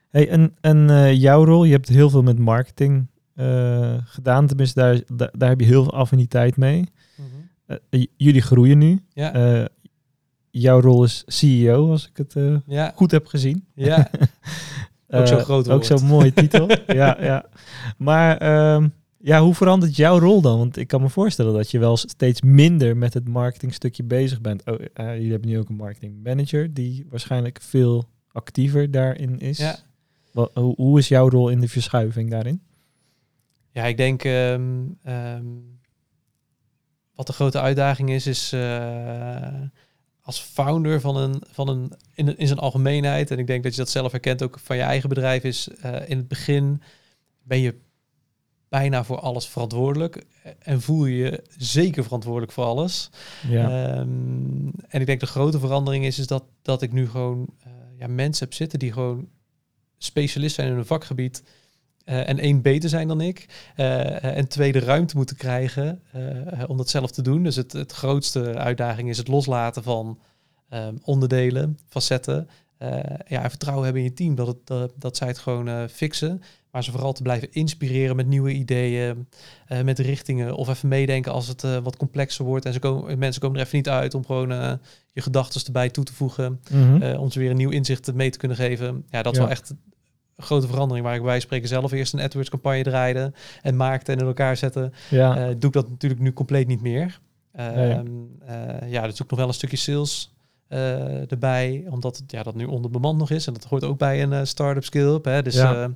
Hey, 0.10 0.30
en 0.30 0.56
en 0.62 0.90
eh, 0.90 1.14
jouw 1.14 1.46
rol, 1.46 1.64
je 1.64 1.72
hebt 1.72 1.88
heel 1.88 2.10
veel 2.10 2.24
met 2.24 2.40
marketing 2.40 3.08
gedaan. 4.04 4.48
Tenminste, 4.48 4.80
daar, 4.80 5.02
daar, 5.14 5.30
daar 5.38 5.50
heb 5.50 5.60
je 5.60 5.66
heel 5.66 5.84
veel 5.84 5.94
affiniteit 5.94 6.58
mee. 6.58 6.90
J- 7.90 8.06
jullie 8.18 8.42
groeien 8.42 8.78
nu. 8.78 9.04
Ja, 9.14 9.68
jouw 10.50 10.80
rol 10.82 11.04
is 11.04 11.24
CEO, 11.26 11.90
als 11.92 12.08
ik 12.10 12.18
het 12.18 12.36
ja, 12.66 12.92
goed 12.96 13.12
heb 13.12 13.26
gezien. 13.26 13.66
ja. 13.76 14.10
Ook 15.12 15.28
zo'n 15.28 15.38
Eh, 15.38 15.44
groot 15.44 15.70
Ook 15.70 15.84
zo'n 15.84 16.06
mooie 16.06 16.34
titel. 16.42 16.70
ja, 16.88 17.18
ja. 17.20 17.46
Maar 17.98 18.38
ehm, 18.38 18.88
ja, 19.18 19.42
hoe 19.42 19.54
verandert 19.56 19.96
jouw 19.96 20.20
rol 20.20 20.42
dan? 20.42 20.58
Want 20.58 20.78
ik 20.78 20.88
kan 20.88 21.02
me 21.02 21.10
voorstellen 21.10 21.54
dat 21.54 21.72
je 21.72 21.80
wel 21.80 21.98
steeds 21.98 22.42
minder 22.42 22.98
met 22.98 23.14
het 23.14 23.28
marketingstukje 23.28 24.04
bezig 24.04 24.42
bent. 24.42 24.66
Oh, 24.66 24.80
eh, 24.94 25.14
jullie 25.16 25.32
hebben 25.32 25.50
nu 25.50 25.58
ook 25.60 25.70
een 25.70 25.76
marketing 25.76 26.24
manager 26.24 26.74
die 26.74 27.06
waarschijnlijk 27.10 27.60
veel 27.62 28.06
actiever 28.32 28.92
daarin 28.92 29.40
is. 29.40 29.58
Ja. 29.58 29.76
Wat, 30.32 30.52
hoe, 30.54 30.76
hoe 30.76 31.00
is 31.00 31.08
jouw 31.08 31.30
rol 31.30 31.50
in 31.50 31.60
de 31.60 31.68
verschuiving 31.68 32.30
daarin? 32.30 32.62
Ja, 33.72 33.84
ik 33.86 33.98
denk 33.98 34.24
ehm, 34.24 34.62
wat 37.16 37.28
de 37.28 37.34
grote 37.34 37.60
uitdaging 37.60 38.10
is, 38.10 38.28
is 38.28 38.52
eh, 38.54 39.62
als 40.32 40.42
founder 40.42 41.02
van 41.02 41.16
een, 41.18 41.44
van 41.52 41.68
een 41.68 41.94
in, 42.14 42.38
in 42.38 42.48
zijn 42.48 42.60
algemeenheid, 42.60 43.32
en 43.32 43.38
ik 43.38 43.48
denk 43.48 43.64
dat 43.64 43.72
je 43.72 43.80
dat 43.80 43.90
zelf 43.90 44.12
herkent 44.12 44.44
ook 44.44 44.60
van 44.64 44.76
je 44.76 44.82
eigen 44.82 45.10
bedrijf, 45.10 45.44
is 45.44 45.68
eh, 45.68 46.10
in 46.10 46.18
het 46.18 46.28
begin 46.28 46.82
ben 47.44 47.60
je 47.60 47.76
bijna 48.70 49.04
voor 49.04 49.20
alles 49.20 49.48
verantwoordelijk 49.48 50.26
en 50.60 50.82
voel 50.82 51.06
je 51.06 51.16
je 51.16 51.44
zeker 51.58 52.04
verantwoordelijk 52.04 52.52
voor 52.52 52.64
alles. 52.64 53.10
Ja. 53.48 53.94
Ehm, 53.96 54.68
en 54.88 55.00
ik 55.00 55.06
denk 55.06 55.20
de 55.20 55.26
grote 55.26 55.60
verandering 55.60 56.06
is, 56.06 56.20
is 56.20 56.28
dat, 56.28 56.44
dat 56.62 56.82
ik 56.82 56.92
nu 56.92 57.10
gewoon 57.10 57.48
eh, 57.64 57.72
ja, 57.98 58.08
mensen 58.08 58.46
heb 58.46 58.54
zitten 58.54 58.80
die 58.80 58.92
gewoon 58.92 59.28
specialist 59.98 60.56
zijn 60.56 60.72
in 60.72 60.78
een 60.78 60.86
vakgebied. 60.86 61.44
Eh, 62.06 62.30
en 62.30 62.40
één 62.40 62.62
beter 62.62 62.90
zijn 62.90 63.08
dan 63.08 63.22
ik. 63.22 63.46
eh, 63.76 64.38
en 64.38 64.48
twee 64.48 64.72
de 64.72 64.80
ruimte 64.80 65.16
moeten 65.16 65.36
krijgen 65.36 66.02
eh, 66.12 66.64
om 66.68 66.78
dat 66.78 66.90
zelf 66.90 67.12
te 67.12 67.22
doen. 67.22 67.44
Dus 67.44 67.56
het, 67.56 67.72
het 67.72 67.92
grootste 67.92 68.54
uitdaging 68.58 69.10
is 69.10 69.18
het 69.18 69.28
loslaten 69.28 69.84
van 69.84 70.20
ehm, 70.70 70.96
onderdelen, 71.04 71.78
facetten. 71.90 72.48
Ja, 73.28 73.44
en 73.44 73.50
vertrouwen 73.50 73.84
hebben 73.86 74.04
in 74.04 74.08
je 74.10 74.14
team 74.16 74.36
dat, 74.36 74.48
het, 74.48 74.58
dat, 74.68 74.92
dat 74.96 75.18
zij 75.18 75.28
het 75.28 75.38
gewoon 75.38 75.90
fixen. 75.90 76.42
Maar 76.72 76.84
ze 76.84 76.92
vooral 76.92 77.14
te 77.14 77.22
blijven 77.22 77.52
inspireren 77.52 78.16
met 78.16 78.28
nieuwe 78.28 78.52
ideeën, 78.52 79.28
met 79.84 80.00
richtingen. 80.00 80.56
Of 80.56 80.70
even 80.70 80.88
meedenken 80.90 81.32
als 81.32 81.48
het 81.48 81.62
wat 81.84 81.98
complexer 81.98 82.46
wordt. 82.46 82.66
En 82.66 82.74
ze 82.74 82.80
komen, 82.80 83.20
mensen 83.20 83.42
komen 83.42 83.60
er 83.60 83.66
even 83.66 83.78
niet 83.78 83.90
uit 83.90 84.14
om 84.14 84.26
gewoon 84.26 84.50
je 85.14 85.22
gedachten 85.22 85.66
erbij 85.66 85.90
toe 85.90 86.04
te 86.04 86.14
voegen. 86.14 86.60
Mhm. 86.72 87.16
om 87.18 87.32
ze 87.32 87.40
weer 87.40 87.50
een 87.50 87.58
nieuw 87.58 87.70
inzicht 87.70 88.14
mee 88.14 88.30
te 88.30 88.38
kunnen 88.38 88.58
geven. 88.58 89.06
Ja, 89.10 89.22
dat 89.22 89.32
is 89.34 89.38
Ja. 89.40 89.44
wel 89.46 89.54
echt 89.54 89.74
grote 90.42 90.68
verandering. 90.68 91.06
Waar 91.06 91.16
ik 91.16 91.24
bij 91.24 91.40
spreken 91.40 91.68
zelf 91.68 91.92
eerst 91.92 92.14
een 92.14 92.20
AdWords 92.20 92.50
campagne 92.50 92.84
draaide 92.84 93.34
en 93.62 93.76
maakte 93.76 94.12
en 94.12 94.20
in 94.20 94.26
elkaar 94.26 94.58
zette. 94.58 94.92
ja. 95.10 95.38
Eh, 95.38 95.44
doe 95.58 95.68
ik 95.70 95.72
dat 95.74 95.90
natuurlijk 95.90 96.22
nu 96.22 96.34
compleet 96.34 96.68
niet 96.68 96.82
meer. 96.82 97.20
Nee. 97.54 97.92
Ehm, 97.92 98.06
eh, 98.46 98.92
ja, 98.92 99.08
dus 99.08 99.22
ook 99.24 99.30
nog 99.30 99.40
wel 99.40 99.48
een 99.48 99.54
stukje 99.54 99.78
sales 99.78 100.34
eh, 100.68 101.32
erbij, 101.32 101.86
omdat 101.90 102.18
het, 102.18 102.32
ja, 102.32 102.44
dat 102.44 102.56
nu 102.56 102.66
onderbemand 102.66 103.18
nog 103.18 103.30
is. 103.30 103.48
En 103.48 103.54
dat 103.54 103.64
hoort 103.64 103.84
ook 103.84 103.98
bij 103.98 104.24
een 104.24 104.48
start-up 104.48 104.84
skill-up. 104.84 105.26
Hè? 105.26 105.42
Dus 105.42 105.56
Ja. 105.56 105.90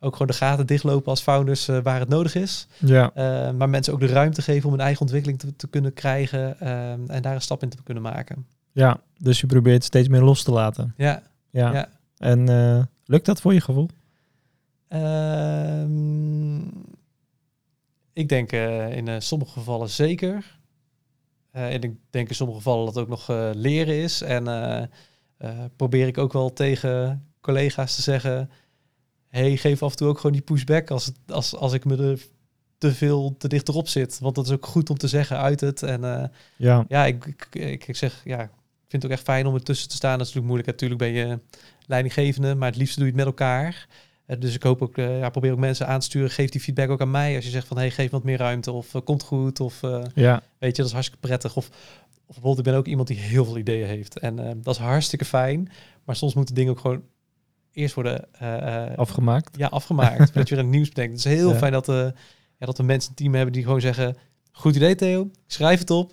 ook 0.00 0.12
gewoon 0.12 0.26
de 0.26 0.32
gaten 0.32 0.66
dichtlopen 0.66 1.06
als 1.10 1.20
founders 1.20 1.66
waar 1.82 2.00
het 2.00 2.08
nodig 2.08 2.34
is. 2.34 2.66
ja. 2.78 3.10
Maar 3.56 3.68
mensen 3.68 3.92
ook 3.92 4.00
de 4.00 4.06
ruimte 4.06 4.42
geven 4.42 4.68
om 4.68 4.74
een 4.74 4.80
eigen 4.80 5.00
ontwikkeling 5.00 5.38
te, 5.38 5.56
te 5.56 5.68
kunnen 5.68 5.92
krijgen 5.92 6.60
en 7.08 7.22
daar 7.22 7.34
een 7.34 7.40
stap 7.40 7.62
in 7.62 7.68
te 7.68 7.82
kunnen 7.82 8.02
maken. 8.02 8.46
ja, 8.72 9.00
dus 9.18 9.40
je 9.40 9.46
probeert 9.46 9.84
steeds 9.84 10.08
meer 10.08 10.22
los 10.22 10.42
te 10.42 10.52
laten. 10.52 10.94
Ja, 10.96 11.22
Ja. 11.50 11.72
ja. 11.72 11.88
En 12.18 12.48
lukt 13.12 13.26
dat 13.26 13.40
voor 13.40 13.54
je 13.54 13.60
gevoel? 13.60 13.88
Ehm, 14.88 16.60
ik 18.12 18.28
denk 18.28 18.52
eh, 18.52 18.96
in 18.96 19.08
eh, 19.08 19.20
sommige 19.20 19.52
gevallen 19.52 19.90
zeker. 19.90 20.58
Eh, 21.50 21.74
en 21.74 21.82
ik 21.82 21.94
denk 22.10 22.28
in 22.28 22.34
sommige 22.34 22.58
gevallen 22.58 22.84
dat 22.84 22.94
het 22.94 23.04
ook 23.04 23.10
nog 23.10 23.28
leren 23.54 23.96
is. 23.96 24.20
En 24.20 24.90
probeer 25.76 26.06
ik 26.06 26.18
ook 26.18 26.32
wel 26.32 26.52
tegen 26.52 27.26
collega's 27.40 27.94
te 27.94 28.02
zeggen... 28.02 28.50
hey, 29.28 29.56
geef 29.56 29.82
af 29.82 29.90
en 29.90 29.96
toe 29.96 30.08
ook 30.08 30.16
gewoon 30.16 30.32
die 30.32 30.42
pushback 30.42 30.90
als, 30.90 31.04
het, 31.04 31.16
als, 31.26 31.56
als 31.56 31.72
ik 31.72 31.84
me 31.84 31.96
er 31.96 32.26
te 32.78 32.94
veel 32.94 33.34
te 33.38 33.48
dicht 33.48 33.68
erop 33.68 33.88
zit. 33.88 34.18
Want 34.18 34.34
dat 34.34 34.46
is 34.46 34.52
ook 34.52 34.66
goed 34.66 34.90
om 34.90 34.96
te 34.96 35.08
zeggen 35.08 35.38
uit 35.38 35.60
het. 35.60 35.82
En 35.82 36.32
Ja. 36.56 36.84
ja, 36.88 37.06
ik, 37.06 37.46
ik, 37.50 37.86
ik, 37.86 37.96
zeg, 37.96 38.20
ja, 38.24 38.50
vind 38.92 39.02
het 39.02 39.12
ook 39.12 39.18
echt 39.18 39.26
fijn 39.26 39.46
om 39.46 39.54
ertussen 39.54 39.88
te 39.88 39.94
staan. 39.96 40.18
Dat 40.18 40.26
is 40.26 40.34
natuurlijk 40.34 40.46
moeilijk. 40.52 40.70
Natuurlijk 40.70 41.00
ben 41.00 41.12
je 41.12 41.38
leidinggevende, 41.86 42.54
maar 42.54 42.68
het 42.68 42.76
liefst 42.78 42.94
doe 42.96 43.04
je 43.04 43.10
het 43.10 43.18
met 43.18 43.26
elkaar. 43.28 43.86
Eh, 44.26 44.40
dus 44.40 44.54
ik 44.54 44.62
hoop 44.62 44.82
ook, 44.82 44.98
eh, 44.98 45.18
ja, 45.18 45.30
probeer 45.30 45.52
ook 45.52 45.58
mensen 45.58 45.86
aan 45.86 45.98
te 45.98 46.04
sturen. 46.06 46.30
Geef 46.30 46.50
die 46.50 46.60
feedback 46.60 46.90
ook 46.90 47.00
aan 47.00 47.10
mij. 47.10 47.34
Als 47.36 47.44
je 47.44 47.50
zegt 47.50 47.66
van, 47.66 47.76
hey, 47.76 47.90
geef 47.90 48.10
wat 48.10 48.24
meer 48.24 48.38
ruimte 48.38 48.72
of 48.72 48.94
eh, 48.94 49.00
komt 49.04 49.22
goed. 49.22 49.60
Of 49.60 49.80
Ja. 50.14 50.42
weet 50.58 50.70
je, 50.70 50.76
dat 50.76 50.86
is 50.86 50.92
hartstikke 50.92 51.26
prettig. 51.26 51.56
Of, 51.56 51.66
of 51.66 51.74
bijvoorbeeld, 52.26 52.58
ik 52.58 52.64
ben 52.64 52.74
ook 52.74 52.86
iemand 52.86 53.08
die 53.08 53.16
heel 53.18 53.44
veel 53.44 53.58
ideeën 53.58 53.86
heeft. 53.86 54.18
En 54.18 54.60
dat 54.62 54.74
is 54.74 54.80
hartstikke 54.80 55.24
fijn. 55.24 55.68
Maar 56.04 56.16
soms 56.16 56.34
moeten 56.34 56.54
dingen 56.54 56.72
ook 56.72 56.78
gewoon 56.80 57.02
eerst 57.72 57.94
worden 57.94 58.26
Afgemaakt. 58.96 59.56
ja, 59.56 59.66
afgemaakt. 59.68 60.16
voordat 60.30 60.48
je 60.48 60.54
weer 60.54 60.64
een 60.64 60.70
nieuws 60.70 60.88
bedenkt. 60.88 61.10
Het 61.22 61.24
is 61.32 61.38
heel 61.38 61.50
Ja. 61.52 61.56
fijn 61.58 61.72
dat, 61.72 61.86
ja, 61.86 62.66
dat 62.66 62.76
we 62.76 62.82
mensen 62.82 63.10
een 63.10 63.16
team 63.16 63.34
hebben 63.34 63.52
die 63.52 63.62
gewoon 63.62 63.80
zeggen... 63.80 64.16
Goed 64.54 64.76
idee 64.76 64.94
Theo, 64.94 65.22
ik 65.22 65.30
schrijf 65.46 65.78
het 65.78 65.90
op. 65.90 66.12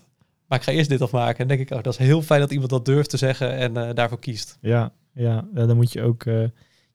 Maar 0.50 0.58
ik 0.58 0.64
ga 0.64 0.72
eerst 0.72 0.90
dit 0.90 1.02
afmaken. 1.02 1.40
En 1.40 1.48
denk 1.48 1.60
ik, 1.60 1.72
oh, 1.72 1.84
dat 1.84 1.94
is 1.94 2.00
heel 2.00 2.22
fijn 2.22 2.40
dat 2.40 2.52
iemand 2.52 2.70
dat 2.70 2.86
durft 2.86 3.10
te 3.10 3.18
zeggen 3.18 3.56
en 3.56 3.78
eh, 3.78 3.94
daarvoor 3.94 4.20
kiest. 4.20 4.58
Ja, 4.62 4.94
ja. 5.14 5.48
dan 5.54 5.76
moet 5.76 5.94
je 5.94 6.02
ook 6.02 6.24
eh, 6.24 6.44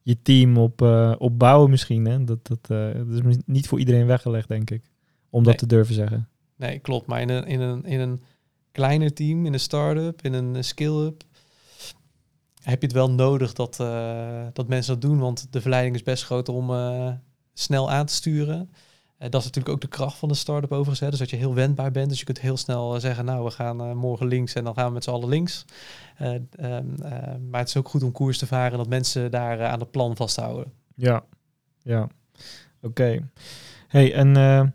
je 0.02 0.22
team 0.22 0.58
op, 0.58 0.82
eh, 0.82 1.14
opbouwen 1.18 1.70
misschien. 1.70 2.04
Hè? 2.04 2.24
Dat, 2.24 2.46
dat, 2.46 2.66
dat 3.06 3.24
is 3.24 3.36
niet 3.46 3.68
voor 3.68 3.78
iedereen 3.78 4.06
weggelegd, 4.06 4.48
denk 4.48 4.70
ik. 4.70 4.90
Om 5.30 5.44
dat 5.44 5.58
te 5.58 5.66
durven 5.66 5.94
zeggen. 5.94 6.28
Nee, 6.56 6.78
klopt. 6.78 7.06
Maar 7.06 7.20
in 7.20 7.28
een, 7.28 7.46
in 7.46 7.60
een, 7.60 7.84
in 7.84 8.00
een 8.00 8.22
kleiner 8.72 9.14
team, 9.14 9.46
in 9.46 9.52
een 9.52 9.60
start-up, 9.60 10.22
in 10.22 10.32
een 10.32 10.64
skill-up... 10.64 11.22
heb 12.62 12.80
je 12.80 12.86
het 12.86 12.96
wel 12.96 13.10
nodig 13.10 13.52
dat, 13.52 13.76
dat 14.52 14.68
mensen 14.68 14.92
dat 14.92 15.10
doen. 15.10 15.18
Want 15.18 15.46
de 15.52 15.60
verleiding 15.60 15.94
is 15.94 16.02
best 16.02 16.24
groot 16.24 16.48
om 16.48 16.70
snel 17.52 17.90
aan 17.90 18.06
te 18.06 18.14
sturen. 18.14 18.70
Eh, 19.24 19.30
dat 19.30 19.40
is 19.40 19.46
natuurlijk 19.46 19.74
ook 19.74 19.80
de 19.80 19.96
kracht 19.96 20.18
van 20.18 20.28
de 20.28 20.34
start-up 20.34 20.72
overigens. 20.72 21.10
Dus 21.10 21.18
dat 21.18 21.30
je 21.30 21.36
heel 21.36 21.54
wendbaar 21.54 21.90
bent. 21.90 22.08
Dus 22.08 22.18
je 22.18 22.24
kunt 22.24 22.40
heel 22.40 22.56
snel 22.56 22.94
eh, 22.94 23.00
zeggen, 23.00 23.24
nou, 23.24 23.44
we 23.44 23.50
gaan 23.50 23.80
eh, 23.80 23.92
morgen 23.92 24.26
links 24.26 24.54
en 24.54 24.64
dan 24.64 24.74
gaan 24.74 24.86
we 24.86 24.92
met 24.92 25.04
z'n 25.04 25.10
allen 25.10 25.28
links. 25.28 25.64
Eh, 26.16 26.34
ehm, 26.34 26.84
eh, 27.02 27.10
maar 27.50 27.60
het 27.60 27.68
is 27.68 27.76
ook 27.76 27.88
goed 27.88 28.02
om 28.02 28.12
koers 28.12 28.38
te 28.38 28.46
varen 28.46 28.72
en 28.72 28.78
dat 28.78 28.88
mensen 28.88 29.30
daar 29.30 29.64
aan 29.64 29.80
het 29.80 29.90
plan 29.90 30.16
vasthouden. 30.16 30.72
Ja, 30.94 31.24
ja. 31.82 32.08
Oké. 32.82 33.30
Hey, 33.88 34.14
en 34.14 34.74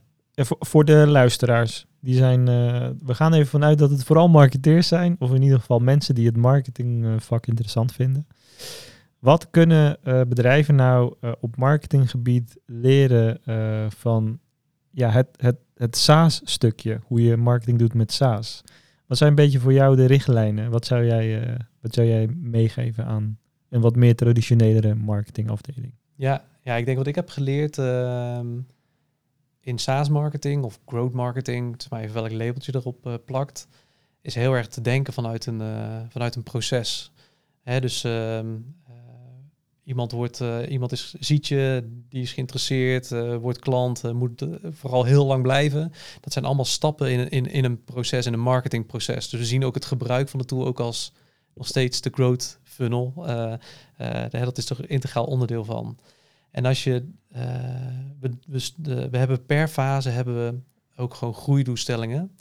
voor, 0.60 0.86
de 0.86 1.08
luisteraars, 1.08 1.86
die 2.00 2.16
zijn, 2.16 2.45
we 3.06 3.16
gaan 3.16 3.34
even 3.34 3.47
vanuit 3.47 3.78
dat 3.78 3.89
het 3.89 4.04
vooral 4.04 4.28
marketeers 4.28 4.88
zijn, 4.88 5.16
of 5.20 5.34
in 5.34 5.41
ieder 5.41 5.60
geval 5.60 5.80
mensen 5.80 6.16
die 6.16 6.26
het 6.26 6.38
marketingvak 6.38 7.47
interessant 7.47 7.91
vinden. 7.91 8.28
Wat 9.20 9.49
kunnen 9.49 10.03
eh, 10.03 10.22
bedrijven 10.28 10.76
nou 10.76 11.15
eh, 11.22 11.32
op 11.39 11.55
marketinggebied 11.55 12.57
leren 12.65 13.43
eh, 13.45 13.86
van 13.89 14.39
ja, 14.91 15.09
het, 15.09 15.28
het, 15.38 15.57
het 15.76 15.97
SaaS-stukje, 15.97 16.99
hoe 17.03 17.24
je 17.24 17.38
marketing 17.38 17.80
doet 17.80 17.93
met 17.93 18.11
SaaS? 18.11 18.63
Wat 19.07 19.17
zijn 19.17 19.30
een 19.30 19.36
beetje 19.36 19.59
voor 19.59 19.74
jou 19.74 19.95
de 19.95 20.05
richtlijnen? 20.05 20.72
Wat 20.72 20.86
zou 20.86 21.05
jij, 21.05 21.57
wat 21.82 21.93
zou 21.93 22.07
jij 22.07 22.28
meegeven 22.28 23.05
aan 23.05 23.38
een 23.70 23.82
wat 23.82 23.95
meer 23.95 24.15
traditionelere 24.15 24.95
marketingafdeling? 24.95 25.93
Ja, 26.15 26.45
ja, 26.63 26.76
ik 26.76 26.86
denk 26.86 26.97
wat 26.97 27.07
ik 27.07 27.15
heb 27.15 27.30
geleerd 27.30 27.78
ehm, 27.78 28.47
in 29.59 29.78
SaaS 29.78 30.09
marketing 30.09 30.63
of 30.63 30.80
growth 30.86 31.13
marketing, 31.13 31.72
het 31.72 31.82
is 31.82 31.89
maar 31.89 32.01
even 32.01 32.13
welk 32.13 32.32
labeltje 32.32 32.76
erop 32.76 33.22
plakt, 33.26 33.67
is 34.22 34.36
heel 34.36 34.53
erg 34.53 34.67
te 34.67 34.82
denken 34.82 35.13
vanuit 35.13 35.45
een, 35.45 35.61
vanuit 36.09 36.36
een 36.36 36.43
proces. 36.43 37.11
Dus 37.78 38.03
ehm, 38.03 38.55
eh, 38.86 38.89
iemand, 39.84 40.11
wordt, 40.11 40.41
eh, 40.41 40.69
iemand 40.69 40.91
is, 40.91 41.13
ziet 41.19 41.47
je, 41.47 41.89
die 42.09 42.21
is 42.21 42.34
geïnteresseerd, 42.34 43.11
eh, 43.11 43.36
wordt 43.36 43.59
klant, 43.59 44.03
eh, 44.03 44.11
moet 44.11 44.45
vooral 44.63 45.03
heel 45.03 45.25
lang 45.25 45.43
blijven. 45.43 45.91
Dat 46.21 46.34
zijn 46.34 46.45
allemaal 46.45 46.65
stappen 46.65 47.11
in, 47.11 47.30
in, 47.30 47.45
in 47.45 47.63
een 47.63 47.84
proces, 47.84 48.25
in 48.25 48.34
een 48.34 48.39
marketingproces. 48.39 49.30
Dus 49.30 49.39
we 49.39 49.45
zien 49.45 49.65
ook 49.65 49.75
het 49.75 49.86
gebruik 49.86 50.30
van 50.30 50.39
de 50.39 50.45
tool 50.45 50.65
ook 50.65 50.80
als 50.80 51.13
nog 51.55 51.67
steeds 51.67 52.01
de 52.01 52.11
growth 52.13 52.59
funnel. 52.63 53.13
Dat 54.30 54.57
is 54.57 54.65
toch 54.65 54.82
integraal 54.82 55.25
onderdeel 55.25 55.65
van. 55.65 55.97
En 56.51 56.65
als 56.65 56.84
je, 56.84 57.09
we, 58.19 58.30
we, 58.47 59.09
we 59.09 59.17
hebben 59.17 59.45
per 59.45 59.67
fase 59.67 60.09
hebben 60.09 60.36
we 60.36 60.59
ook 61.01 61.13
gewoon 61.13 61.34
groeidoelstellingen 61.34 62.32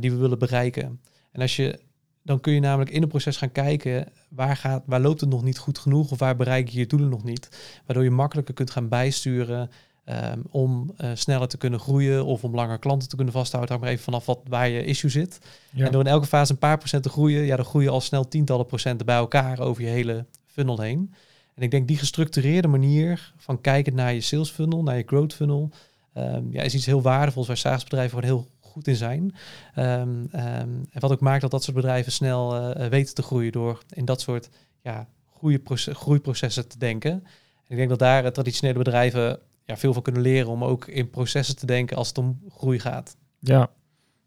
die 0.00 0.10
we 0.10 0.16
willen 0.16 0.38
bereiken. 0.38 1.00
En 1.32 1.40
als 1.40 1.56
je, 1.56 1.80
dan 2.26 2.40
kun 2.40 2.52
je 2.52 2.60
namelijk 2.60 2.90
in 2.90 3.02
een 3.02 3.08
proces 3.08 3.36
gaan 3.36 3.52
kijken 3.52 4.08
waar, 4.28 4.56
gaat, 4.56 4.82
waar 4.86 5.00
loopt 5.00 5.20
het 5.20 5.30
nog 5.30 5.42
niet 5.42 5.58
goed 5.58 5.78
genoeg 5.78 6.10
of 6.10 6.18
waar 6.18 6.36
bereik 6.36 6.68
je 6.68 6.78
je 6.78 6.86
doelen 6.86 7.08
nog 7.08 7.24
niet. 7.24 7.48
Waardoor 7.86 8.04
je 8.04 8.10
makkelijker 8.10 8.54
kunt 8.54 8.70
gaan 8.70 8.88
bijsturen 8.88 9.70
ehm, 10.04 10.40
om 10.50 10.92
eh, 10.96 11.10
sneller 11.14 11.48
te 11.48 11.56
kunnen 11.56 11.80
groeien 11.80 12.24
of 12.24 12.44
om 12.44 12.54
langer 12.54 12.78
klanten 12.78 13.08
te 13.08 13.16
kunnen 13.16 13.34
vasthouden. 13.34 13.70
Hang 13.70 13.84
maar 13.84 13.92
even 13.92 14.04
vanaf 14.04 14.26
wat, 14.26 14.40
waar 14.48 14.68
je 14.68 14.84
issue 14.84 15.10
zit. 15.10 15.38
Ja. 15.72 15.86
En 15.86 15.92
door 15.92 16.00
in 16.00 16.10
elke 16.10 16.26
fase 16.26 16.52
een 16.52 16.58
paar 16.58 16.78
procent 16.78 17.02
te 17.02 17.08
groeien, 17.08 17.44
ja, 17.44 17.56
dan 17.56 17.64
groei 17.64 17.84
je 17.84 17.90
al 17.90 18.00
snel 18.00 18.28
tientallen 18.28 18.66
procenten 18.66 19.06
bij 19.06 19.16
elkaar 19.16 19.60
over 19.60 19.82
je 19.82 19.88
hele 19.88 20.26
funnel 20.46 20.80
heen. 20.80 21.14
En 21.54 21.62
ik 21.62 21.70
denk 21.70 21.88
die 21.88 21.98
gestructureerde 21.98 22.68
manier 22.68 23.32
van 23.36 23.60
kijken 23.60 23.94
naar 23.94 24.14
je 24.14 24.20
sales 24.20 24.50
funnel, 24.50 24.82
naar 24.82 24.96
je 24.96 25.02
growth 25.06 25.34
funnel, 25.34 25.70
ehm, 26.12 26.42
ja, 26.50 26.62
is 26.62 26.74
iets 26.74 26.86
heel 26.86 27.02
waardevols 27.02 27.46
waar 27.46 27.56
SaaS-bedrijven 27.56 28.18
gewoon 28.18 28.30
heel 28.30 28.46
goed 28.76 28.88
in 28.88 28.96
zijn. 28.96 29.34
Ehm, 29.74 30.24
ehm, 30.30 30.68
en 30.90 31.00
wat 31.00 31.12
ook 31.12 31.20
maakt 31.20 31.40
dat 31.40 31.50
dat 31.50 31.62
soort 31.62 31.76
bedrijven 31.76 32.12
snel 32.12 32.54
eh, 32.54 32.84
eh, 32.84 32.90
weten 32.90 33.14
te 33.14 33.22
groeien 33.22 33.52
door 33.52 33.82
in 33.88 34.04
dat 34.04 34.20
soort 34.20 34.48
ja, 34.82 35.08
groeiproce- 35.38 35.94
groeiprocessen 35.94 36.68
te 36.68 36.78
denken. 36.78 37.10
En 37.10 37.68
ik 37.68 37.76
denk 37.76 37.88
dat 37.88 37.98
daar 37.98 38.24
eh, 38.24 38.30
traditionele 38.30 38.78
bedrijven 38.78 39.38
ja, 39.64 39.76
veel 39.76 39.92
van 39.92 40.02
kunnen 40.02 40.22
leren 40.22 40.50
om 40.50 40.64
ook 40.64 40.86
in 40.86 41.10
processen 41.10 41.56
te 41.56 41.66
denken 41.66 41.96
als 41.96 42.08
het 42.08 42.18
om 42.18 42.40
groei 42.48 42.78
gaat. 42.78 43.16
Ja, 43.38 43.70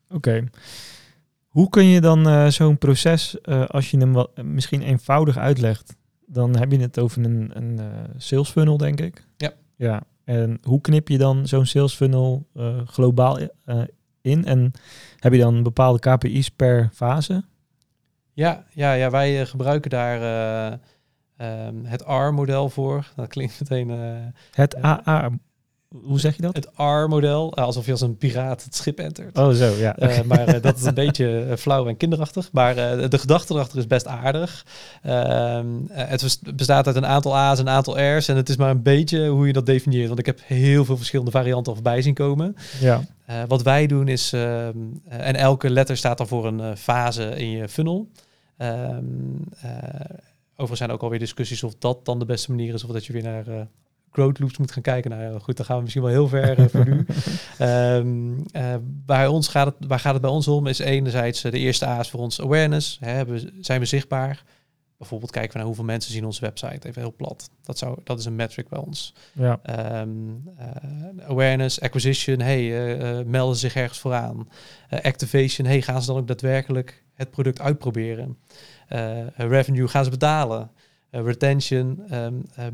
oké. 0.10 0.44
Hoe 1.48 1.70
kun 1.70 1.86
je 1.86 2.02
dan 2.02 2.52
zo'n 2.52 2.78
proces, 2.78 3.46
als 3.68 3.92
je 3.92 3.98
hem 3.98 4.14
wat, 4.14 4.44
misschien 4.44 4.82
eenvoudig 4.82 5.38
uitlegt, 5.38 5.96
dan 6.26 6.58
heb 6.58 6.72
je 6.72 6.80
het 6.80 7.00
over 7.00 7.26
een, 7.26 7.52
een 7.54 7.80
sales 8.18 8.50
funnel, 8.50 8.78
denk 8.78 9.02
ik. 9.02 9.26
Ja. 9.38 9.54
Ja. 9.76 10.04
En 10.24 10.60
hoe 10.64 10.82
knip 10.82 11.08
je 11.08 11.18
dan 11.18 11.48
zo'n 11.48 11.66
sales 11.66 11.96
funnel 11.96 12.48
globaal 12.86 13.40
in? 14.22 14.46
En 14.46 14.72
heb 15.20 15.34
je 15.34 15.40
dan 15.40 15.64
bepaalde 15.64 16.00
KPI's 16.00 16.50
per 16.50 16.90
fase? 16.94 17.44
Ja, 18.34 18.64
ja, 18.70 18.94
ja 18.94 19.10
wij 19.10 19.42
eh, 19.42 19.48
gebruiken 19.48 19.90
daar 19.90 20.22
eh, 20.22 20.78
ehm, 21.38 21.84
het 21.84 22.02
R-model 22.02 22.70
voor. 22.70 23.12
Dat 23.16 23.28
klinkt 23.28 23.60
meteen 23.60 23.90
eh, 23.90 24.42
Het. 24.52 24.84
AA, 24.84 25.30
hoe 26.04 26.20
zeg 26.20 26.36
je 26.36 26.42
dat? 26.42 26.56
het 26.56 26.70
R-model, 26.76 27.54
eh, 27.54 27.64
alsof 27.64 27.86
je 27.86 27.92
als 27.92 28.02
een 28.02 28.18
piraat 28.18 28.64
het 28.64 28.76
schip 28.76 29.00
entert. 29.00 29.38
Oh, 29.38 29.50
zo, 29.50 29.66
ja. 29.78 29.96
Eh, 29.98 30.22
maar 30.30 30.48
eh, 30.48 30.62
dat 30.62 30.78
is 30.78 30.84
een 30.84 30.94
beetje 30.94 31.56
flauw 31.58 31.88
en 31.88 31.98
kinderachtig. 31.98 32.50
Maar 32.52 32.76
de 33.10 33.18
gedachte 33.18 33.54
erachter 33.54 33.78
is 33.78 33.88
best 33.88 34.08
aardig. 34.08 34.66
Ehm, 35.02 35.68
eh, 35.90 36.08
het 36.08 36.22
bes- 36.22 36.40
bestaat 36.56 36.88
uit 36.88 36.96
een 36.96 37.06
aantal 37.06 37.38
A's 37.38 37.60
en 37.60 37.68
een 37.68 37.74
aantal 37.74 38.00
R's. 38.18 38.28
En 38.28 38.36
het 38.36 38.50
is 38.50 38.56
maar 38.58 38.70
een 38.70 38.84
beetje 38.84 39.28
hoe 39.28 39.48
je 39.48 39.54
dat 39.54 39.66
definieert. 39.66 40.08
Want 40.08 40.20
ik 40.20 40.26
heb 40.26 40.40
heel 40.44 40.86
veel 40.86 40.98
verschillende 40.98 41.32
varianten 41.32 41.68
al 41.68 41.74
voorbij 41.74 42.02
zien 42.02 42.14
komen. 42.14 42.56
ja. 42.80 43.02
Wat 43.48 43.62
wij 43.64 43.88
doen 43.88 44.08
is, 44.08 44.34
ehm, 44.34 44.78
eh, 45.08 45.28
en 45.28 45.36
elke 45.36 45.70
letter 45.70 45.98
staat 45.98 46.18
dan 46.18 46.28
voor 46.28 46.46
een 46.48 46.78
fase 46.78 47.24
in 47.36 47.50
je 47.50 47.68
funnel. 47.70 48.10
Ehm, 48.58 49.04
eh, 49.62 49.70
overigens 50.52 50.78
zijn 50.78 50.90
er 50.90 50.96
ook 50.96 51.04
alweer 51.04 51.20
discussies 51.20 51.64
of 51.64 51.76
dat 51.80 52.06
dan 52.06 52.20
de 52.20 52.26
beste 52.26 52.52
manier 52.52 52.74
is, 52.74 52.84
of 52.84 52.92
dat 52.92 53.06
je 53.06 53.14
weer 53.14 53.24
naar 53.24 53.68
growth 54.12 54.40
loops 54.40 54.58
moet 54.58 54.72
gaan 54.72 54.82
kijken. 54.82 55.12
Nou 55.12 55.40
goed, 55.40 55.58
dan 55.58 55.66
gaan 55.66 55.76
we 55.76 55.82
misschien 55.82 56.04
wel 56.04 56.12
heel 56.12 56.28
ver 56.28 56.60
eh, 56.60 56.66
voor 56.68 56.86
nu. 56.90 57.06
Ehm, 57.58 58.40
eh, 58.52 58.76
bij 58.82 59.28
ons 59.28 59.48
gaat 59.48 59.66
het, 59.66 59.76
waar 59.88 60.00
gaat 60.00 60.14
het 60.14 60.22
bij 60.22 60.32
ons 60.32 60.48
om? 60.48 60.68
Is 60.68 60.80
enerzijds 60.80 61.44
eh, 61.44 61.52
de 61.52 61.58
eerste 61.60 61.88
A 61.88 62.00
is 62.00 62.10
voor 62.10 62.20
ons 62.20 62.42
awareness. 62.42 62.98
Hè, 63.00 63.12
hebben 63.12 63.36
we- 63.36 63.54
zijn 63.62 63.80
we 63.80 63.86
zichtbaar? 63.86 64.44
Bijvoorbeeld 64.98 65.32
kijken 65.32 65.52
we 65.52 65.58
naar 65.58 65.66
hoeveel 65.68 65.84
mensen 65.86 66.12
zien 66.12 66.26
onze 66.26 66.42
website. 66.42 66.88
Even 66.88 67.02
heel 67.02 67.14
plat. 67.16 67.50
Dat, 67.64 67.78
zou, 67.78 68.00
dat 68.04 68.20
is 68.20 68.26
een 68.26 68.36
metric 68.36 68.70
bij 68.70 68.80
ons. 68.80 69.14
ja. 69.34 69.60
Ehm, 69.64 70.10
eh, 70.58 71.28
awareness, 71.28 71.82
acquisition, 71.82 72.40
hey, 72.40 72.98
eh, 73.00 73.26
melden 73.26 73.56
ze 73.56 73.62
zich 73.62 73.76
ergens 73.76 74.00
vooraan. 74.00 74.50
Activation, 75.02 75.68
hey, 75.68 75.82
gaan 75.82 76.02
ze 76.02 76.08
dan 76.08 76.18
ook 76.18 76.28
daadwerkelijk 76.28 77.04
het 77.14 77.32
product 77.32 77.62
uitproberen? 77.62 78.38
Revenue, 79.36 79.88
gaan 79.88 80.04
ze 80.04 80.10
betalen? 80.10 80.72
Eh, 81.10 81.24
retention, 81.24 82.04
eh, 82.10 82.28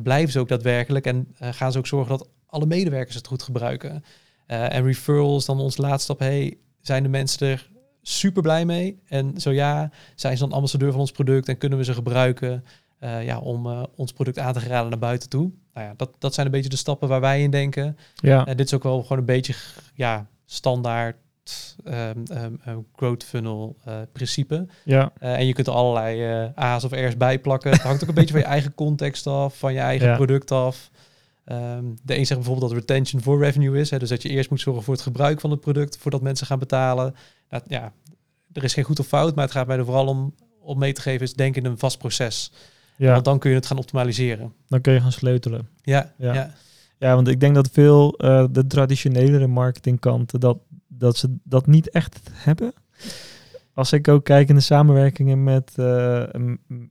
blijven 0.03 0.31
ze 0.31 0.39
ook 0.39 0.47
daadwerkelijk 0.47 1.05
en 1.05 1.27
eh, 1.37 1.49
gaan 1.53 1.71
ze 1.71 1.77
ook 1.77 1.87
zorgen 1.87 2.17
dat 2.17 2.27
alle 2.45 2.65
medewerkers 2.65 3.15
het 3.15 3.27
goed 3.27 3.43
gebruiken? 3.43 4.03
En 4.45 4.83
referrals, 4.83 5.45
dan 5.45 5.59
ons 5.59 5.77
laatste 5.77 6.03
stap, 6.03 6.19
hey, 6.19 6.57
zijn 6.81 7.03
de 7.03 7.09
mensen 7.09 7.47
er 7.47 7.69
super 8.01 8.41
blij 8.41 8.65
mee? 8.65 8.99
En 9.07 9.41
zo 9.41 9.51
ja, 9.51 9.91
zijn 10.15 10.37
ze 10.37 10.43
dan 10.43 10.51
ambassadeur 10.51 10.91
van 10.91 10.99
ons 10.99 11.11
product 11.11 11.47
en 11.47 11.57
kunnen 11.57 11.77
we 11.77 11.83
ze 11.83 11.93
gebruiken 11.93 12.63
ja, 12.99 13.39
om 13.39 13.87
ons 13.95 14.13
product 14.13 14.39
aan 14.39 14.53
te 14.53 14.59
raden 14.59 14.89
naar 14.89 14.99
buiten 14.99 15.29
toe? 15.29 15.51
Nou 15.73 15.87
ja, 15.87 15.93
dat, 15.97 16.09
dat 16.19 16.33
zijn 16.33 16.45
een 16.45 16.51
beetje 16.51 16.69
de 16.69 16.75
stappen 16.75 17.07
waar 17.07 17.21
wij 17.21 17.41
in 17.41 17.51
denken. 17.51 17.97
ja. 18.15 18.45
En 18.45 18.57
dit 18.57 18.65
is 18.65 18.73
ook 18.73 18.83
wel 18.83 19.01
gewoon 19.01 19.17
een 19.17 19.25
beetje 19.25 19.55
ja, 19.93 20.27
standaard 20.45 21.15
ehm, 21.83 22.17
growth 22.95 23.23
funnel 23.23 23.75
eh, 23.85 23.97
principe. 24.11 24.67
ja. 24.83 25.11
Eh, 25.19 25.33
en 25.33 25.45
je 25.45 25.53
kunt 25.53 25.67
er 25.67 25.73
allerlei 25.73 26.23
eh, 26.55 26.63
A's 26.63 26.83
of 26.83 26.91
R's 26.91 27.17
bij 27.17 27.39
plakken. 27.39 27.71
Het 27.71 27.81
hangt 27.81 28.01
ook 28.03 28.09
een 28.09 28.15
beetje 28.21 28.31
van 28.33 28.39
je 28.41 28.47
eigen 28.47 28.73
context 28.75 29.27
af, 29.27 29.57
van 29.57 29.73
je 29.73 29.79
eigen 29.79 30.07
Ja. 30.07 30.15
product 30.15 30.51
af. 30.51 30.89
De 32.03 32.17
een 32.17 32.25
zegt 32.25 32.39
bijvoorbeeld 32.39 32.71
dat 32.71 32.79
retention 32.79 33.21
voor 33.21 33.39
revenue 33.39 33.79
is. 33.79 33.89
Hè, 33.89 33.99
dus 33.99 34.09
dat 34.09 34.21
je 34.21 34.29
eerst 34.29 34.49
moet 34.49 34.59
zorgen 34.61 34.83
voor 34.83 34.93
het 34.93 35.03
gebruik 35.03 35.39
van 35.39 35.51
het 35.51 35.59
product 35.59 35.97
voordat 35.97 36.21
mensen 36.21 36.47
gaan 36.47 36.59
betalen. 36.59 37.15
Nou, 37.49 37.63
ja, 37.67 37.93
er 38.53 38.63
is 38.63 38.73
geen 38.73 38.83
goed 38.83 38.99
of 38.99 39.07
fout, 39.07 39.35
maar 39.35 39.43
het 39.43 39.53
gaat 39.53 39.67
mij 39.67 39.77
er 39.77 39.85
vooral 39.85 40.07
om, 40.07 40.33
om 40.59 40.77
mee 40.79 40.93
te 40.93 41.01
geven 41.01 41.21
is 41.21 41.33
denk 41.33 41.55
in 41.55 41.65
een 41.65 41.77
vast 41.77 41.97
proces. 41.97 42.51
ja. 42.97 43.11
Want 43.11 43.25
dan 43.25 43.39
kun 43.39 43.49
je 43.49 43.55
het 43.55 43.65
gaan 43.65 43.77
optimaliseren. 43.77 44.53
Dan 44.67 44.81
kun 44.81 44.93
je 44.93 45.01
gaan 45.01 45.11
sleutelen. 45.11 45.67
Ja, 45.81 46.13
Ja. 46.17 46.33
ja. 46.33 46.53
Ja, 46.97 47.15
want 47.15 47.27
ik 47.27 47.39
denk 47.39 47.55
dat 47.55 47.69
veel 47.71 48.11
de 48.51 48.63
traditionelere 48.67 49.47
marketingkanten 49.47 50.39
dat, 50.39 50.57
dat 50.97 51.17
ze 51.17 51.35
dat 51.43 51.67
niet 51.67 51.89
echt 51.89 52.19
hebben. 52.31 52.73
Als 53.73 53.93
ik 53.93 54.07
ook 54.07 54.23
kijk 54.23 54.49
in 54.49 54.55
de 54.55 54.61
samenwerkingen 54.61 55.43
met, 55.43 55.73
eh, 55.75 56.23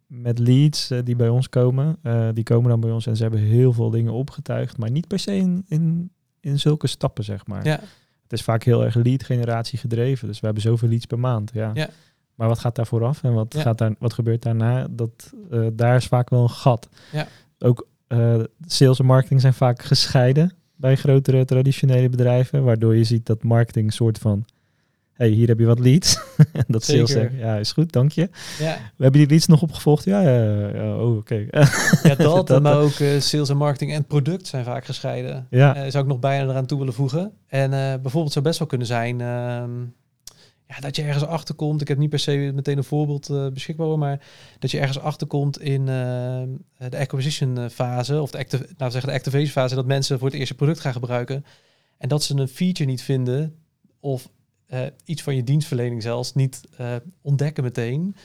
met 0.06 0.38
leads 0.38 0.90
eh, 0.90 0.98
die 1.04 1.16
bij 1.16 1.28
ons 1.28 1.48
komen, 1.48 1.96
eh, 2.02 2.28
die 2.32 2.44
komen 2.44 2.70
dan 2.70 2.80
bij 2.80 2.90
ons 2.90 3.06
en 3.06 3.16
ze 3.16 3.22
hebben 3.22 3.40
heel 3.40 3.72
veel 3.72 3.90
dingen 3.90 4.12
opgetuigd, 4.12 4.78
maar 4.78 4.90
niet 4.90 5.06
per 5.08 5.18
se 5.18 5.36
in, 5.36 5.64
in, 5.68 6.10
in 6.40 6.58
zulke 6.58 6.86
stappen, 6.86 7.24
zeg 7.24 7.46
maar. 7.46 7.64
ja. 7.64 7.80
Het 8.22 8.32
is 8.32 8.42
vaak 8.42 8.62
heel 8.62 8.84
erg 8.84 8.94
lead 8.94 9.24
generatie 9.24 9.78
gedreven, 9.78 10.28
dus 10.28 10.40
we 10.40 10.44
hebben 10.46 10.62
zoveel 10.62 10.88
leads 10.88 11.06
per 11.06 11.18
maand. 11.18 11.50
Ja. 11.54 11.70
Ja. 11.74 11.88
Maar 12.34 12.48
wat 12.48 12.58
gaat 12.58 12.74
daar 12.74 12.86
vooraf 12.86 13.22
en 13.22 13.32
wat, 13.34 13.54
Ja. 13.54 13.60
gaat 13.60 13.78
daar, 13.78 13.94
wat 13.98 14.12
gebeurt 14.12 14.42
daarna? 14.42 14.86
Dat, 14.90 15.32
daar 15.72 15.96
is 15.96 16.06
vaak 16.06 16.30
wel 16.30 16.42
een 16.42 16.50
gat. 16.50 16.88
Ja. 17.12 17.26
Ook 17.58 17.88
sales 18.66 18.98
en 18.98 19.04
marketing 19.06 19.40
zijn 19.40 19.54
vaak 19.54 19.82
gescheiden 19.82 20.52
bij 20.84 20.96
grotere 20.96 21.44
traditionele 21.44 22.08
bedrijven, 22.08 22.64
waardoor 22.64 22.96
je 22.96 23.04
ziet 23.04 23.26
dat 23.26 23.42
marketing 23.42 23.86
een 23.86 23.92
soort 23.92 24.18
van, 24.18 24.44
hey, 25.12 25.28
hier 25.28 25.48
heb 25.48 25.58
je 25.58 25.66
wat 25.66 25.78
leads. 25.78 26.20
en 26.52 26.64
dat 26.76 26.84
sales 26.84 27.10
Zeker. 27.10 27.30
zegt, 27.30 27.42
ja, 27.42 27.56
is 27.56 27.72
goed, 27.72 27.92
dank 27.92 28.12
je. 28.12 28.28
ja. 28.58 28.76
We 28.96 29.02
hebben 29.02 29.20
die 29.20 29.28
leads 29.30 29.46
nog 29.46 29.62
opgevolgd. 29.62 30.04
Ja, 30.04 30.20
ja, 30.20 30.68
ja, 30.68 30.96
oh, 30.96 31.16
oké. 31.16 31.46
Ja, 32.02 32.14
dat, 32.14 32.46
Dat- 32.48 32.62
maar 32.62 32.78
ook 32.78 32.92
eh, 32.98 33.20
sales 33.20 33.48
en 33.48 33.56
marketing 33.56 33.92
en 33.92 34.04
product 34.04 34.46
zijn 34.46 34.64
vaak 34.64 34.84
gescheiden. 34.84 35.46
ja, 35.50 35.74
Eh, 35.76 35.90
zou 35.90 36.04
ik 36.04 36.10
nog 36.10 36.18
bijna 36.18 36.50
eraan 36.50 36.66
toe 36.66 36.78
willen 36.78 36.94
voegen. 36.94 37.32
En 37.46 37.72
eh, 37.72 37.94
bijvoorbeeld 38.02 38.32
zou 38.32 38.44
best 38.44 38.58
wel 38.58 38.68
kunnen 38.68 38.86
zijn 38.86 39.20
ehm, 39.20 39.70
dat 40.80 40.96
je 40.96 41.02
ergens 41.02 41.24
achter 41.24 41.54
komt. 41.54 41.80
Ik 41.80 41.88
heb 41.88 41.98
niet 41.98 42.10
per 42.10 42.18
se 42.18 42.50
meteen 42.54 42.76
een 42.76 42.84
voorbeeld 42.84 43.30
eh, 43.30 43.48
beschikbaar, 43.48 43.98
maar 43.98 44.26
dat 44.58 44.70
je 44.70 44.78
ergens 44.78 44.98
achter 44.98 45.26
komt 45.26 45.60
in 45.60 45.88
ehm, 45.88 46.48
de 46.90 46.98
acquisition 46.98 47.58
eh, 47.58 47.68
fase 47.68 48.20
of 48.20 48.30
de, 48.30 48.38
active, 48.38 48.62
nou, 48.62 48.74
we 48.76 48.90
zeggen 48.90 49.08
de 49.08 49.16
activation 49.16 49.50
fase, 49.50 49.74
dat 49.74 49.86
mensen 49.86 50.18
voor 50.18 50.28
het 50.28 50.36
eerste 50.36 50.54
product 50.54 50.80
gaan 50.80 50.92
gebruiken 50.92 51.44
en 51.98 52.08
dat 52.08 52.22
ze 52.22 52.36
een 52.36 52.48
feature 52.48 52.90
niet 52.90 53.02
vinden 53.02 53.58
of 54.00 54.28
eh, 54.66 54.86
iets 55.04 55.22
van 55.22 55.36
je 55.36 55.44
dienstverlening 55.44 56.02
zelfs 56.02 56.34
niet 56.34 56.60
eh, 56.76 56.94
ontdekken 57.22 57.64
meteen. 57.64 58.16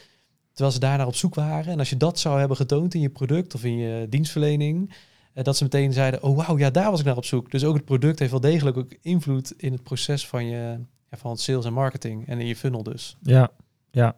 Terwijl 0.52 0.72
ze 0.72 0.80
daarnaar 0.80 1.08
op 1.08 1.16
zoek 1.16 1.36
waren. 1.36 1.72
En 1.72 1.80
als 1.80 1.90
je 1.90 1.98
dat 1.98 2.20
zou 2.20 2.40
hebben 2.40 2.58
getoond 2.58 2.94
in 2.94 3.02
je 3.02 3.10
product 3.10 3.56
of 3.56 3.64
in 3.64 3.78
je 3.78 4.08
dienstverlening, 4.10 4.94
eh, 5.34 5.44
dat 5.44 5.58
ze 5.58 5.64
meteen 5.64 5.94
zeiden, 5.94 6.24
oh 6.24 6.38
wauw, 6.38 6.58
ja, 6.58 6.70
daar 6.70 6.90
was 6.90 7.00
ik 7.00 7.06
naar 7.06 7.18
op 7.18 7.26
zoek. 7.26 7.52
Dus 7.52 7.64
ook 7.64 7.76
het 7.76 7.86
product 7.86 8.20
heeft 8.20 8.32
wel 8.32 8.40
degelijk 8.40 8.78
ook 8.78 8.96
invloed 9.02 9.54
in 9.58 9.72
het 9.72 9.84
proces 9.84 10.28
van 10.28 10.46
je 10.46 10.80
ja, 11.12 11.18
van 11.18 11.38
sales 11.38 11.66
en 11.66 11.74
marketing 11.74 12.28
en 12.28 12.40
in 12.40 12.48
je 12.48 12.56
funnel 12.56 12.84
dus. 12.84 13.18
ja, 13.22 13.52
ja, 13.92 14.16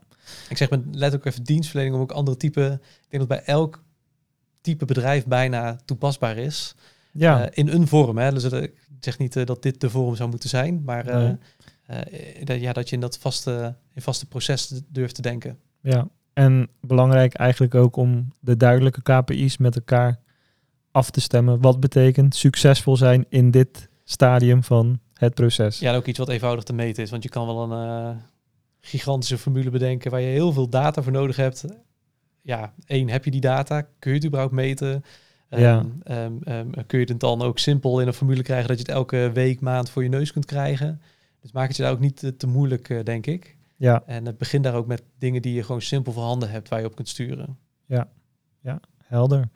Ik 0.49 0.57
zeg 0.57 0.69
met 0.69 0.81
let 0.91 1.15
ook 1.15 1.25
even 1.25 1.43
dienstverlening 1.43 1.95
om 1.95 2.01
ook 2.01 2.11
andere 2.11 2.37
type. 2.37 2.79
Ik 2.81 3.09
denk 3.09 3.27
dat 3.27 3.37
bij 3.37 3.43
elk 3.55 3.83
type 4.61 4.85
bedrijf 4.85 5.25
bijna 5.25 5.75
toepasbaar 5.85 6.37
is. 6.37 6.75
ja. 7.11 7.45
Eh, 7.45 7.49
in 7.51 7.67
een 7.67 7.87
vorm. 7.87 8.17
Hè. 8.17 8.31
Dus 8.31 8.43
eh, 8.43 8.61
ik 8.63 8.73
zeg 8.99 9.17
niet 9.17 9.35
eh, 9.35 9.45
dat 9.45 9.61
dit 9.63 9.81
de 9.81 9.89
vorm 9.89 10.15
zou 10.15 10.29
moeten 10.29 10.49
zijn, 10.49 10.81
maar 10.85 11.05
Nee. 11.05 11.37
dat, 12.43 12.59
ja, 12.59 12.73
dat 12.73 12.89
je 12.89 12.95
in 12.95 13.01
dat 13.01 13.17
vaste, 13.17 13.75
in 13.93 14.01
vaste 14.01 14.25
proces 14.25 14.81
durft 14.87 15.15
te 15.15 15.21
denken. 15.21 15.57
Ja, 15.81 16.07
en 16.33 16.69
belangrijk 16.81 17.33
eigenlijk 17.33 17.75
ook 17.75 17.95
om 17.95 18.27
de 18.39 18.57
duidelijke 18.57 19.01
KPI's 19.01 19.57
met 19.57 19.75
elkaar 19.75 20.19
af 20.91 21.09
te 21.09 21.21
stemmen. 21.21 21.61
Wat 21.61 21.79
betekent 21.79 22.35
succesvol 22.35 22.97
zijn 22.97 23.25
in 23.29 23.51
dit 23.51 23.89
stadium 24.12 24.64
van 24.64 24.99
het 25.14 25.34
proces? 25.34 25.80
Ja, 25.80 25.91
en 25.91 25.97
ook 25.97 26.05
iets 26.05 26.20
wat 26.20 26.30
eenvoudig 26.30 26.64
te 26.64 26.74
meten 26.74 27.03
is. 27.03 27.09
Want 27.09 27.24
je 27.24 27.30
kan 27.30 27.45
wel 27.45 27.72
een 27.72 27.88
eh, 27.88 28.16
gigantische 28.80 29.38
formule 29.38 29.70
bedenken 29.70 30.12
waar 30.12 30.22
je 30.22 30.28
heel 30.28 30.51
veel 30.53 30.70
data 30.70 31.01
voor 31.01 31.12
nodig 31.12 31.36
hebt. 31.36 31.66
Ja, 32.41 32.74
één, 32.86 33.09
heb 33.09 33.26
je 33.26 33.32
die 33.32 33.41
data? 33.41 33.82
Kun 33.82 34.12
je 34.12 34.18
het 34.18 34.26
überhaupt 34.26 34.53
meten? 34.53 35.03
Ja. 35.49 35.80
Ehm, 35.80 35.88
ehm, 36.03 36.34
ehm, 36.43 36.86
kun 36.88 36.99
je 36.99 37.05
het 37.05 37.20
dan 37.20 37.41
ook 37.41 37.59
simpel 37.59 38.01
in 38.01 38.07
een 38.07 38.14
formule 38.14 38.41
krijgen 38.41 38.68
dat 38.68 38.78
je 38.78 38.84
het 38.84 38.91
elke 38.91 39.32
week, 39.34 39.59
maand 39.59 39.89
voor 39.89 40.03
je 40.03 40.09
neus 40.09 40.32
kunt 40.32 40.45
krijgen? 40.45 41.01
Dus 41.41 41.51
maak 41.51 41.68
het 41.68 41.78
je 41.78 41.84
daar 41.84 41.91
ook 41.91 41.99
niet 41.99 42.18
te, 42.18 42.38
te 42.38 42.47
moeilijk, 42.47 42.89
eh, 42.89 43.03
denk 43.03 43.26
ik. 43.26 43.57
Ja, 43.76 44.03
En 44.05 44.26
het 44.26 44.38
begint 44.38 44.64
daar 44.64 44.76
ook 44.76 44.88
met 44.88 45.03
dingen 45.18 45.41
die 45.41 45.53
je 45.53 45.64
gewoon 45.64 45.82
simpel 45.82 46.12
voorhanden 46.12 46.49
hebt 46.49 46.70
waar 46.70 46.80
je 46.80 46.86
op 46.86 46.95
kunt 46.95 47.09
sturen. 47.09 47.57
helder. 49.12 49.49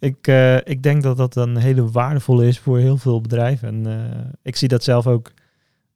Ik, 0.00 0.26
eh, 0.26 0.56
ik 0.56 0.82
denk 0.82 1.02
dat 1.02 1.16
dat 1.16 1.36
een 1.36 1.56
hele 1.56 1.90
waardevolle 1.90 2.46
is 2.46 2.58
voor 2.58 2.78
heel 2.78 2.96
veel 2.96 3.20
bedrijven. 3.20 3.68
En 3.68 3.86
eh, 3.86 4.26
ik 4.42 4.56
zie 4.56 4.68
dat 4.68 4.84
zelf 4.84 5.06
ook. 5.06 5.32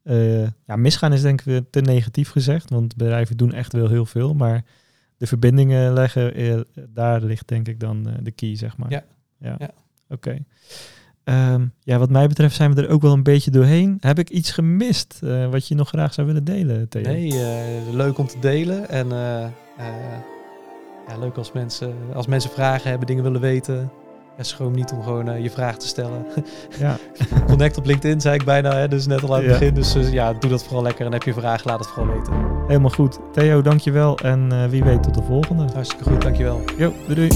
eh, 0.03 0.43
ja, 0.43 0.77
misgaan 0.77 1.13
is 1.13 1.23
denk 1.23 1.41
ik 1.41 1.47
weer 1.47 1.63
te 1.71 1.81
negatief 1.81 2.31
gezegd, 2.31 2.71
want 2.71 2.97
bedrijven 2.97 3.37
doen 3.37 3.53
echt 3.53 3.73
wel 3.73 3.89
heel 3.89 4.07
veel. 4.07 4.35
Maar 4.35 4.65
de 5.17 5.27
verbindingen 5.27 5.93
leggen, 5.93 6.65
daar 6.89 7.21
ligt 7.21 7.49
denk 7.49 7.69
ik 7.69 7.81
dan 7.81 8.07
de 8.23 8.31
key, 8.31 8.57
zeg 8.57 8.77
maar. 8.77 8.91
Ja. 8.91 9.05
Ja. 9.39 9.57
Ja. 9.59 9.71
Oké. 10.09 10.39
Ehm, 11.25 11.67
ja, 11.81 11.99
wat 11.99 12.11
mij 12.11 12.27
betreft 12.27 12.55
zijn 12.55 12.75
we 12.75 12.83
er 12.83 12.89
ook 12.89 13.03
wel 13.03 13.13
een 13.13 13.23
beetje 13.23 13.51
doorheen. 13.51 13.97
Heb 14.01 14.19
ik 14.19 14.31
iets 14.31 14.51
gemist 14.51 15.19
wat 15.51 15.69
je 15.69 15.75
nog 15.75 15.89
graag 15.89 16.15
zou 16.15 16.27
willen 16.27 16.45
delen, 16.45 16.89
Theo? 16.89 17.03
Nee, 17.03 17.33
leuk 17.93 18.19
om 18.19 18.27
te 18.27 18.39
delen. 18.39 18.89
En 18.89 19.09
ja, 21.09 21.17
leuk 21.19 21.37
als 21.37 21.53
mensen, 21.53 21.95
als 22.15 22.27
mensen 22.27 22.51
vragen 22.51 22.89
hebben, 22.91 23.07
dingen 23.07 23.23
willen 23.23 23.41
weten. 23.41 23.91
Ja, 24.37 24.43
schroom 24.43 24.73
niet 24.73 24.93
om 24.93 25.03
gewoon 25.03 25.29
eh, 25.29 25.43
je 25.43 25.51
vraag 25.51 25.77
te 25.77 25.87
stellen. 25.87 26.27
Ja, 26.79 26.97
Connect 27.47 27.77
op 27.79 27.85
LinkedIn, 27.87 28.21
zei 28.21 28.35
ik 28.35 28.45
bijna, 28.45 28.75
hè, 28.77 28.89
dus 28.89 29.07
net 29.07 29.23
al 29.23 29.29
aan 29.35 29.43
het 29.43 29.45
Ja. 29.53 29.59
begin. 29.59 29.75
Dus 29.75 29.95
eh, 29.95 30.13
ja, 30.13 30.33
doe 30.33 30.51
dat 30.51 30.65
vooral 30.65 30.83
lekker. 30.83 31.07
En 31.07 31.13
heb 31.13 31.23
je 31.23 31.33
vragen, 31.33 31.71
laat 31.71 31.79
het 31.79 31.89
vooral 31.89 32.15
weten. 32.15 32.33
helemaal 32.67 32.91
goed. 32.91 33.19
Theo, 33.33 33.63
dankjewel. 33.63 34.19
En 34.19 34.53
eh, 34.53 34.65
wie 34.69 34.85
weet 34.85 35.03
tot 35.03 35.15
de 35.15 35.23
volgende. 35.23 35.65
Hartstikke 35.73 36.05
goed, 36.11 36.23
dankjewel. 36.23 36.61
Jo, 36.77 36.93
doei 37.07 37.15
doei. 37.15 37.29